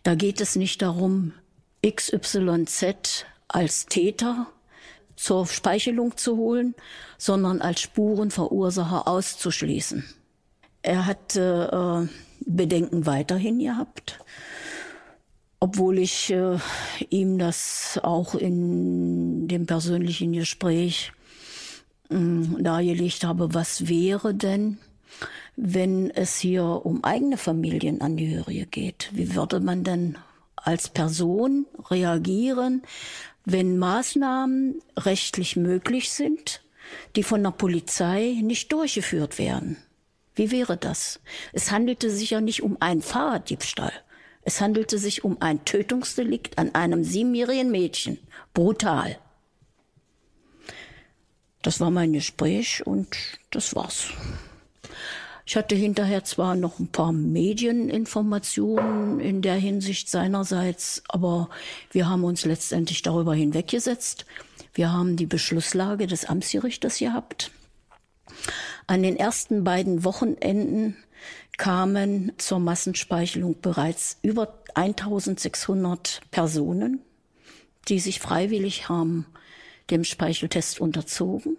Da 0.04 0.16
geht 0.16 0.42
es 0.42 0.56
nicht 0.56 0.82
darum, 0.82 1.34
XYZ 1.86 3.26
als 3.48 3.86
Täter 3.86 4.48
zur 5.20 5.46
Speichelung 5.48 6.16
zu 6.16 6.38
holen, 6.38 6.76
sondern 7.18 7.62
als 7.62 7.82
Spurenverursacher 7.82 9.06
auszuschließen. 9.06 10.06
Er 10.82 11.06
hat 11.06 11.36
äh, 11.36 12.08
Bedenken 12.46 13.06
weiterhin 13.06 13.60
gehabt, 13.60 14.20
obwohl 15.60 16.00
ich 16.00 16.32
äh, 16.32 16.58
ihm 17.10 17.38
das 17.38 18.00
auch 18.02 18.34
in 18.34 19.50
dem 19.50 19.66
persönlichen 19.66 20.32
Gespräch 20.32 21.12
äh, 22.10 22.16
dargelegt 22.60 23.26
habe, 23.26 23.54
was 23.54 23.90
wäre 23.90 24.34
denn, 24.34 24.78
wenn 25.58 26.12
es 26.12 26.38
hier 26.38 26.64
um 26.64 27.04
eigene 27.04 27.36
Familienangehörige 27.36 28.68
geht? 28.68 29.10
Wie 29.12 29.36
würde 29.36 29.60
man 29.60 29.84
denn 29.84 30.18
als 30.56 30.88
Person 30.88 31.66
reagieren, 31.90 32.84
wenn 33.52 33.78
Maßnahmen 33.78 34.82
rechtlich 34.98 35.56
möglich 35.56 36.12
sind, 36.12 36.62
die 37.16 37.24
von 37.24 37.44
der 37.44 37.52
Polizei 37.52 38.40
nicht 38.42 38.72
durchgeführt 38.72 39.38
werden. 39.38 39.78
Wie 40.36 40.52
wäre 40.52 40.78
das? 40.78 41.20
Es 41.54 41.72
handelte 41.72 42.10
sich 42.10 42.32
ja 42.32 42.42
nicht 42.42 42.64
um 42.64 42.78
einen 42.80 43.02
Fahrraddiebstahl. 43.02 43.94
Es 44.42 44.62
handelte 44.62 44.98
sich 44.98 45.24
um 45.24 45.42
ein 45.42 45.66
Tötungsdelikt 45.66 46.58
an 46.58 46.74
einem 46.76 47.04
siebenjährigen 47.04 47.72
Mädchen. 47.72 48.20
Brutal. 48.54 49.20
Das 51.62 51.80
war 51.80 51.92
mein 51.92 52.14
Gespräch 52.14 52.86
und 52.88 53.16
das 53.52 53.76
war's. 53.76 54.08
Ich 55.50 55.58
hatte 55.58 55.74
hinterher 55.74 56.24
zwar 56.26 56.56
noch 56.56 56.78
ein 56.78 56.90
paar 56.90 57.12
Medieninformationen 57.12 59.20
in 59.20 59.42
der 59.42 59.56
Hinsicht 59.56 60.08
seinerseits, 60.08 61.02
aber 61.08 61.50
wir 61.90 62.08
haben 62.08 62.24
uns 62.24 62.46
letztendlich 62.46 63.02
darüber 63.02 63.34
hinweggesetzt. 63.34 64.28
Wir 64.76 64.94
haben 64.94 65.16
die 65.16 65.26
Beschlusslage 65.26 66.06
des 66.06 66.26
Amtsgerichtes 66.26 67.00
gehabt. 67.00 67.50
An 68.86 69.02
den 69.02 69.16
ersten 69.16 69.64
beiden 69.64 70.04
Wochenenden 70.04 70.98
kamen 71.58 72.32
zur 72.38 72.60
Massenspeichelung 72.60 73.60
bereits 73.60 74.20
über 74.22 74.62
1600 74.76 76.22
Personen, 76.30 77.02
die 77.88 77.98
sich 77.98 78.20
freiwillig 78.20 78.88
haben 78.88 79.26
dem 79.90 80.04
Speicheltest 80.04 80.80
unterzogen. 80.80 81.58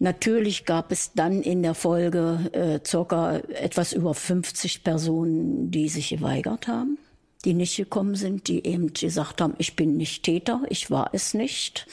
Natürlich 0.00 0.64
gab 0.64 0.92
es 0.92 1.12
dann 1.12 1.42
in 1.42 1.62
der 1.62 1.74
Folge 1.74 2.50
äh, 2.52 2.86
circa 2.86 3.38
etwas 3.38 3.92
über 3.92 4.14
50 4.14 4.84
Personen, 4.84 5.72
die 5.72 5.88
sich 5.88 6.10
geweigert 6.10 6.68
haben, 6.68 6.98
die 7.44 7.52
nicht 7.52 7.76
gekommen 7.76 8.14
sind, 8.14 8.46
die 8.46 8.64
eben 8.64 8.92
gesagt 8.92 9.40
haben, 9.40 9.54
ich 9.58 9.74
bin 9.74 9.96
nicht 9.96 10.22
Täter, 10.22 10.62
ich 10.68 10.92
war 10.92 11.10
es 11.14 11.34
nicht, 11.34 11.88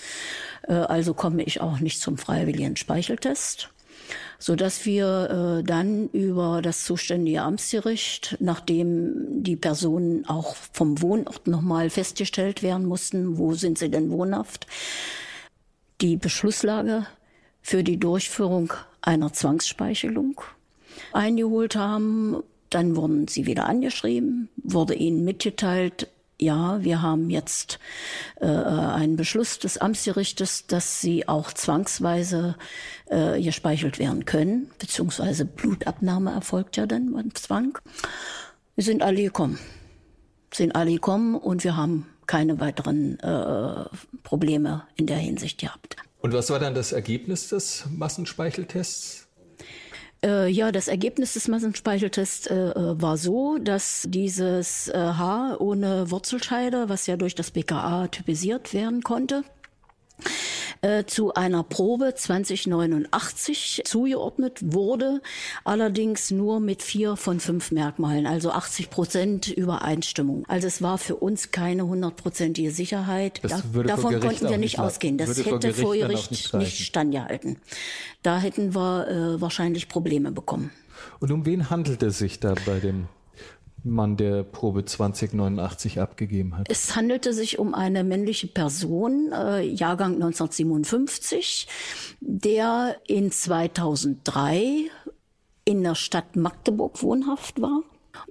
äh, 0.68 0.74
also 0.74 1.16
komme 1.16 1.42
ich 1.44 1.62
auch 1.62 1.80
nicht 1.80 2.00
zum 2.00 2.18
freiwilligen 2.18 2.76
Speicheltest. 2.76 3.70
So 4.38 4.56
dass 4.56 4.86
wir 4.86 5.62
äh, 5.62 5.64
dann 5.64 6.10
über 6.10 6.62
das 6.62 6.84
zuständige 6.84 7.42
Amtsgericht, 7.42 8.38
nachdem 8.40 9.44
die 9.44 9.56
Personen 9.56 10.26
auch 10.28 10.56
vom 10.74 11.02
Wohnort 11.02 11.48
nochmal 11.48 11.90
festgestellt 11.90 12.62
werden 12.62 12.86
mussten, 12.86 13.40
wo 13.40 13.56
sind 13.56 13.80
sie 13.80 13.90
denn 13.90 14.12
wohnhaft, 14.12 14.68
die 16.02 16.18
Beschlusslage 16.18 17.08
für 17.66 17.84
die 17.84 17.98
Durchführung 17.98 18.74
einer 19.02 19.34
Zwangsspeichelung 19.34 20.40
eingeholt 21.14 21.76
haben. 21.76 22.44
Dann 22.70 22.96
wurden 22.96 23.28
sie 23.28 23.48
wieder 23.48 23.66
angeschrieben, 23.66 24.50
wurde 24.58 24.94
ihnen 24.94 25.26
mitgeteilt, 25.26 26.08
ja, 26.40 26.84
wir 26.84 27.02
haben 27.02 27.32
jetzt 27.32 27.80
äh, 28.40 28.46
einen 28.46 29.16
Beschluss 29.16 29.58
des 29.58 29.80
Amtsgerichtes, 29.80 30.68
dass 30.68 31.02
sie 31.02 31.28
auch 31.28 31.54
zwangsweise 31.54 32.56
äh, 33.08 33.42
gespeichelt 33.42 33.98
werden 33.98 34.26
können, 34.26 34.70
beziehungsweise 34.78 35.46
Blutabnahme 35.46 36.32
erfolgt 36.32 36.78
ja 36.78 36.86
dann 36.86 37.14
beim 37.14 37.34
Zwang. 37.34 37.80
Wir 38.76 38.84
sind 38.84 39.02
alle 39.02 39.24
gekommen, 39.24 39.58
sind 40.54 40.76
alle 40.76 40.92
gekommen 40.92 41.36
und 41.36 41.64
wir 41.64 41.78
haben 41.78 42.06
keine 42.28 42.60
weiteren 42.60 43.20
äh, 43.22 43.86
Probleme 44.22 44.84
in 44.98 45.08
der 45.08 45.18
Hinsicht 45.18 45.62
gehabt. 45.62 45.96
Und 46.26 46.34
was 46.34 46.50
war 46.50 46.58
dann 46.58 46.74
das 46.74 46.92
Ergebnis 46.92 47.50
des 47.50 47.86
Massenspeicheltests? 47.96 49.28
Äh, 50.24 50.50
ja, 50.50 50.72
das 50.72 50.88
Ergebnis 50.88 51.34
des 51.34 51.48
Massenspeicheltests 51.48 52.48
äh, 52.48 52.56
äh 52.56 53.00
war 53.00 53.16
so, 53.18 53.60
dass 53.60 54.08
dieses 54.08 54.88
äh, 54.88 54.98
Haar 54.98 55.62
ohne 55.62 56.10
Wurzelscheide, 56.10 56.90
was 56.90 57.06
ja 57.06 57.16
durch 57.16 57.36
das 57.36 57.52
BKA 57.52 58.08
typisiert 58.08 58.74
werden 58.74 59.04
konnte, 59.04 59.44
äh, 60.86 61.06
zu 61.08 61.34
einer 61.34 61.64
Probe 61.64 62.14
2089 62.16 63.82
zugeordnet 63.86 64.60
wurde, 64.62 65.22
allerdings 65.64 66.30
nur 66.30 66.60
mit 66.60 66.84
vier 66.84 67.16
von 67.16 67.40
fünf 67.40 67.72
Merkmalen, 67.72 68.28
also 68.28 68.52
80 68.52 68.92
Prozent 68.92 69.48
Übereinstimmung. 69.48 70.46
Also 70.48 70.68
es 70.68 70.84
war 70.84 71.00
für 71.00 71.16
uns 71.16 71.50
keine 71.50 71.88
hundertprozentige 71.88 72.70
Sicherheit. 72.70 73.42
Da, 73.42 73.64
davon 73.84 74.20
konnten 74.20 74.48
wir 74.48 74.60
nicht 74.60 74.78
ausgehen. 74.78 75.18
Das 75.18 75.44
hätte 75.44 75.74
vor 75.74 75.96
Gericht 75.96 76.30
nicht, 76.30 76.54
nicht 76.54 76.78
standgehalten. 76.78 77.58
Da 78.22 78.38
hätten 78.38 78.76
wir 78.76 79.08
äh, 79.08 79.42
wahrscheinlich 79.42 79.90
Probleme 79.90 80.32
bekommen. 80.32 80.70
Und 81.20 81.32
um 81.32 81.48
wen 81.48 81.72
handelt 81.72 82.04
es 82.04 82.20
sich 82.20 82.40
da 82.40 82.54
bei 82.66 82.80
dem 82.80 83.08
Mann, 83.86 84.18
der 84.18 84.44
Probe 84.44 84.86
2089 84.86 86.00
abgegeben 86.00 86.58
hat? 86.58 86.68
Es 86.70 86.96
handelte 86.96 87.34
sich 87.34 87.60
um 87.60 87.74
eine 87.74 88.04
männliche 88.04 88.48
Person, 88.48 89.32
äh, 89.32 89.62
Jahrgang 89.62 90.16
1957, 90.16 91.68
der 92.20 92.98
in 93.08 93.32
2003 93.32 94.90
in 95.66 95.84
der 95.84 95.96
Stadt 95.96 96.36
Magdeburg 96.36 97.02
wohnhaft 97.02 97.62
war. 97.62 97.82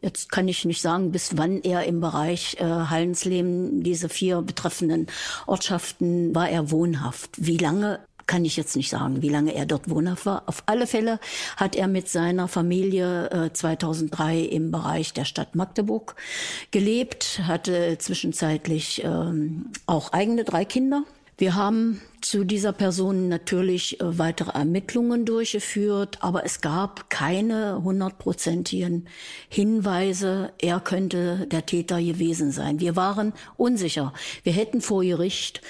Jetzt 0.01 0.31
kann 0.31 0.49
ich 0.49 0.65
nicht 0.65 0.81
sagen, 0.81 1.13
bis 1.13 1.37
wann 1.37 1.61
er 1.63 1.85
im 1.85 2.01
Bereich 2.01 2.57
äh, 2.59 2.65
Hallensleben, 2.65 3.83
diese 3.83 4.09
vier 4.09 4.43
betreffenden 4.43 5.07
Ortschaften, 5.47 6.35
war 6.35 6.49
er 6.49 6.71
wohnhaft. 6.71 7.31
Wie 7.37 7.59
lange 7.59 8.01
kann 8.27 8.45
ich 8.45 8.57
jetzt 8.57 8.77
nicht 8.77 8.91
sagen, 8.91 9.23
wie 9.23 9.29
lange 9.29 9.55
er 9.55 9.67
dort 9.67 9.89
wohnhaft 9.91 10.27
war. 10.27 10.43
Auf 10.47 10.63
alle 10.67 10.87
Fälle 10.87 11.19
hat 11.57 11.77
er 11.77 11.89
mit 11.89 12.09
seiner 12.09 12.49
Familie 12.49 13.31
äh, 13.31 13.53
2003 13.53 14.41
im 14.41 14.71
Bereich 14.71 15.13
der 15.13 15.25
Stadt 15.25 15.55
Magdeburg 15.55 16.17
gelebt, 16.71 17.41
hatte 17.45 17.99
zwischenzeitlich 17.99 19.03
ähm, 19.05 19.71
auch 19.87 20.13
eigene 20.13 20.45
drei 20.45 20.65
Kinder. 20.65 21.05
Wir 21.37 21.57
haben 21.57 22.01
zu 22.21 22.45
dieser 22.45 22.73
Person 22.73 23.29
natürlich 23.29 24.01
äh, 24.01 24.19
weitere 24.19 24.53
Ermittlungen 24.53 25.25
durchgeführt, 25.25 26.19
aber 26.21 26.45
es 26.45 26.61
gab 26.61 27.11
keine 27.11 27.83
hundertprozentigen 27.83 29.09
Hinweise, 29.49 30.53
er 30.61 30.79
könnte 30.79 31.49
der 31.49 31.67
Täter 31.67 32.01
gewesen 32.01 32.53
sein. 32.53 32.79
Wir 32.79 32.95
waren 32.95 33.33
unsicher. 33.57 34.13
Wir 34.45 34.53
hätten 34.53 34.81
vor 34.81 35.03
Gericht 35.03 35.61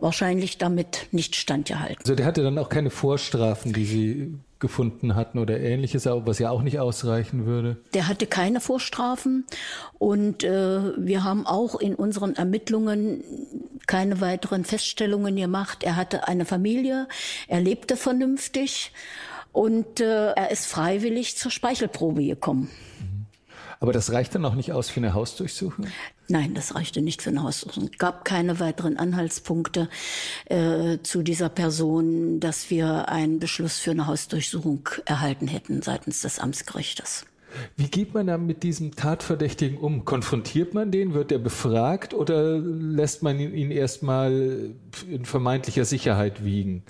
wahrscheinlich 0.00 0.58
damit 0.58 1.08
nicht 1.12 1.36
standgehalten. 1.36 1.98
Also 2.00 2.14
der 2.14 2.26
hatte 2.26 2.42
dann 2.42 2.58
auch 2.58 2.68
keine 2.68 2.90
Vorstrafen, 2.90 3.72
die 3.72 3.84
Sie 3.84 4.34
gefunden 4.58 5.14
hatten 5.14 5.38
oder 5.38 5.60
ähnliches, 5.60 6.06
was 6.06 6.38
ja 6.38 6.50
auch 6.50 6.62
nicht 6.62 6.80
ausreichen 6.80 7.46
würde? 7.46 7.76
Der 7.94 8.08
hatte 8.08 8.26
keine 8.26 8.60
Vorstrafen 8.60 9.44
und 9.98 10.42
äh, 10.44 10.96
wir 10.96 11.24
haben 11.24 11.46
auch 11.46 11.76
in 11.76 11.94
unseren 11.94 12.34
Ermittlungen 12.34 13.22
keine 13.86 14.20
weiteren 14.20 14.64
Feststellungen 14.64 15.36
gemacht. 15.36 15.84
Er 15.84 15.96
hatte 15.96 16.26
eine 16.28 16.44
Familie, 16.44 17.06
er 17.46 17.60
lebte 17.60 17.96
vernünftig 17.96 18.92
und 19.52 20.00
äh, 20.00 20.32
er 20.32 20.50
ist 20.50 20.66
freiwillig 20.66 21.36
zur 21.36 21.50
Speichelprobe 21.50 22.24
gekommen. 22.24 22.70
Aber 23.80 23.92
das 23.92 24.12
reicht 24.12 24.34
dann 24.34 24.44
auch 24.44 24.54
nicht 24.54 24.72
aus 24.72 24.90
für 24.90 24.98
eine 24.98 25.14
Hausdurchsuchung? 25.14 25.86
Nein, 26.26 26.54
das 26.54 26.74
reichte 26.74 27.00
nicht 27.00 27.22
für 27.22 27.30
eine 27.30 27.42
Hausdurchsuchung. 27.42 27.90
Es 27.92 27.98
gab 27.98 28.24
keine 28.24 28.60
weiteren 28.60 28.96
Anhaltspunkte 28.96 29.88
äh, 30.46 30.98
zu 31.02 31.22
dieser 31.22 31.48
Person, 31.48 32.40
dass 32.40 32.70
wir 32.70 33.08
einen 33.08 33.38
Beschluss 33.38 33.78
für 33.78 33.92
eine 33.92 34.06
Hausdurchsuchung 34.06 34.88
erhalten 35.04 35.46
hätten 35.46 35.82
seitens 35.82 36.20
des 36.22 36.38
Amtsgerichtes. 36.38 37.24
Wie 37.76 37.88
geht 37.88 38.14
man 38.14 38.26
da 38.26 38.36
mit 38.36 38.62
diesem 38.62 38.94
Tatverdächtigen 38.94 39.78
um? 39.78 40.04
Konfrontiert 40.04 40.74
man 40.74 40.90
den? 40.90 41.14
Wird 41.14 41.32
er 41.32 41.38
befragt 41.38 42.12
oder 42.12 42.58
lässt 42.58 43.22
man 43.22 43.38
ihn 43.38 43.70
erstmal 43.70 44.74
in 45.08 45.24
vermeintlicher 45.24 45.84
Sicherheit 45.84 46.44
wiegen? 46.44 46.82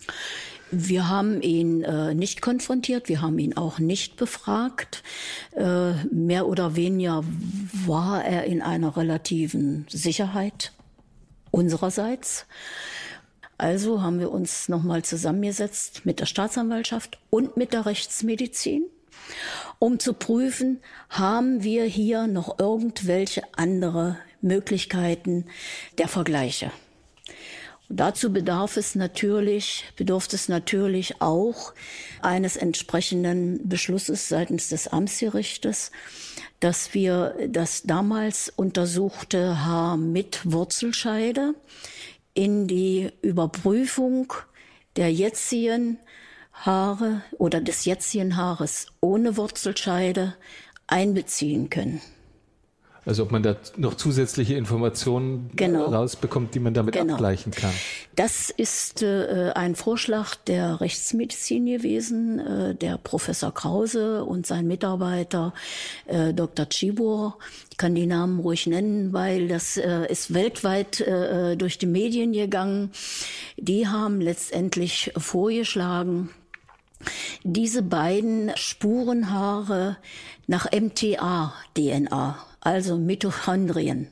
Wir 0.70 1.08
haben 1.08 1.40
ihn 1.40 1.82
äh, 1.82 2.14
nicht 2.14 2.42
konfrontiert, 2.42 3.08
wir 3.08 3.22
haben 3.22 3.38
ihn 3.38 3.56
auch 3.56 3.78
nicht 3.78 4.16
befragt. 4.16 5.02
Äh, 5.56 5.92
mehr 6.12 6.46
oder 6.46 6.76
weniger 6.76 7.24
war 7.86 8.24
er 8.24 8.44
in 8.44 8.60
einer 8.60 8.96
relativen 8.96 9.86
Sicherheit 9.88 10.72
unsererseits. 11.50 12.46
Also 13.56 14.02
haben 14.02 14.20
wir 14.20 14.30
uns 14.30 14.68
nochmal 14.68 15.02
zusammengesetzt 15.02 16.02
mit 16.04 16.20
der 16.20 16.26
Staatsanwaltschaft 16.26 17.18
und 17.30 17.56
mit 17.56 17.72
der 17.72 17.86
Rechtsmedizin, 17.86 18.84
um 19.78 19.98
zu 19.98 20.12
prüfen, 20.12 20.80
haben 21.08 21.64
wir 21.64 21.84
hier 21.84 22.26
noch 22.26 22.58
irgendwelche 22.60 23.42
andere 23.56 24.16
Möglichkeiten 24.40 25.46
der 25.98 26.08
Vergleiche. 26.08 26.70
Dazu 27.90 28.32
bedarf 28.32 28.76
es 28.76 28.94
natürlich, 28.94 29.84
bedurfte 29.96 30.36
es 30.36 30.48
natürlich 30.48 31.22
auch 31.22 31.72
eines 32.20 32.56
entsprechenden 32.56 33.66
Beschlusses 33.66 34.28
seitens 34.28 34.68
des 34.68 34.88
Amtsgerichtes, 34.88 35.90
dass 36.60 36.92
wir 36.92 37.34
das 37.48 37.84
damals 37.84 38.52
untersuchte 38.54 39.64
Haar 39.64 39.96
mit 39.96 40.40
Wurzelscheide 40.44 41.54
in 42.34 42.66
die 42.66 43.10
Überprüfung 43.22 44.34
der 44.96 45.10
jetzigen 45.10 45.98
Haare 46.52 47.22
oder 47.38 47.60
des 47.62 47.86
jetzigen 47.86 48.36
Haares 48.36 48.88
ohne 49.00 49.38
Wurzelscheide 49.38 50.34
einbeziehen 50.86 51.70
können. 51.70 52.02
Also 53.08 53.22
ob 53.22 53.32
man 53.32 53.42
da 53.42 53.56
noch 53.78 53.94
zusätzliche 53.94 54.54
Informationen 54.54 55.48
genau. 55.56 55.86
rausbekommt, 55.86 56.54
die 56.54 56.60
man 56.60 56.74
damit 56.74 56.92
genau. 56.92 57.14
abgleichen 57.14 57.52
kann. 57.52 57.72
Das 58.16 58.50
ist 58.50 59.02
äh, 59.02 59.50
ein 59.54 59.76
Vorschlag 59.76 60.34
der 60.34 60.82
Rechtsmedizin 60.82 61.64
gewesen. 61.64 62.38
Äh, 62.38 62.74
der 62.74 62.98
Professor 62.98 63.54
Krause 63.54 64.24
und 64.24 64.46
sein 64.46 64.66
Mitarbeiter 64.66 65.54
äh, 66.04 66.34
Dr. 66.34 66.68
Chibur. 66.68 67.38
Ich 67.70 67.78
kann 67.78 67.94
die 67.94 68.04
Namen 68.04 68.40
ruhig 68.40 68.66
nennen, 68.66 69.14
weil 69.14 69.48
das 69.48 69.78
äh, 69.78 70.04
ist 70.12 70.34
weltweit 70.34 71.00
äh, 71.00 71.56
durch 71.56 71.78
die 71.78 71.86
Medien 71.86 72.34
gegangen. 72.34 72.90
Die 73.56 73.88
haben 73.88 74.20
letztendlich 74.20 75.12
vorgeschlagen, 75.16 76.28
diese 77.42 77.82
beiden 77.82 78.52
Spurenhaare 78.54 79.96
nach 80.46 80.66
MTA-DNA 80.70 82.36
also 82.60 82.96
Mitochondrien. 82.96 84.08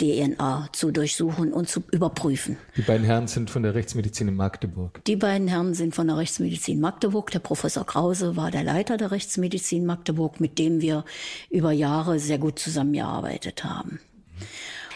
DNA 0.00 0.70
zu 0.72 0.90
durchsuchen 0.90 1.52
und 1.52 1.68
zu 1.68 1.82
überprüfen. 1.92 2.56
Die 2.76 2.82
beiden 2.82 3.04
Herren 3.04 3.28
sind 3.28 3.50
von 3.50 3.62
der 3.62 3.74
Rechtsmedizin 3.74 4.28
in 4.28 4.36
Magdeburg. 4.36 5.04
Die 5.04 5.16
beiden 5.16 5.46
Herren 5.46 5.74
sind 5.74 5.94
von 5.94 6.06
der 6.06 6.16
Rechtsmedizin 6.16 6.80
Magdeburg. 6.80 7.30
Der 7.30 7.40
Professor 7.40 7.84
Krause 7.84 8.34
war 8.34 8.50
der 8.50 8.64
Leiter 8.64 8.96
der 8.96 9.10
Rechtsmedizin 9.10 9.84
Magdeburg, 9.84 10.40
mit 10.40 10.58
dem 10.58 10.80
wir 10.80 11.04
über 11.50 11.72
Jahre 11.72 12.18
sehr 12.18 12.38
gut 12.38 12.58
zusammengearbeitet 12.58 13.62
haben. 13.62 14.00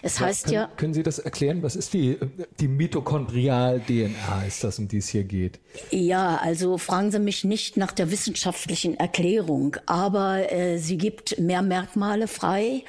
Es 0.04 0.18
ja, 0.18 0.26
heißt 0.26 0.44
können, 0.44 0.54
ja. 0.54 0.68
Können 0.76 0.92
Sie 0.92 1.02
das 1.02 1.18
erklären? 1.18 1.62
Was 1.62 1.76
ist 1.76 1.94
die, 1.94 2.18
die 2.60 2.68
Mitochondrial-DNA, 2.68 4.44
ist 4.46 4.62
das, 4.62 4.78
um 4.78 4.86
die 4.86 4.98
es 4.98 5.08
hier 5.08 5.24
geht? 5.24 5.60
Ja, 5.90 6.36
also 6.36 6.76
fragen 6.76 7.10
Sie 7.10 7.18
mich 7.18 7.42
nicht 7.42 7.78
nach 7.78 7.90
der 7.90 8.10
wissenschaftlichen 8.10 8.98
Erklärung, 8.98 9.78
aber 9.86 10.52
äh, 10.52 10.76
sie 10.76 10.98
gibt 10.98 11.38
mehr 11.40 11.62
Merkmale 11.62 12.28
frei 12.28 12.84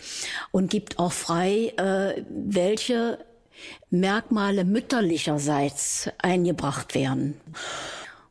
und 0.51 0.69
gibt 0.69 0.99
auch 0.99 1.13
frei, 1.13 1.71
äh, 1.77 2.21
welche 2.29 3.19
Merkmale 3.89 4.65
mütterlicherseits 4.65 6.09
eingebracht 6.17 6.95
werden. 6.95 7.35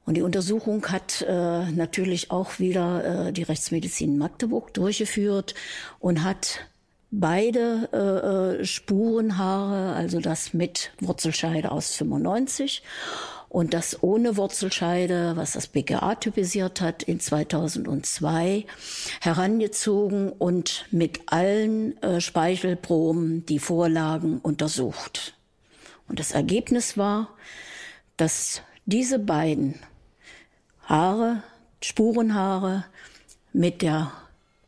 Und 0.04 0.18
die 0.18 0.22
Untersuchung 0.22 0.86
hat 0.88 1.22
äh, 1.22 1.70
natürlich 1.70 2.30
auch 2.30 2.58
wieder 2.58 3.28
äh, 3.28 3.32
die 3.32 3.44
Rechtsmedizin 3.44 4.18
Magdeburg 4.18 4.74
durchgeführt 4.74 5.54
und 6.00 6.22
hat 6.22 6.60
beide 7.20 7.88
äh, 7.92 8.60
äh, 8.60 8.64
Spurenhaare, 8.64 9.94
also 9.94 10.20
das 10.20 10.54
mit 10.54 10.92
Wurzelscheide 11.00 11.70
aus 11.70 11.94
95 11.94 12.82
und 13.48 13.72
das 13.72 14.02
ohne 14.02 14.36
Wurzelscheide, 14.36 15.36
was 15.36 15.52
das 15.52 15.68
BKA 15.68 16.16
typisiert 16.16 16.80
hat, 16.80 17.04
in 17.04 17.20
2002 17.20 18.66
herangezogen 19.20 20.30
und 20.30 20.86
mit 20.90 21.20
allen 21.26 22.00
äh, 22.02 22.20
Speichelproben 22.20 23.46
die 23.46 23.60
Vorlagen 23.60 24.40
untersucht. 24.40 25.34
Und 26.08 26.18
das 26.18 26.32
Ergebnis 26.32 26.98
war, 26.98 27.28
dass 28.16 28.62
diese 28.86 29.18
beiden 29.18 29.78
Haare, 30.82 31.42
Spurenhaare 31.80 32.84
mit 33.52 33.82
der 33.82 34.10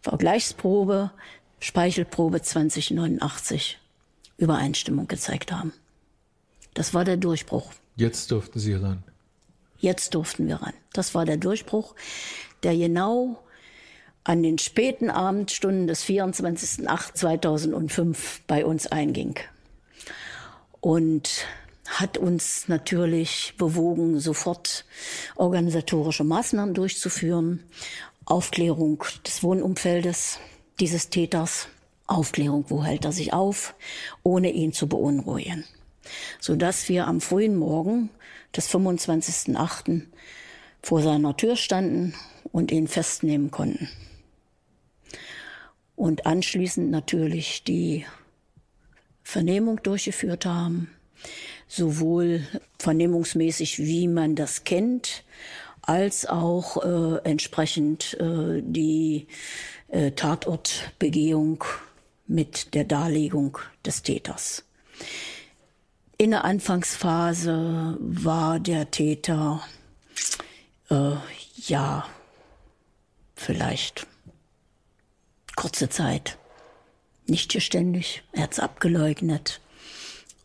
Vergleichsprobe 0.03 1.11
Speichelprobe 1.61 2.43
2089 2.43 3.79
Übereinstimmung 4.39 5.07
gezeigt 5.09 5.51
haben. 5.53 5.73
Das 6.75 6.95
war 6.95 7.05
der 7.05 7.17
Durchbruch. 7.17 7.73
Jetzt 7.97 8.31
durften 8.31 8.59
Sie 8.59 8.75
ran. 8.75 9.03
Jetzt 9.79 10.15
durften 10.15 10.49
wir 10.49 10.57
ran. 10.57 10.75
Das 10.93 11.15
war 11.15 11.25
der 11.25 11.39
Durchbruch, 11.39 11.95
der 12.63 12.77
genau 12.77 13.43
an 14.25 14.43
den 14.43 14.59
späten 14.59 15.09
Abendstunden 15.09 15.87
des 15.87 16.05
24.08.2005 16.05 18.41
bei 18.47 18.67
uns 18.67 18.87
einging. 18.89 19.39
Und 20.81 21.47
hat 21.87 22.19
uns 22.19 22.69
natürlich 22.69 23.55
bewogen, 23.57 24.19
sofort 24.19 24.85
organisatorische 25.37 26.25
Maßnahmen 26.25 26.75
durchzuführen. 26.75 27.63
Aufklärung 28.25 29.05
des 29.25 29.45
Wohnumfeldes 29.45 30.41
dieses 30.81 31.09
Täters, 31.11 31.69
Aufklärung, 32.07 32.67
wo 32.69 32.85
hält 32.85 33.05
er 33.05 33.13
sich 33.13 33.33
auf, 33.33 33.75
ohne 34.23 34.51
ihn 34.51 34.73
zu 34.73 34.89
beunruhigen. 34.89 35.65
Sodass 36.41 36.89
wir 36.89 37.07
am 37.07 37.21
frühen 37.21 37.57
Morgen 37.57 38.11
des 38.55 38.71
25.08. 38.71 40.03
vor 40.83 41.03
seiner 41.03 41.37
Tür 41.37 41.57
standen 41.57 42.15
und 42.53 42.71
ihn 42.71 42.87
festnehmen 42.87 43.51
konnten. 43.51 43.89
Und 45.97 46.27
anschließend 46.27 46.91
natürlich 46.91 47.65
die 47.65 48.07
Vernehmung 49.25 49.83
durchgeführt 49.83 50.47
haben, 50.47 50.91
sowohl 51.67 52.47
vernehmungsmäßig, 52.79 53.79
wie 53.79 54.07
man 54.07 54.37
das 54.37 54.63
kennt, 54.65 55.25
als 55.87 56.27
auch 56.27 56.85
äh, 56.85 57.21
entsprechend 57.25 58.15
äh, 58.21 58.61
die 58.63 59.29
äh, 59.89 60.11
Tatortbegehung 60.11 61.65
mit 62.27 62.75
der 62.75 62.85
Darlegung 62.85 63.59
des 63.85 64.03
Täters. 64.03 64.65
In 66.19 66.31
der 66.31 66.45
Anfangsphase 66.45 67.97
war 68.01 68.59
der 68.59 68.91
Täter 68.91 69.63
äh, 70.91 71.13
ja 71.55 72.07
vielleicht 73.37 74.07
kurze 75.55 75.89
Zeit 75.89 76.39
nicht 77.27 77.51
geständig, 77.51 78.23
er 78.33 78.45
hat 78.45 78.53
es 78.53 78.61
abgeleugnet, 78.61 79.61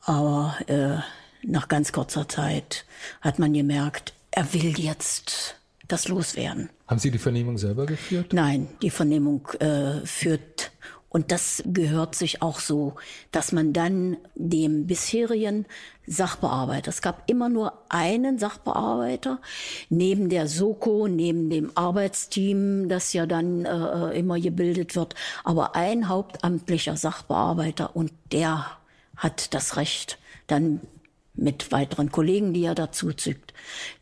aber 0.02 0.56
äh, 0.68 0.98
nach 1.44 1.68
ganz 1.68 1.92
kurzer 1.92 2.28
Zeit 2.28 2.86
hat 3.22 3.40
man 3.40 3.54
gemerkt, 3.54 4.14
er 4.32 4.54
will 4.54 4.80
jetzt 4.80 5.56
das 5.88 6.08
loswerden. 6.08 6.70
Haben 6.88 7.00
Sie 7.00 7.12
die 7.12 7.18
Vernehmung 7.18 7.58
selber 7.58 7.86
geführt? 7.86 8.34
Nein, 8.34 8.68
die 8.82 8.90
Vernehmung 8.90 9.48
äh, 9.60 10.06
führt 10.06 10.72
und 11.14 11.34
das 11.34 11.62
gehört 11.66 12.16
sich 12.16 12.42
auch 12.42 12.62
so, 12.62 12.96
dass 13.32 13.52
man 13.52 13.74
dann 13.74 14.16
dem 14.36 14.88
bisherigen 14.88 15.66
Sachbearbeiter, 16.08 16.90
es 16.90 17.02
gab 17.02 17.30
immer 17.30 17.50
nur 17.50 17.74
einen 17.90 18.40
Sachbearbeiter, 18.40 19.42
neben 19.90 20.30
der 20.30 20.48
Soko, 20.48 21.10
neben 21.10 21.50
dem 21.50 21.72
Arbeitsteam, 21.76 22.88
das 22.88 23.12
ja 23.12 23.26
dann 23.26 23.66
äh, 23.66 24.18
immer 24.18 24.40
gebildet 24.40 24.96
wird, 24.96 25.16
aber 25.44 25.76
ein 25.76 26.08
hauptamtlicher 26.08 26.96
Sachbearbeiter 26.96 27.94
und 27.94 28.14
der 28.32 28.66
hat 29.18 29.54
das 29.54 29.76
Recht, 29.76 30.18
dann 30.48 30.80
mit 31.42 31.72
weiteren 31.72 32.12
Kollegen, 32.12 32.54
die 32.54 32.64
er 32.64 32.76
dazu 32.76 33.12
zückt, 33.14 33.54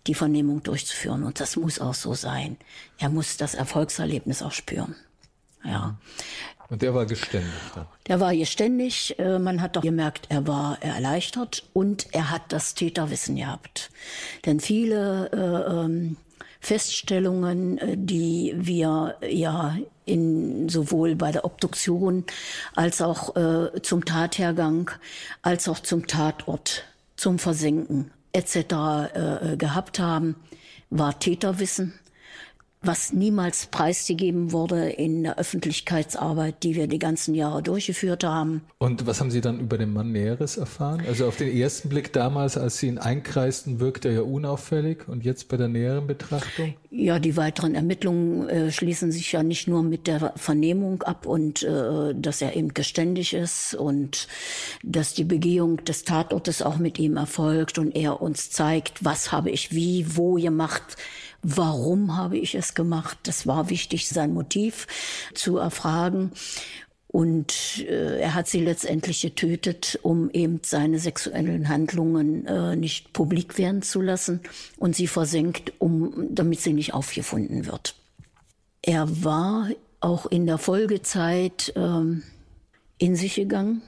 die 0.08 0.14
Vernehmung 0.14 0.62
durchzuführen. 0.62 1.24
Und 1.24 1.40
das 1.40 1.56
muss 1.56 1.80
auch 1.80 1.94
so 1.94 2.14
sein. 2.14 2.58
Er 2.98 3.10
muss 3.10 3.38
das 3.38 3.56
Erfolgserlebnis 3.56 4.42
auch 4.42 4.52
spüren. 4.52 4.96
Ja. 5.64 5.98
Und 6.70 6.84
der 6.84 6.94
war 6.94 7.06
geständig 7.06 7.52
dann? 7.74 7.88
Der 8.08 8.20
war 8.20 8.36
geständig. 8.36 9.18
Äh, 9.18 9.40
man 9.40 9.62
hat 9.62 9.76
doch 9.76 9.82
gemerkt, 9.82 10.28
er 10.30 10.46
war 10.46 10.82
erleichtert 10.84 11.64
und 11.74 12.08
er 12.12 12.30
hat 12.30 12.44
das 12.50 12.76
Täterwissen 12.76 13.38
gehabt. 13.38 13.90
Denn 14.46 14.60
viele 14.60 15.32
äh, 15.32 15.86
ähm, 15.86 16.18
Feststellungen, 16.60 17.78
äh, 17.80 17.96
die 17.98 18.54
wir 18.56 19.16
ja 19.28 19.78
in, 20.06 20.70
sowohl 20.70 21.16
bei 21.16 21.32
der 21.32 21.46
Obduktion 21.46 22.26
als 22.76 23.02
auch 23.02 23.36
äh, 23.36 23.82
zum 23.82 24.06
Tathergang, 24.06 24.92
als 25.42 25.68
auch 25.68 25.80
zum 25.80 26.06
Tatort, 26.06 26.84
zum 27.20 27.38
Versenken 27.38 28.12
etc. 28.32 28.56
Äh, 28.56 29.58
gehabt 29.58 30.00
haben, 30.00 30.36
war 30.90 31.20
Täterwissen 31.20 31.94
was 32.82 33.12
niemals 33.12 33.66
preisgegeben 33.66 34.54
wurde 34.54 34.90
in 34.90 35.24
der 35.24 35.38
Öffentlichkeitsarbeit, 35.38 36.64
die 36.64 36.76
wir 36.76 36.88
die 36.88 37.00
ganzen 37.00 37.36
Jahre 37.36 37.62
durchgeführt 37.62 38.24
haben. 38.24 38.62
Und 38.78 39.06
was 39.06 39.20
haben 39.20 39.32
Sie 39.32 39.42
dann 39.42 39.60
über 39.60 39.78
den 39.78 39.92
Mann 39.92 40.14
Näheres 40.14 40.56
erfahren? 40.56 41.04
Also 41.06 41.28
auf 41.28 41.36
den 41.36 41.56
ersten 41.56 41.90
Blick 41.90 42.14
damals, 42.14 42.58
als 42.58 42.78
Sie 42.78 42.88
ihn 42.88 42.98
einkreisten, 42.98 43.82
wirkte 43.82 44.08
er 44.08 44.14
ja 44.14 44.22
unauffällig 44.22 45.10
und 45.10 45.26
jetzt 45.26 45.50
bei 45.50 45.58
der 45.58 45.68
näheren 45.68 46.08
Betrachtung? 46.08 46.74
Ja, 46.90 47.20
die 47.20 47.36
weiteren 47.36 47.76
Ermittlungen 47.76 48.48
äh, 48.48 48.72
schließen 48.72 49.12
sich 49.12 49.34
ja 49.34 49.44
nicht 49.44 49.68
nur 49.68 49.84
mit 49.84 50.08
der 50.08 50.34
Vernehmung 50.38 51.04
ab 51.04 51.26
und 51.26 51.64
äh, 51.64 52.16
dass 52.16 52.42
er 52.42 52.56
eben 52.56 52.74
geständig 52.74 53.34
ist 53.34 53.76
und 53.76 54.30
dass 54.84 55.14
die 55.14 55.26
Begehung 55.26 55.84
des 55.84 56.06
Tatortes 56.06 56.62
auch 56.62 56.78
mit 56.78 56.98
ihm 56.98 57.18
erfolgt 57.18 57.78
und 57.78 57.94
er 57.94 58.22
uns 58.22 58.52
zeigt, 58.52 59.04
was 59.04 59.34
habe 59.34 59.50
ich 59.50 59.74
wie, 59.74 60.16
wo 60.16 60.36
gemacht, 60.36 60.96
Warum 61.42 62.18
habe 62.18 62.38
ich 62.38 62.56
es 62.56 62.74
gemacht? 62.74 63.18
Das 63.24 63.48
war 63.48 63.70
wichtig, 63.70 64.08
sein 64.10 64.34
Motiv 64.34 64.88
zu 65.34 65.58
erfragen. 65.58 66.32
Und 67.12 67.84
äh, 67.88 68.20
er 68.20 68.36
hat 68.36 68.48
sie 68.48 68.60
letztendlich 68.60 69.22
getötet, 69.22 69.98
um 70.04 70.30
eben 70.30 70.62
seine 70.64 71.00
sexuellen 71.00 71.68
Handlungen 71.68 72.46
äh, 72.46 72.76
nicht 72.76 73.14
publik 73.14 73.58
werden 73.58 73.82
zu 73.82 74.00
lassen 74.00 74.42
und 74.78 74.96
sie 74.96 75.08
versenkt, 75.08 75.74
um, 75.80 76.28
damit 76.30 76.62
sie 76.62 76.74
nicht 76.74 76.94
aufgefunden 76.94 77.66
wird. 77.66 77.96
Er 78.84 79.24
war 79.24 79.70
auch 80.02 80.28
in 80.28 80.46
der 80.46 80.60
Folgezeit 80.60 81.74
ähm, 81.76 82.22
in 83.00 83.16
sich 83.16 83.36
gegangen. 83.36 83.82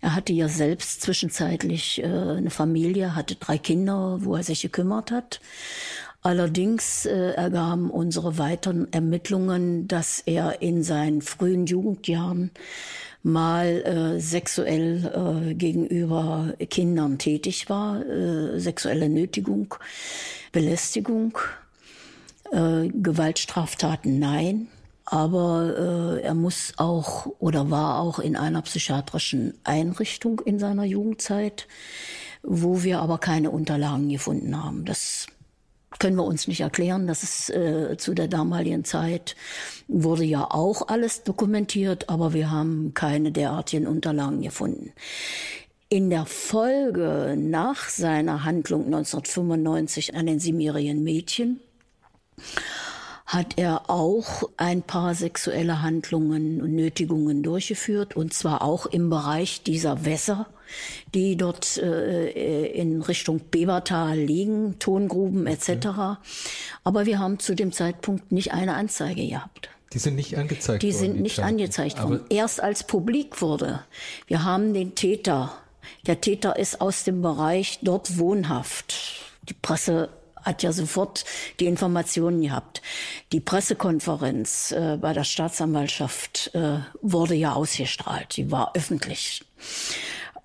Er 0.00 0.14
hatte 0.14 0.32
ja 0.32 0.48
selbst 0.48 1.02
zwischenzeitlich 1.02 2.02
äh, 2.02 2.06
eine 2.06 2.50
Familie, 2.50 3.14
hatte 3.14 3.36
drei 3.36 3.56
Kinder, 3.56 4.18
wo 4.20 4.34
er 4.34 4.42
sich 4.42 4.62
gekümmert 4.62 5.12
hat. 5.12 5.40
Allerdings 6.26 7.06
äh, 7.06 7.34
ergaben 7.34 7.88
unsere 7.88 8.36
weiteren 8.36 8.92
Ermittlungen, 8.92 9.86
dass 9.86 10.18
er 10.26 10.60
in 10.60 10.82
seinen 10.82 11.22
frühen 11.22 11.66
Jugendjahren 11.66 12.50
mal 13.22 13.66
äh, 13.66 14.20
sexuell 14.20 15.48
äh, 15.50 15.54
gegenüber 15.54 16.52
Kindern 16.68 17.18
tätig 17.18 17.70
war, 17.70 18.04
äh, 18.04 18.58
sexuelle 18.58 19.08
Nötigung, 19.08 19.76
Belästigung, 20.50 21.38
äh, 22.50 22.88
Gewaltstraftaten 22.88 24.18
nein. 24.18 24.66
Aber 25.04 26.18
äh, 26.18 26.22
er 26.22 26.34
muss 26.34 26.72
auch 26.76 27.26
oder 27.38 27.70
war 27.70 28.00
auch 28.00 28.18
in 28.18 28.34
einer 28.34 28.62
psychiatrischen 28.62 29.54
Einrichtung 29.62 30.40
in 30.40 30.58
seiner 30.58 30.82
Jugendzeit, 30.82 31.68
wo 32.42 32.82
wir 32.82 32.98
aber 32.98 33.18
keine 33.18 33.52
Unterlagen 33.52 34.08
gefunden 34.08 34.60
haben. 34.60 34.84
Das 34.84 35.28
können 35.98 36.16
wir 36.16 36.24
uns 36.24 36.48
nicht 36.48 36.60
erklären. 36.60 37.06
Das 37.06 37.22
ist 37.22 37.50
äh, 37.50 37.96
zu 37.96 38.14
der 38.14 38.28
damaligen 38.28 38.84
Zeit 38.84 39.36
wurde 39.88 40.24
ja 40.24 40.44
auch 40.50 40.88
alles 40.88 41.22
dokumentiert, 41.22 42.08
aber 42.08 42.34
wir 42.34 42.50
haben 42.50 42.92
keine 42.94 43.32
derartigen 43.32 43.86
Unterlagen 43.86 44.42
gefunden. 44.42 44.92
In 45.88 46.10
der 46.10 46.26
Folge 46.26 47.36
nach 47.38 47.88
seiner 47.88 48.44
Handlung 48.44 48.86
1995 48.86 50.16
an 50.16 50.26
den 50.26 50.40
siebenjährigen 50.40 51.02
Mädchen 51.04 51.60
hat 53.26 53.58
er 53.58 53.90
auch 53.90 54.48
ein 54.56 54.82
paar 54.82 55.14
sexuelle 55.14 55.82
Handlungen 55.82 56.62
und 56.62 56.74
Nötigungen 56.74 57.42
durchgeführt, 57.42 58.14
und 58.16 58.32
zwar 58.32 58.62
auch 58.62 58.86
im 58.86 59.10
Bereich 59.10 59.62
dieser 59.64 60.04
Wässer, 60.04 60.46
die 61.12 61.36
dort 61.36 61.76
äh, 61.78 62.66
in 62.68 63.02
Richtung 63.02 63.40
Bebertal 63.50 64.16
liegen, 64.16 64.78
Tongruben 64.78 65.46
etc. 65.46 66.18
Aber 66.84 67.06
wir 67.06 67.18
haben 67.18 67.40
zu 67.40 67.54
dem 67.54 67.72
Zeitpunkt 67.72 68.30
nicht 68.30 68.52
eine 68.52 68.74
Anzeige 68.74 69.26
gehabt. 69.26 69.70
Die 69.92 69.98
sind 69.98 70.14
nicht 70.16 70.36
angezeigt 70.36 70.82
die 70.82 70.88
worden. 70.88 70.98
Sind 70.98 71.12
die 71.12 71.14
sind 71.14 71.22
nicht 71.22 71.36
Zeiten. 71.36 71.48
angezeigt 71.48 72.02
worden. 72.02 72.20
Erst 72.28 72.62
als 72.62 72.84
publik 72.84 73.40
wurde. 73.42 73.80
Wir 74.28 74.44
haben 74.44 74.72
den 74.72 74.94
Täter. 74.94 75.52
Der 76.06 76.20
Täter 76.20 76.58
ist 76.58 76.80
aus 76.80 77.04
dem 77.04 77.22
Bereich 77.22 77.80
dort 77.82 78.18
wohnhaft. 78.18 78.94
Die 79.48 79.54
Presse 79.54 80.10
hat 80.46 80.62
ja 80.62 80.72
sofort 80.72 81.24
die 81.60 81.66
Informationen 81.66 82.40
gehabt. 82.40 82.80
Die 83.32 83.40
Pressekonferenz 83.40 84.72
äh, 84.72 84.96
bei 84.96 85.12
der 85.12 85.24
Staatsanwaltschaft 85.24 86.52
äh, 86.54 86.78
wurde 87.02 87.34
ja 87.34 87.52
ausgestrahlt. 87.52 88.32
Sie 88.32 88.50
war 88.50 88.72
öffentlich. 88.74 89.42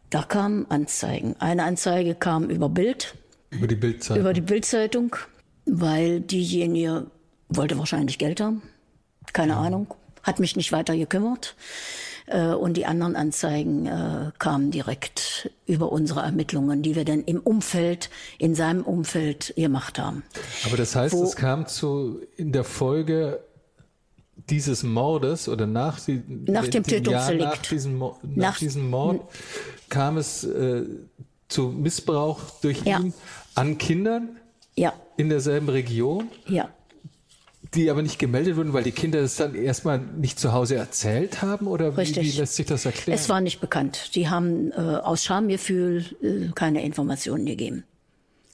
Da 0.09 0.23
kamen 0.23 0.69
Anzeigen. 0.69 1.35
Eine 1.39 1.63
Anzeige 1.63 2.15
kam 2.15 2.49
über 2.49 2.67
Bild. 2.67 3.15
Über 3.51 3.67
die 3.67 3.75
Bildzeitung. 3.75 4.21
Über 4.21 4.33
die 4.33 4.41
Bildzeitung, 4.41 5.15
weil 5.65 6.19
diejenige 6.19 7.07
wollte 7.49 7.77
wahrscheinlich 7.77 8.17
Geld 8.17 8.41
haben. 8.41 8.61
Keine 9.33 9.53
ja. 9.53 9.59
Ahnung. 9.59 9.93
Hat 10.23 10.39
mich 10.39 10.55
nicht 10.55 10.71
weiter 10.71 10.95
gekümmert. 10.97 11.55
Äh, 12.31 12.53
und 12.53 12.77
die 12.77 12.85
anderen 12.85 13.15
Anzeigen 13.15 13.85
äh, 13.85 14.31
kamen 14.39 14.71
direkt 14.71 15.51
über 15.65 15.91
unsere 15.91 16.21
Ermittlungen, 16.21 16.81
die 16.81 16.95
wir 16.95 17.03
dann 17.03 17.23
im 17.23 17.39
Umfeld, 17.41 18.09
in 18.37 18.55
seinem 18.55 18.83
Umfeld 18.83 19.53
gemacht 19.57 19.99
haben. 19.99 20.23
Aber 20.65 20.77
das 20.77 20.95
heißt, 20.95 21.13
Wo, 21.13 21.23
es 21.23 21.35
kam 21.35 21.67
zu 21.67 22.21
in 22.37 22.53
der 22.53 22.63
Folge 22.63 23.43
dieses 24.49 24.83
Mordes 24.83 25.49
oder 25.49 25.67
nach, 25.67 25.99
die, 25.99 26.23
nach 26.47 26.67
dem 26.67 26.83
Tötungsdelikt. 26.83 27.43
nach, 27.43 27.61
diesem, 27.61 27.99
nach, 27.99 28.15
nach 28.23 28.57
diesem 28.57 28.89
Mord 28.89 29.21
kam 29.89 30.17
es 30.17 30.43
äh, 30.45 30.83
zu 31.49 31.63
Missbrauch 31.67 32.39
durch 32.61 32.81
Ja. 32.83 32.99
ihn 32.99 33.13
an 33.55 33.77
Kindern 33.77 34.37
Ja, 34.77 34.93
in 35.17 35.27
derselben 35.29 35.67
Region, 35.69 36.29
ja. 36.47 36.69
Die 37.73 37.89
aber 37.89 38.01
nicht 38.01 38.19
gemeldet 38.19 38.55
wurden, 38.57 38.73
weil 38.73 38.83
die 38.83 38.91
Kinder 38.91 39.19
es 39.19 39.37
dann 39.37 39.55
erstmal 39.55 39.99
nicht 39.99 40.39
zu 40.39 40.51
Hause 40.51 40.75
erzählt 40.75 41.41
haben? 41.41 41.67
Oder 41.67 41.95
wie, 41.95 42.15
wie 42.17 42.31
lässt 42.31 42.55
sich 42.55 42.65
das 42.65 42.85
erklären? 42.85 43.17
Es 43.17 43.29
war 43.29 43.39
nicht 43.41 43.61
bekannt. 43.61 44.15
Die 44.15 44.27
haben 44.29 44.71
äh, 44.71 44.75
aus 44.75 45.23
Schamgefühl 45.23 46.05
äh, 46.21 46.51
keine 46.53 46.83
Informationen 46.83 47.45
gegeben. 47.45 47.83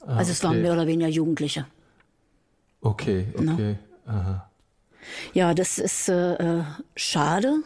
also 0.06 0.30
es 0.30 0.42
waren 0.44 0.52
Ah, 0.52 0.54
okay. 0.54 0.62
mehr 0.62 0.72
oder 0.72 0.86
weniger 0.86 1.08
Jugendliche. 1.08 1.66
okay, 2.80 3.26
okay. 3.36 3.76
Aha. 4.06 4.48
Ja, 5.34 5.54
das 5.54 5.78
ist 5.78 6.08
äh, 6.08 6.34
äh, 6.34 6.62
schade, 6.96 7.56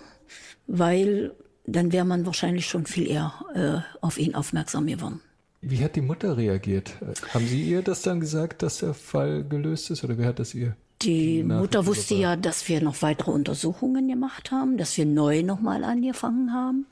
weil 0.66 1.32
dann 1.66 1.92
wäre 1.92 2.04
man 2.04 2.24
wahrscheinlich 2.26 2.66
schon 2.66 2.86
viel 2.86 3.08
eher 3.08 3.32
äh, 3.54 3.78
auf 4.00 4.18
ihn 4.18 4.34
aufmerksam 4.34 4.86
geworden. 4.86 5.20
Wie 5.60 5.84
hat 5.84 5.94
die 5.96 6.00
Mutter 6.00 6.36
reagiert? 6.36 6.92
Haben 7.32 7.46
Sie 7.46 7.62
ihr 7.62 7.82
das 7.82 8.02
dann 8.02 8.18
gesagt, 8.20 8.62
dass 8.62 8.78
der 8.78 8.94
Fall 8.94 9.44
gelöst 9.44 9.90
ist? 9.90 10.02
Oder 10.02 10.18
wer 10.18 10.26
hat 10.28 10.38
das 10.40 10.54
ihr? 10.54 10.76
Die 11.02 11.42
Mutter 11.42 11.86
wusste 11.86 12.14
ja, 12.14 12.36
dass 12.36 12.68
wir 12.68 12.80
noch 12.82 13.02
weitere 13.02 13.30
Untersuchungen 13.30 14.08
gemacht 14.08 14.50
haben, 14.50 14.76
dass 14.76 14.96
wir 14.96 15.06
neu 15.06 15.42
nochmal 15.42 15.84
angefangen 15.84 16.52
haben. 16.52 16.86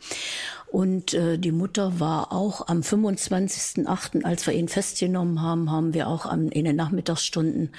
Und 0.71 1.15
äh, 1.15 1.39
die 1.39 1.53
Mutter 1.53 1.99
war 1.99 2.33
auch 2.33 2.69
am 2.69 2.81
25.08., 2.81 4.25
als 4.25 4.47
wir 4.47 4.55
ihn 4.55 4.69
festgenommen 4.69 5.43
haben, 5.43 5.71
haben 5.71 5.95
wir 5.95 6.09
auch 6.09 6.27
am, 6.27 6.49
in 6.49 6.65
den 6.65 6.77
Nachmittagsstunden 6.77 7.71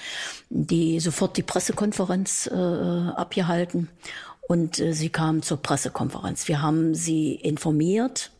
die, 0.49 0.99
sofort 0.99 1.38
die 1.38 1.43
Pressekonferenz 1.43 2.47
äh, 2.47 2.55
abgehalten. 2.55 3.89
Und 4.41 4.79
äh, 4.79 4.93
sie 4.93 5.09
kam 5.09 5.41
zur 5.41 5.57
Pressekonferenz. 5.57 6.47
Wir 6.47 6.61
haben 6.61 6.93
sie 6.93 7.36
informiert, 7.36 8.32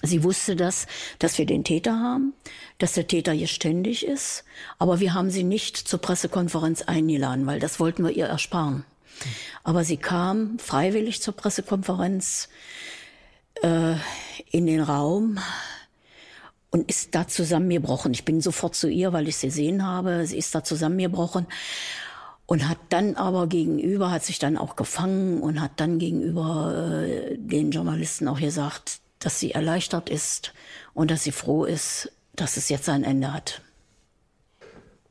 Sie 0.00 0.24
wusste 0.24 0.56
das, 0.56 0.86
dass 1.18 1.36
wir 1.38 1.46
den 1.46 1.64
Täter 1.64 1.98
haben, 1.98 2.32
dass 2.78 2.94
der 2.94 3.06
Täter 3.06 3.36
geständig 3.36 4.06
ist, 4.06 4.44
aber 4.78 5.00
wir 5.00 5.14
haben 5.14 5.30
sie 5.30 5.44
nicht 5.44 5.76
zur 5.76 6.00
Pressekonferenz 6.00 6.82
eingeladen, 6.82 7.46
weil 7.46 7.60
das 7.60 7.78
wollten 7.78 8.04
wir 8.04 8.10
ihr 8.10 8.26
ersparen. 8.26 8.84
Aber 9.62 9.84
sie 9.84 9.98
kam 9.98 10.58
freiwillig 10.58 11.20
zur 11.20 11.34
Pressekonferenz 11.34 12.48
äh, 13.62 13.94
in 14.50 14.66
den 14.66 14.80
Raum 14.80 15.38
und 16.70 16.88
ist 16.88 17.14
da 17.14 17.28
zusammengebrochen. 17.28 18.12
Ich 18.12 18.24
bin 18.24 18.40
sofort 18.40 18.74
zu 18.74 18.88
ihr, 18.88 19.12
weil 19.12 19.28
ich 19.28 19.36
sie 19.36 19.48
gesehen 19.48 19.86
habe. 19.86 20.26
Sie 20.26 20.38
ist 20.38 20.54
da 20.54 20.64
zusammengebrochen 20.64 21.46
und 22.46 22.68
hat 22.68 22.78
dann 22.88 23.14
aber 23.14 23.46
gegenüber, 23.46 24.10
hat 24.10 24.24
sich 24.24 24.38
dann 24.38 24.56
auch 24.56 24.74
gefangen 24.74 25.40
und 25.40 25.60
hat 25.60 25.72
dann 25.76 25.98
gegenüber 25.98 27.04
äh, 27.04 27.36
den 27.38 27.70
Journalisten 27.70 28.26
auch 28.26 28.40
gesagt, 28.40 29.01
dass 29.22 29.38
sie 29.38 29.52
erleichtert 29.52 30.10
ist 30.10 30.52
und 30.94 31.10
dass 31.10 31.24
sie 31.24 31.32
froh 31.32 31.64
ist, 31.64 32.12
dass 32.34 32.56
es 32.56 32.68
jetzt 32.68 32.88
ein 32.88 33.04
Ende 33.04 33.32
hat. 33.32 33.62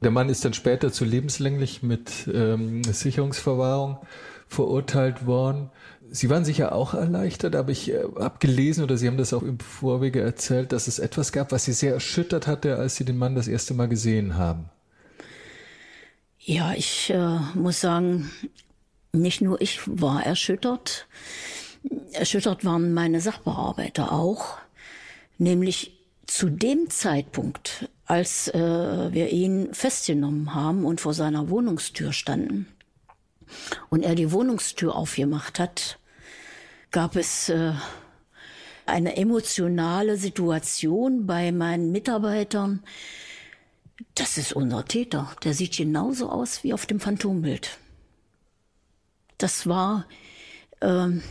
Der 0.02 0.12
Mann 0.12 0.30
ist 0.30 0.44
dann 0.44 0.54
später 0.54 0.92
zu 0.92 1.06
lebenslänglich 1.06 1.84
mit 1.84 2.28
ähm, 2.34 2.84
Sicherungsverwahrung 2.84 4.00
verurteilt 4.48 5.26
worden. 5.26 5.70
Sie 6.10 6.30
waren 6.30 6.44
sicher 6.44 6.74
auch 6.74 6.94
erleichtert, 6.94 7.56
aber 7.56 7.72
ich 7.72 7.92
äh, 7.92 8.04
habe 8.20 8.40
gelesen 8.40 8.84
oder 8.84 8.98
Sie 8.98 9.08
haben 9.08 9.18
das 9.18 9.32
auch 9.32 9.44
im 9.44 9.60
Vorwege 9.60 10.20
erzählt, 10.22 10.74
dass 10.74 10.88
es 10.88 11.00
etwas 11.00 11.32
gab, 11.32 11.52
was 11.52 11.66
Sie 11.66 11.74
sehr 11.74 11.94
erschüttert 11.94 12.48
hatte, 12.48 12.78
als 12.78 12.96
Sie 12.96 13.06
den 13.06 13.18
Mann 13.18 13.36
das 13.36 13.48
erste 13.48 13.74
Mal 13.76 13.88
gesehen 13.88 14.36
haben. 14.36 14.70
Ja, 16.40 16.74
ich 16.74 17.12
äh, 17.12 17.38
muss 17.54 17.80
sagen, 17.80 18.32
nicht 19.14 19.42
nur 19.42 19.62
ich 19.62 19.80
war 19.86 20.26
erschüttert. 20.26 21.08
Erschüttert 22.14 22.66
waren 22.66 22.94
meine 22.94 23.22
Sachbearbeiter 23.22 24.12
auch. 24.12 24.58
Nämlich 25.38 25.98
zu 26.28 26.50
dem 26.50 26.90
Zeitpunkt, 26.90 27.90
als 28.06 28.48
äh, 28.50 28.60
wir 29.12 29.30
ihn 29.30 29.74
festgenommen 29.74 30.54
haben 30.54 30.86
und 30.86 31.02
vor 31.02 31.14
seiner 31.14 31.50
Wohnungstür 31.50 32.14
standen 32.14 32.68
und 33.90 34.04
er 34.04 34.16
die 34.16 34.32
Wohnungstür 34.32 34.96
aufgemacht 34.96 35.60
hat, 35.60 35.98
gab 36.92 37.16
es 37.16 37.50
äh, 37.50 37.74
eine 38.86 39.16
emotionale 39.18 40.18
Situation 40.18 41.26
bei 41.26 41.52
meinen 41.52 41.92
Mitarbeitern. 41.92 42.84
Das 44.16 44.38
ist 44.38 44.54
unser 44.54 44.86
Täter. 44.86 45.36
Der 45.44 45.54
sieht 45.54 45.78
genauso 45.78 46.30
aus 46.30 46.64
wie 46.64 46.74
auf 46.74 46.86
dem 46.86 47.00
Phantombild. 47.00 47.78
Das 49.38 49.68
war 49.68 50.06
ähm, 50.82 51.24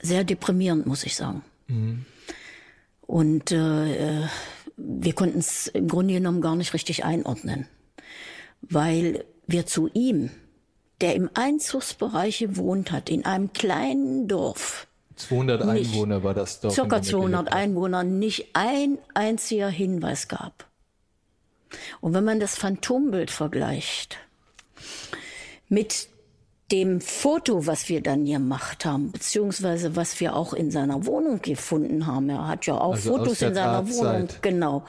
sehr 0.00 0.24
deprimierend, 0.24 0.86
muss 0.86 1.04
ich 1.04 1.16
sagen. 1.16 1.42
Und 3.02 3.52
äh, 3.52 4.22
äh, 4.22 4.28
wir 4.76 5.12
konnten 5.12 5.38
es 5.38 5.66
im 5.68 5.88
Grunde 5.88 6.14
genommen 6.14 6.40
gar 6.40 6.56
nicht 6.56 6.72
richtig 6.72 7.04
einordnen, 7.04 7.66
weil 8.62 9.24
wir 9.46 9.66
zu 9.66 9.88
ihm, 9.92 10.30
der 11.00 11.14
im 11.14 11.30
Einzugsbereich 11.34 12.38
gewohnt 12.38 12.90
hat, 12.92 13.08
in 13.08 13.24
einem 13.24 13.52
kleinen 13.52 14.28
Dorf, 14.28 14.86
200 15.16 15.64
Nicht. 15.64 15.90
Einwohner 15.90 16.22
war 16.22 16.34
das 16.34 16.60
Dorf. 16.60 16.74
circa 16.74 17.00
dem 17.00 17.02
er 17.04 17.10
200 17.10 17.40
gelebt 17.40 17.50
hat. 17.50 17.60
Einwohner, 17.60 18.04
nicht 18.04 18.48
ein 18.54 18.98
einziger 19.14 19.68
Hinweis 19.68 20.28
gab. 20.28 20.66
Und 22.00 22.14
wenn 22.14 22.24
man 22.24 22.40
das 22.40 22.56
Phantombild 22.56 23.30
vergleicht 23.30 24.18
mit 25.68 26.08
dem 26.70 27.00
Foto, 27.00 27.66
was 27.66 27.88
wir 27.88 28.02
dann 28.02 28.26
gemacht 28.26 28.84
haben, 28.84 29.10
beziehungsweise 29.10 29.96
was 29.96 30.20
wir 30.20 30.36
auch 30.36 30.52
in 30.52 30.70
seiner 30.70 31.06
Wohnung 31.06 31.40
gefunden 31.40 32.06
haben, 32.06 32.28
er 32.28 32.46
hat 32.46 32.66
ja 32.66 32.74
auch 32.74 32.94
Also 32.94 33.16
Fotos 33.16 33.42
in 33.42 33.54
seiner 33.54 33.84
Tatzeit. 33.84 33.96
Wohnung, 33.96 34.28
genau. 34.42 34.84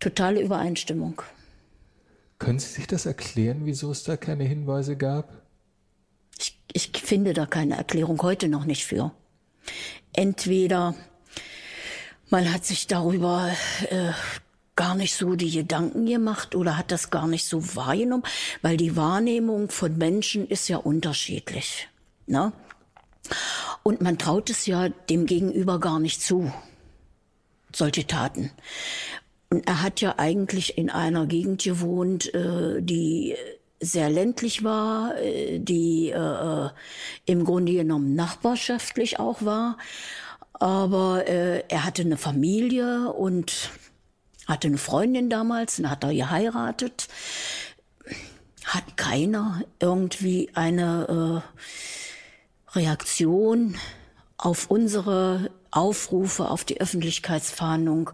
Totale 0.00 0.42
Übereinstimmung. 0.42 1.22
Können 2.38 2.58
Sie 2.58 2.68
sich 2.68 2.86
das 2.86 3.06
erklären, 3.06 3.62
wieso 3.64 3.90
es 3.90 4.04
da 4.04 4.18
keine 4.18 4.44
Hinweise 4.44 4.96
gab? 4.96 5.42
Ich, 6.38 6.58
ich 6.72 6.90
finde 7.02 7.32
da 7.32 7.46
keine 7.46 7.76
Erklärung 7.78 8.20
heute 8.20 8.48
noch 8.48 8.66
nicht 8.66 8.84
für. 8.84 9.12
Entweder 10.12 10.94
man 12.28 12.52
hat 12.52 12.66
sich 12.66 12.86
darüber 12.86 13.50
äh, 13.88 14.12
gar 14.76 14.94
nicht 14.94 15.14
so 15.14 15.34
die 15.34 15.50
Gedanken 15.50 16.06
gemacht 16.06 16.54
oder 16.54 16.76
hat 16.76 16.92
das 16.92 17.10
gar 17.10 17.26
nicht 17.26 17.46
so 17.46 17.74
wahrgenommen, 17.74 18.24
weil 18.62 18.76
die 18.76 18.94
Wahrnehmung 18.94 19.70
von 19.70 19.96
Menschen 19.96 20.46
ist 20.46 20.68
ja 20.68 20.76
unterschiedlich. 20.76 21.88
Ne? 22.26 22.52
Und 23.82 24.02
man 24.02 24.18
traut 24.18 24.50
es 24.50 24.66
ja 24.66 24.88
dem 24.88 25.26
Gegenüber 25.26 25.80
gar 25.80 25.98
nicht 25.98 26.22
zu, 26.22 26.52
solche 27.74 28.06
Taten. 28.06 28.50
Und 29.48 29.66
er 29.66 29.82
hat 29.82 30.00
ja 30.00 30.14
eigentlich 30.18 30.76
in 30.76 30.90
einer 30.90 31.26
Gegend 31.26 31.62
gewohnt, 31.62 32.34
äh, 32.34 32.82
die 32.82 33.36
sehr 33.80 34.10
ländlich 34.10 34.64
war, 34.64 35.16
äh, 35.18 35.58
die 35.58 36.10
äh, 36.10 36.68
im 37.26 37.44
Grunde 37.44 37.72
genommen 37.72 38.14
nachbarschaftlich 38.14 39.18
auch 39.20 39.42
war. 39.42 39.78
Aber 40.52 41.28
äh, 41.28 41.62
er 41.68 41.84
hatte 41.84 42.02
eine 42.02 42.16
Familie 42.16 43.12
und 43.12 43.70
hatte 44.46 44.68
eine 44.68 44.78
Freundin 44.78 45.28
damals, 45.28 45.76
dann 45.76 45.90
hat 45.90 46.04
er 46.04 46.14
geheiratet. 46.14 47.08
Hat 48.64 48.96
keiner 48.96 49.62
irgendwie 49.80 50.50
eine 50.54 51.42
äh, 52.74 52.78
Reaktion 52.78 53.76
auf 54.38 54.70
unsere 54.70 55.50
Aufrufe, 55.70 56.48
auf 56.48 56.64
die 56.64 56.80
Öffentlichkeitsfahndung, 56.80 58.10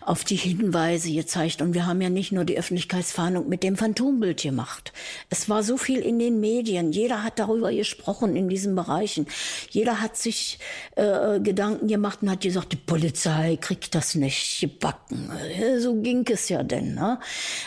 auf 0.00 0.24
die 0.24 0.36
Hinweise 0.36 1.12
gezeigt. 1.12 1.62
Und 1.62 1.74
wir 1.74 1.86
haben 1.86 2.00
ja 2.00 2.10
nicht 2.10 2.32
nur 2.32 2.44
die 2.44 2.58
Öffentlichkeitsfahndung 2.58 3.48
mit 3.48 3.62
dem 3.62 3.76
Phantombild 3.76 4.42
gemacht. 4.42 4.92
Es 5.30 5.48
war 5.48 5.62
so 5.62 5.76
viel 5.76 6.00
in 6.00 6.18
den 6.18 6.40
Medien. 6.40 6.92
Jeder 6.92 7.22
hat 7.22 7.38
darüber 7.38 7.72
gesprochen 7.72 8.36
in 8.36 8.48
diesen 8.48 8.74
Bereichen. 8.74 9.26
Jeder 9.70 10.00
hat 10.00 10.16
sich 10.16 10.58
äh, 10.96 11.40
Gedanken 11.40 11.88
gemacht 11.88 12.20
und 12.22 12.30
hat 12.30 12.40
gesagt, 12.40 12.72
die 12.72 12.76
Polizei 12.76 13.56
kriegt 13.60 13.94
das 13.94 14.14
nicht 14.14 14.60
gebacken. 14.60 15.30
Äh, 15.58 15.80
So 15.80 15.94
ging 16.02 16.26
es 16.30 16.48
ja 16.48 16.62
denn. 16.62 16.94
Ne? 16.94 17.18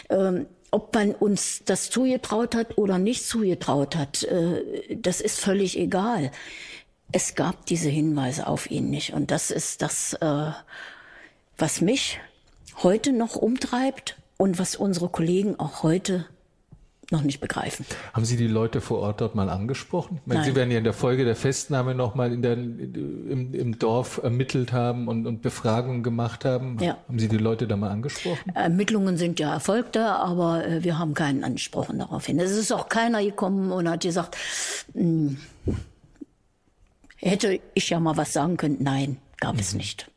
Ähm, 0.10 0.46
ob 0.72 0.94
man 0.94 1.14
uns 1.14 1.64
das 1.66 1.90
zugetraut 1.90 2.56
hat 2.56 2.78
oder 2.78 3.00
nicht 3.00 3.26
zugetraut 3.26 3.96
hat, 3.96 4.24
äh, 4.24 4.96
das 4.96 5.22
ist 5.22 5.40
völlig 5.40 5.78
egal. 5.78 6.32
Es 7.12 7.36
gab 7.36 7.66
diese 7.66 7.90
Hinweise 7.90 8.48
auf 8.48 8.70
ihn 8.70 8.90
nicht. 8.90 9.14
Und 9.14 9.32
das 9.32 9.52
ist 9.52 9.82
das, 9.82 10.14
äh, 10.14 10.52
was 11.58 11.82
mich 11.82 12.20
heute 12.84 13.12
noch 13.12 13.36
umtreibt 13.36 14.18
und 14.38 14.60
was 14.60 14.76
unsere 14.76 15.10
Kollegen 15.10 15.60
auch 15.60 15.84
heute 15.84 16.26
noch 17.12 17.24
nicht 17.24 17.40
begreifen. 17.40 17.86
Haben 18.14 18.26
Sie 18.26 18.38
die 18.38 18.48
Leute 18.48 18.82
vor 18.82 19.00
Ort 19.00 19.22
dort 19.22 19.34
mal 19.34 19.50
angesprochen? 19.50 20.22
Meine. 20.26 20.44
Sie 20.44 20.56
werden 20.56 20.70
ja 20.70 20.78
in 20.78 20.84
der 20.84 20.94
Folge 20.94 21.26
der 21.26 21.36
Festnahme 21.36 21.96
nochmal 21.96 22.32
in 22.32 22.44
der, 22.44 22.54
im, 22.54 23.54
im 23.54 23.80
Dorf 23.80 24.20
ermittelt 24.22 24.72
haben 24.74 25.08
und, 25.08 25.26
und 25.26 25.42
Befragungen 25.42 26.04
gemacht 26.04 26.46
haben. 26.46 26.78
Ja. 26.80 26.98
Haben 27.08 27.18
Sie 27.18 27.28
die 27.28 27.38
Leute 27.38 27.68
da 27.68 27.76
mal 27.78 27.90
angesprochen? 27.90 28.52
Ermittlungen 28.54 29.18
sind 29.18 29.40
ja 29.40 29.52
erfolgte, 29.52 30.06
aber 30.06 30.66
äh, 30.66 30.84
wir 30.84 31.00
haben 31.00 31.16
keinen 31.16 31.44
angesprochen 31.44 31.98
daraufhin. 31.98 32.40
Es 32.40 32.52
ist 32.52 32.72
auch 32.72 32.90
keiner 32.90 33.24
gekommen 33.24 33.72
und 33.72 33.90
hat 33.90 34.02
gesagt, 34.02 34.38
"Hm, 34.94 35.38
hätte 37.22 37.60
ich 37.74 37.90
ja 37.90 38.00
mal 38.00 38.18
was 38.18 38.34
sagen 38.34 38.58
können. 38.58 38.78
Nein, 38.80 39.18
gab 39.40 39.60
es 39.60 39.74
nicht. 39.74 40.10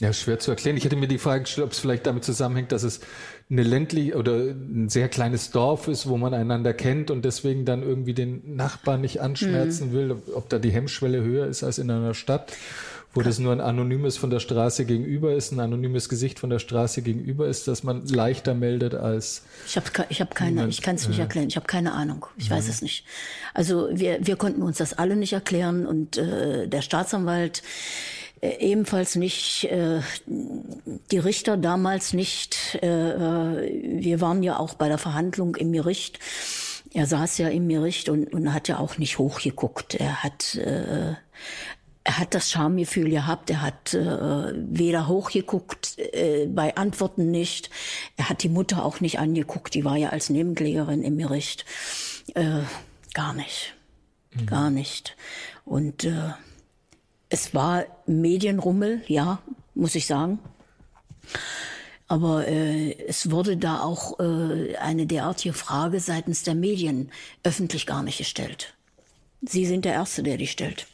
Ja, 0.00 0.12
schwer 0.12 0.40
zu 0.40 0.50
erklären. 0.50 0.76
Ich 0.76 0.84
hätte 0.84 0.96
mir 0.96 1.06
die 1.06 1.18
Frage 1.18 1.44
gestellt, 1.44 1.66
ob 1.66 1.72
es 1.72 1.78
vielleicht 1.78 2.06
damit 2.06 2.24
zusammenhängt, 2.24 2.72
dass 2.72 2.82
es 2.82 3.00
eine 3.48 3.62
ländlich 3.62 4.14
oder 4.14 4.34
ein 4.36 4.88
sehr 4.88 5.08
kleines 5.08 5.50
Dorf 5.50 5.86
ist, 5.86 6.08
wo 6.08 6.16
man 6.16 6.34
einander 6.34 6.74
kennt 6.74 7.10
und 7.12 7.24
deswegen 7.24 7.64
dann 7.64 7.82
irgendwie 7.82 8.14
den 8.14 8.56
Nachbarn 8.56 9.02
nicht 9.02 9.20
anschmerzen 9.20 9.90
mhm. 9.90 9.92
will, 9.92 10.16
ob 10.34 10.48
da 10.48 10.58
die 10.58 10.70
Hemmschwelle 10.70 11.22
höher 11.22 11.46
ist 11.46 11.62
als 11.62 11.78
in 11.78 11.90
einer 11.90 12.14
Stadt, 12.14 12.52
wo 13.14 13.22
das 13.22 13.38
nur 13.38 13.52
ein 13.52 13.60
anonymes 13.60 14.16
von 14.16 14.30
der 14.30 14.40
Straße 14.40 14.84
gegenüber 14.84 15.34
ist, 15.34 15.52
ein 15.52 15.60
anonymes 15.60 16.08
Gesicht 16.08 16.38
von 16.38 16.50
der 16.50 16.58
Straße 16.58 17.02
gegenüber 17.02 17.46
ist, 17.46 17.68
dass 17.68 17.82
man 17.82 18.06
leichter 18.06 18.54
meldet 18.54 18.94
als. 18.94 19.42
Ich 19.66 19.76
habe 19.76 19.86
ich 20.08 20.20
hab 20.20 20.34
keine, 20.34 20.50
niemand, 20.50 20.72
ich 20.72 20.82
kann 20.82 20.96
es 20.96 21.08
nicht 21.08 21.18
äh, 21.18 21.22
erklären. 21.22 21.48
Ich 21.48 21.56
habe 21.56 21.66
keine 21.66 21.92
Ahnung. 21.92 22.26
Ich 22.36 22.50
weiß 22.50 22.68
es 22.68 22.82
nicht. 22.82 23.04
Also 23.54 23.88
wir 23.92 24.18
wir 24.20 24.36
konnten 24.36 24.62
uns 24.62 24.78
das 24.78 24.92
alle 24.92 25.16
nicht 25.16 25.32
erklären 25.32 25.86
und 25.86 26.16
äh, 26.18 26.68
der 26.68 26.82
Staatsanwalt 26.82 27.62
äh, 28.44 28.58
ebenfalls 28.58 29.16
nicht, 29.16 29.64
äh, 29.64 30.00
die 30.26 31.18
Richter 31.18 31.56
damals 31.56 32.12
nicht. 32.12 32.78
Äh, 32.82 32.88
wir 32.88 34.20
waren 34.20 34.42
ja 34.42 34.58
auch 34.58 34.74
bei 34.74 34.88
der 34.88 34.98
Verhandlung 34.98 35.56
im 35.56 35.72
Gericht. 35.72 36.18
Er 36.92 37.06
saß 37.06 37.38
ja 37.38 37.48
im 37.48 37.68
Gericht 37.68 38.08
und, 38.08 38.32
und 38.34 38.52
hat 38.52 38.68
ja 38.68 38.78
auch 38.78 38.98
nicht 38.98 39.18
hochgeguckt. 39.18 39.94
Er 39.94 40.22
hat, 40.22 40.56
äh, 40.56 41.14
er 42.04 42.18
hat 42.18 42.34
das 42.34 42.50
Schamgefühl 42.50 43.08
gehabt. 43.08 43.48
Er 43.48 43.62
hat 43.62 43.94
äh, 43.94 44.52
weder 44.54 45.08
hochgeguckt, 45.08 45.98
äh, 45.98 46.46
bei 46.46 46.76
Antworten 46.76 47.30
nicht. 47.30 47.70
Er 48.18 48.28
hat 48.28 48.42
die 48.42 48.50
Mutter 48.50 48.84
auch 48.84 49.00
nicht 49.00 49.18
angeguckt. 49.18 49.74
Die 49.74 49.86
war 49.86 49.96
ja 49.96 50.10
als 50.10 50.28
Nebenklägerin 50.28 51.02
im 51.02 51.16
Gericht. 51.16 51.64
Äh, 52.34 52.60
gar 53.14 53.32
nicht. 53.32 53.74
Mhm. 54.34 54.46
Gar 54.46 54.70
nicht. 54.70 55.16
Und 55.64 56.04
äh, 56.04 56.34
es 57.30 57.54
war 57.54 57.86
Medienrummel, 58.06 59.02
ja, 59.06 59.40
muss 59.74 59.94
ich 59.94 60.06
sagen. 60.06 60.38
Aber 62.06 62.46
äh, 62.46 62.92
es 63.06 63.30
wurde 63.30 63.56
da 63.56 63.80
auch 63.80 64.20
äh, 64.20 64.76
eine 64.76 65.06
derartige 65.06 65.54
Frage 65.54 66.00
seitens 66.00 66.42
der 66.42 66.54
Medien 66.54 67.10
öffentlich 67.42 67.86
gar 67.86 68.02
nicht 68.02 68.18
gestellt. 68.18 68.74
Sie 69.40 69.64
sind 69.64 69.86
der 69.86 69.94
Erste, 69.94 70.22
der 70.22 70.36
die 70.36 70.46
stellt. 70.46 70.86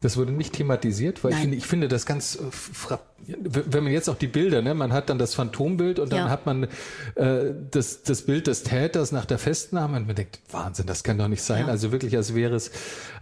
Das 0.00 0.16
wurde 0.16 0.30
nicht 0.30 0.52
thematisiert, 0.52 1.24
weil 1.24 1.32
ich 1.32 1.38
finde, 1.38 1.56
ich 1.56 1.66
finde 1.66 1.88
das 1.88 2.06
ganz, 2.06 2.36
äh, 2.36 2.96
wenn 3.26 3.82
man 3.82 3.92
jetzt 3.92 4.08
auch 4.08 4.16
die 4.16 4.28
Bilder, 4.28 4.62
ne, 4.62 4.72
man 4.72 4.92
hat 4.92 5.10
dann 5.10 5.18
das 5.18 5.34
Phantombild 5.34 5.98
und 5.98 6.12
dann 6.12 6.26
ja. 6.26 6.28
hat 6.30 6.46
man 6.46 6.68
äh, 7.16 7.52
das, 7.72 8.04
das 8.04 8.22
Bild 8.22 8.46
des 8.46 8.62
Täters 8.62 9.10
nach 9.10 9.24
der 9.24 9.38
Festnahme 9.38 9.96
und 9.96 10.06
man 10.06 10.14
denkt, 10.14 10.38
Wahnsinn, 10.52 10.86
das 10.86 11.02
kann 11.02 11.18
doch 11.18 11.26
nicht 11.26 11.42
sein. 11.42 11.66
Ja. 11.66 11.72
Also 11.72 11.90
wirklich, 11.90 12.16
als 12.16 12.36
wäre 12.36 12.54
es, 12.54 12.70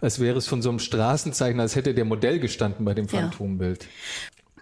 als 0.01 0.19
wäre 0.19 0.37
es 0.37 0.47
von 0.47 0.61
so 0.61 0.69
einem 0.69 0.77
Straßenzeichen, 0.77 1.59
als 1.59 1.75
hätte 1.75 1.95
der 1.95 2.05
Modell 2.05 2.39
gestanden 2.39 2.85
bei 2.85 2.93
dem 2.93 3.07
Phantombild. 3.07 3.83
Ja. 3.83 3.89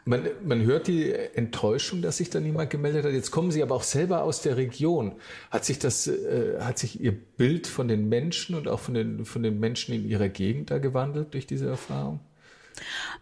Man, 0.07 0.27
man 0.43 0.61
hört 0.61 0.85
die 0.85 1.11
Enttäuschung, 1.11 2.03
dass 2.03 2.17
sich 2.17 2.29
da 2.29 2.39
niemand 2.39 2.69
gemeldet 2.69 3.05
hat. 3.05 3.11
Jetzt 3.11 3.31
kommen 3.31 3.49
Sie 3.49 3.63
aber 3.63 3.73
auch 3.73 3.83
selber 3.83 4.21
aus 4.21 4.39
der 4.43 4.55
Region. 4.55 5.13
Hat 5.49 5.65
sich 5.65 5.79
das, 5.79 6.05
äh, 6.05 6.59
hat 6.59 6.77
sich 6.77 7.01
Ihr 7.01 7.11
Bild 7.11 7.65
von 7.65 7.87
den 7.87 8.07
Menschen 8.07 8.53
und 8.55 8.67
auch 8.67 8.79
von 8.79 8.93
den, 8.93 9.25
von 9.25 9.41
den 9.41 9.59
Menschen 9.59 9.95
in 9.95 10.07
Ihrer 10.07 10.29
Gegend 10.29 10.69
da 10.69 10.77
gewandelt 10.77 11.33
durch 11.33 11.47
diese 11.47 11.67
Erfahrung? 11.67 12.19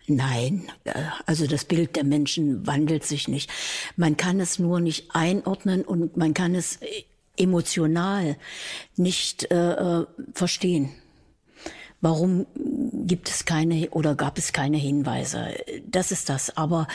Nein, 0.08 0.64
äh, 0.84 0.92
also 1.26 1.48
das 1.48 1.64
Bild 1.64 1.96
der 1.96 2.04
Menschen 2.04 2.68
wandelt 2.68 3.06
sich 3.06 3.30
nicht. 3.30 3.50
Man 3.96 4.18
kann 4.18 4.42
es 4.42 4.60
nur 4.60 4.82
nicht 4.82 5.16
einordnen 5.16 5.84
und 5.84 6.18
man 6.18 6.34
kann 6.34 6.54
es 6.54 6.80
emotional 7.38 8.36
nicht 8.98 9.50
äh, 9.52 10.02
äh 10.02 10.06
verstehen. 10.34 10.90
Warum 12.04 12.48
gibt 13.08 13.30
es 13.30 13.46
keine 13.46 13.90
oder 13.92 14.14
gab 14.16 14.38
es 14.38 14.52
keine 14.52 14.76
Hinweise? 14.76 15.54
Das 15.88 16.12
ist 16.12 16.28
das. 16.28 16.58
Aber 16.58 16.90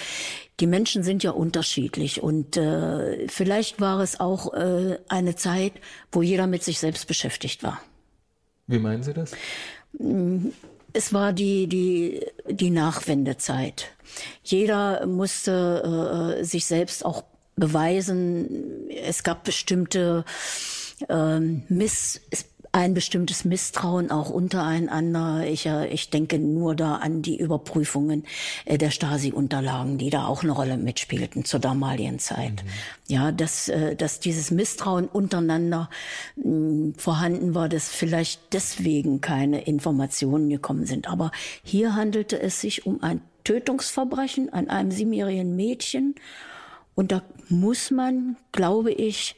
die 0.61 0.67
Menschen 0.67 1.03
sind 1.03 1.23
ja 1.23 1.31
unterschiedlich 1.31 2.23
und 2.23 2.59
äh, 2.59 3.27
vielleicht 3.27 3.81
war 3.81 4.01
es 4.01 4.21
auch 4.21 4.53
äh, 4.53 4.99
eine 5.09 5.35
Zeit, 5.35 5.73
wo 6.13 6.21
jeder 6.21 6.47
mit 6.47 6.63
sich 6.63 6.79
selbst 6.79 7.07
beschäftigt 7.07 7.63
war. 7.63 7.81
Wie 8.67 8.79
meinen 8.79 9.03
Sie 9.03 9.15
das? 9.15 9.33
Es 10.93 11.15
war 11.15 11.33
die 11.33 11.69
die 11.69 12.27
die 12.47 12.71
Nachwendezeit. 12.71 13.87
Jeder 14.43 15.07
musste 15.07 16.37
äh, 16.39 16.45
sich 16.45 16.67
selbst 16.67 17.03
auch 17.03 17.25
beweisen. 17.57 18.91
Es 18.91 19.23
gab 19.23 19.45
bestimmte 19.45 20.27
ähm, 21.09 21.63
Miss 21.71 22.21
ein 22.73 22.95
bestimmtes 22.95 23.45
Misstrauen 23.45 24.11
auch 24.11 24.31
untereinander. 24.31 25.47
Ich, 25.47 25.67
äh, 25.67 25.89
ich 25.89 26.11
denke 26.11 26.39
nur 26.39 26.75
da 26.75 26.97
an 26.97 27.23
die 27.23 27.39
Überprüfungen 27.39 28.25
äh, 28.65 28.79
der 28.79 28.91
Stasi-Unterlagen, 28.91 29.99
die 29.99 30.11
da 30.11 30.27
auch 30.27 30.43
eine 30.43 30.53
Rolle 30.53 30.77
mitspielten 30.77 31.45
zur 31.45 31.61
damaligen 31.61 32.19
Zeit. 32.19 32.53
Mhm. 32.65 32.69
Ja, 33.09 33.33
dass, 33.33 33.69
äh, 33.69 33.97
dass 33.97 34.21
dieses 34.21 34.51
Misstrauen 34.51 35.07
untereinander 35.07 35.89
mh, 36.37 36.95
vorhanden 36.99 37.55
war, 37.55 37.69
dass 37.69 37.89
vielleicht 37.89 38.53
deswegen 38.53 39.21
keine 39.21 39.63
Informationen 39.63 40.49
gekommen 40.51 40.87
sind. 40.87 41.09
Aber 41.09 41.31
hier 41.63 41.95
handelte 41.95 42.41
es 42.41 42.61
sich 42.61 42.87
um 42.87 43.03
ein 43.03 43.23
Tötungsverbrechen 43.45 44.53
an 44.53 44.69
einem 44.69 44.91
siebenjährigen 44.91 45.57
Mädchen. 45.57 46.15
Und 46.95 47.13
da 47.13 47.23
muss 47.49 47.91
man, 47.91 48.37
glaube 48.53 48.93
ich, 48.93 49.37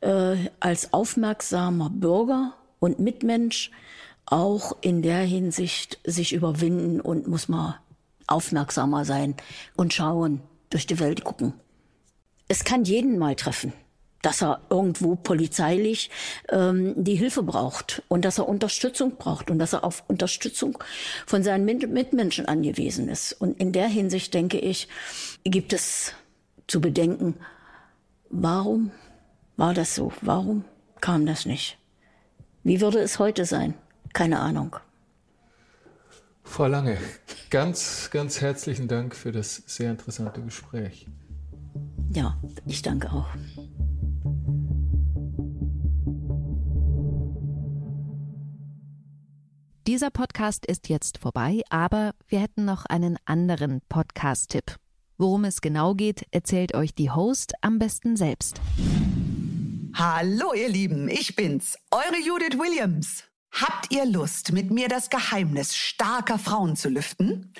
äh, 0.00 0.36
als 0.60 0.94
aufmerksamer 0.94 1.90
Bürger 1.90 2.54
und 2.80 2.98
Mitmensch 2.98 3.70
auch 4.26 4.76
in 4.80 5.02
der 5.02 5.20
Hinsicht 5.20 5.98
sich 6.04 6.32
überwinden 6.32 7.00
und 7.00 7.28
muss 7.28 7.48
mal 7.48 7.80
aufmerksamer 8.26 9.04
sein 9.04 9.34
und 9.76 9.92
schauen, 9.92 10.40
durch 10.70 10.86
die 10.86 11.00
Welt 11.00 11.24
gucken. 11.24 11.52
Es 12.48 12.64
kann 12.64 12.84
jeden 12.84 13.18
mal 13.18 13.34
treffen, 13.34 13.72
dass 14.22 14.42
er 14.42 14.60
irgendwo 14.70 15.16
polizeilich 15.16 16.10
ähm, 16.48 16.94
die 16.96 17.16
Hilfe 17.16 17.42
braucht 17.42 18.02
und 18.08 18.24
dass 18.24 18.38
er 18.38 18.48
Unterstützung 18.48 19.16
braucht 19.16 19.50
und 19.50 19.58
dass 19.58 19.72
er 19.72 19.82
auf 19.82 20.04
Unterstützung 20.08 20.78
von 21.26 21.42
seinen 21.42 21.64
Mitmenschen 21.64 22.46
angewiesen 22.46 23.08
ist. 23.08 23.32
Und 23.32 23.58
in 23.60 23.72
der 23.72 23.88
Hinsicht 23.88 24.32
denke 24.32 24.58
ich, 24.58 24.88
gibt 25.42 25.72
es 25.72 26.14
zu 26.68 26.80
bedenken, 26.80 27.34
warum 28.28 28.92
war 29.56 29.74
das 29.74 29.94
so? 29.96 30.12
Warum 30.20 30.64
kam 31.00 31.26
das 31.26 31.46
nicht? 31.46 31.79
Wie 32.62 32.80
würde 32.80 32.98
es 32.98 33.18
heute 33.18 33.44
sein? 33.44 33.74
Keine 34.12 34.40
Ahnung. 34.40 34.76
Frau 36.42 36.66
Lange, 36.66 36.98
ganz, 37.48 38.10
ganz 38.10 38.40
herzlichen 38.40 38.88
Dank 38.88 39.14
für 39.14 39.32
das 39.32 39.62
sehr 39.66 39.90
interessante 39.90 40.42
Gespräch. 40.42 41.06
Ja, 42.12 42.36
ich 42.66 42.82
danke 42.82 43.10
auch. 43.12 43.28
Dieser 49.86 50.10
Podcast 50.10 50.66
ist 50.66 50.88
jetzt 50.88 51.18
vorbei, 51.18 51.62
aber 51.68 52.12
wir 52.28 52.40
hätten 52.40 52.64
noch 52.64 52.84
einen 52.86 53.16
anderen 53.24 53.80
Podcast-Tipp. 53.88 54.76
Worum 55.18 55.44
es 55.44 55.60
genau 55.60 55.94
geht, 55.94 56.26
erzählt 56.30 56.74
euch 56.74 56.94
die 56.94 57.10
Host 57.10 57.54
am 57.60 57.78
besten 57.78 58.16
selbst. 58.16 58.60
Hallo 59.94 60.52
ihr 60.54 60.68
Lieben, 60.68 61.08
ich 61.08 61.34
bin's, 61.34 61.76
eure 61.90 62.20
Judith 62.24 62.58
Williams. 62.58 63.24
Habt 63.50 63.92
ihr 63.92 64.04
Lust, 64.06 64.52
mit 64.52 64.70
mir 64.70 64.88
das 64.88 65.10
Geheimnis 65.10 65.74
starker 65.74 66.38
Frauen 66.38 66.76
zu 66.76 66.88
lüften? 66.88 67.52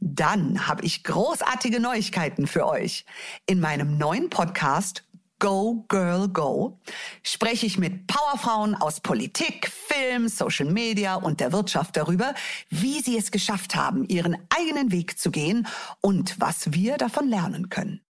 Dann 0.00 0.66
habe 0.66 0.84
ich 0.84 1.04
großartige 1.04 1.78
Neuigkeiten 1.78 2.48
für 2.48 2.66
euch. 2.66 3.06
In 3.46 3.60
meinem 3.60 3.96
neuen 3.98 4.30
Podcast 4.30 5.04
Go 5.38 5.84
Girl 5.88 6.28
Go 6.28 6.80
spreche 7.22 7.66
ich 7.66 7.78
mit 7.78 8.08
Powerfrauen 8.08 8.74
aus 8.74 9.00
Politik, 9.00 9.70
Film, 9.70 10.28
Social 10.28 10.72
Media 10.72 11.14
und 11.14 11.38
der 11.38 11.52
Wirtschaft 11.52 11.96
darüber, 11.96 12.34
wie 12.68 13.00
sie 13.00 13.16
es 13.16 13.30
geschafft 13.30 13.76
haben, 13.76 14.04
ihren 14.08 14.36
eigenen 14.48 14.90
Weg 14.90 15.18
zu 15.18 15.30
gehen 15.30 15.68
und 16.00 16.40
was 16.40 16.72
wir 16.72 16.96
davon 16.96 17.28
lernen 17.28 17.68
können. 17.68 18.00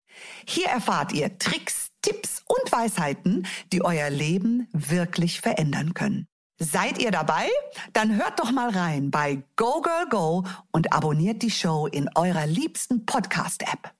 Hier 0.46 0.68
erfahrt 0.68 1.12
ihr 1.12 1.36
Tricks, 1.38 1.85
Tipps 2.06 2.44
und 2.46 2.70
Weisheiten, 2.70 3.48
die 3.72 3.84
euer 3.84 4.10
Leben 4.10 4.68
wirklich 4.72 5.40
verändern 5.40 5.92
können. 5.92 6.28
Seid 6.56 7.02
ihr 7.02 7.10
dabei? 7.10 7.48
Dann 7.94 8.14
hört 8.14 8.38
doch 8.38 8.52
mal 8.52 8.70
rein 8.70 9.10
bei 9.10 9.42
Go 9.56 9.82
Girl 9.82 10.06
Go 10.08 10.44
und 10.70 10.92
abonniert 10.92 11.42
die 11.42 11.50
Show 11.50 11.88
in 11.88 12.08
eurer 12.14 12.46
liebsten 12.46 13.06
Podcast-App. 13.06 13.92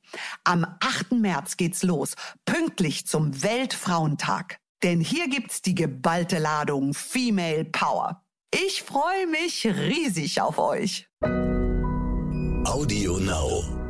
Am 0.45 0.65
8. 0.79 1.13
März 1.13 1.57
geht's 1.57 1.83
los, 1.83 2.15
pünktlich 2.45 3.09
zum 3.09 3.43
Weltfrauentag. 3.43 4.61
Denn 4.85 5.01
hier 5.01 5.29
gibt's 5.29 5.61
die 5.61 5.75
geballte 5.75 6.39
Ladung 6.39 6.95
Female 6.95 7.65
Power. 7.65 8.23
Ich 8.55 8.85
freue 8.85 9.27
mich 9.27 9.67
riesig 9.67 10.41
auf 10.41 10.59
euch. 10.59 11.09
Audio 12.65 13.19
Now. 13.19 13.86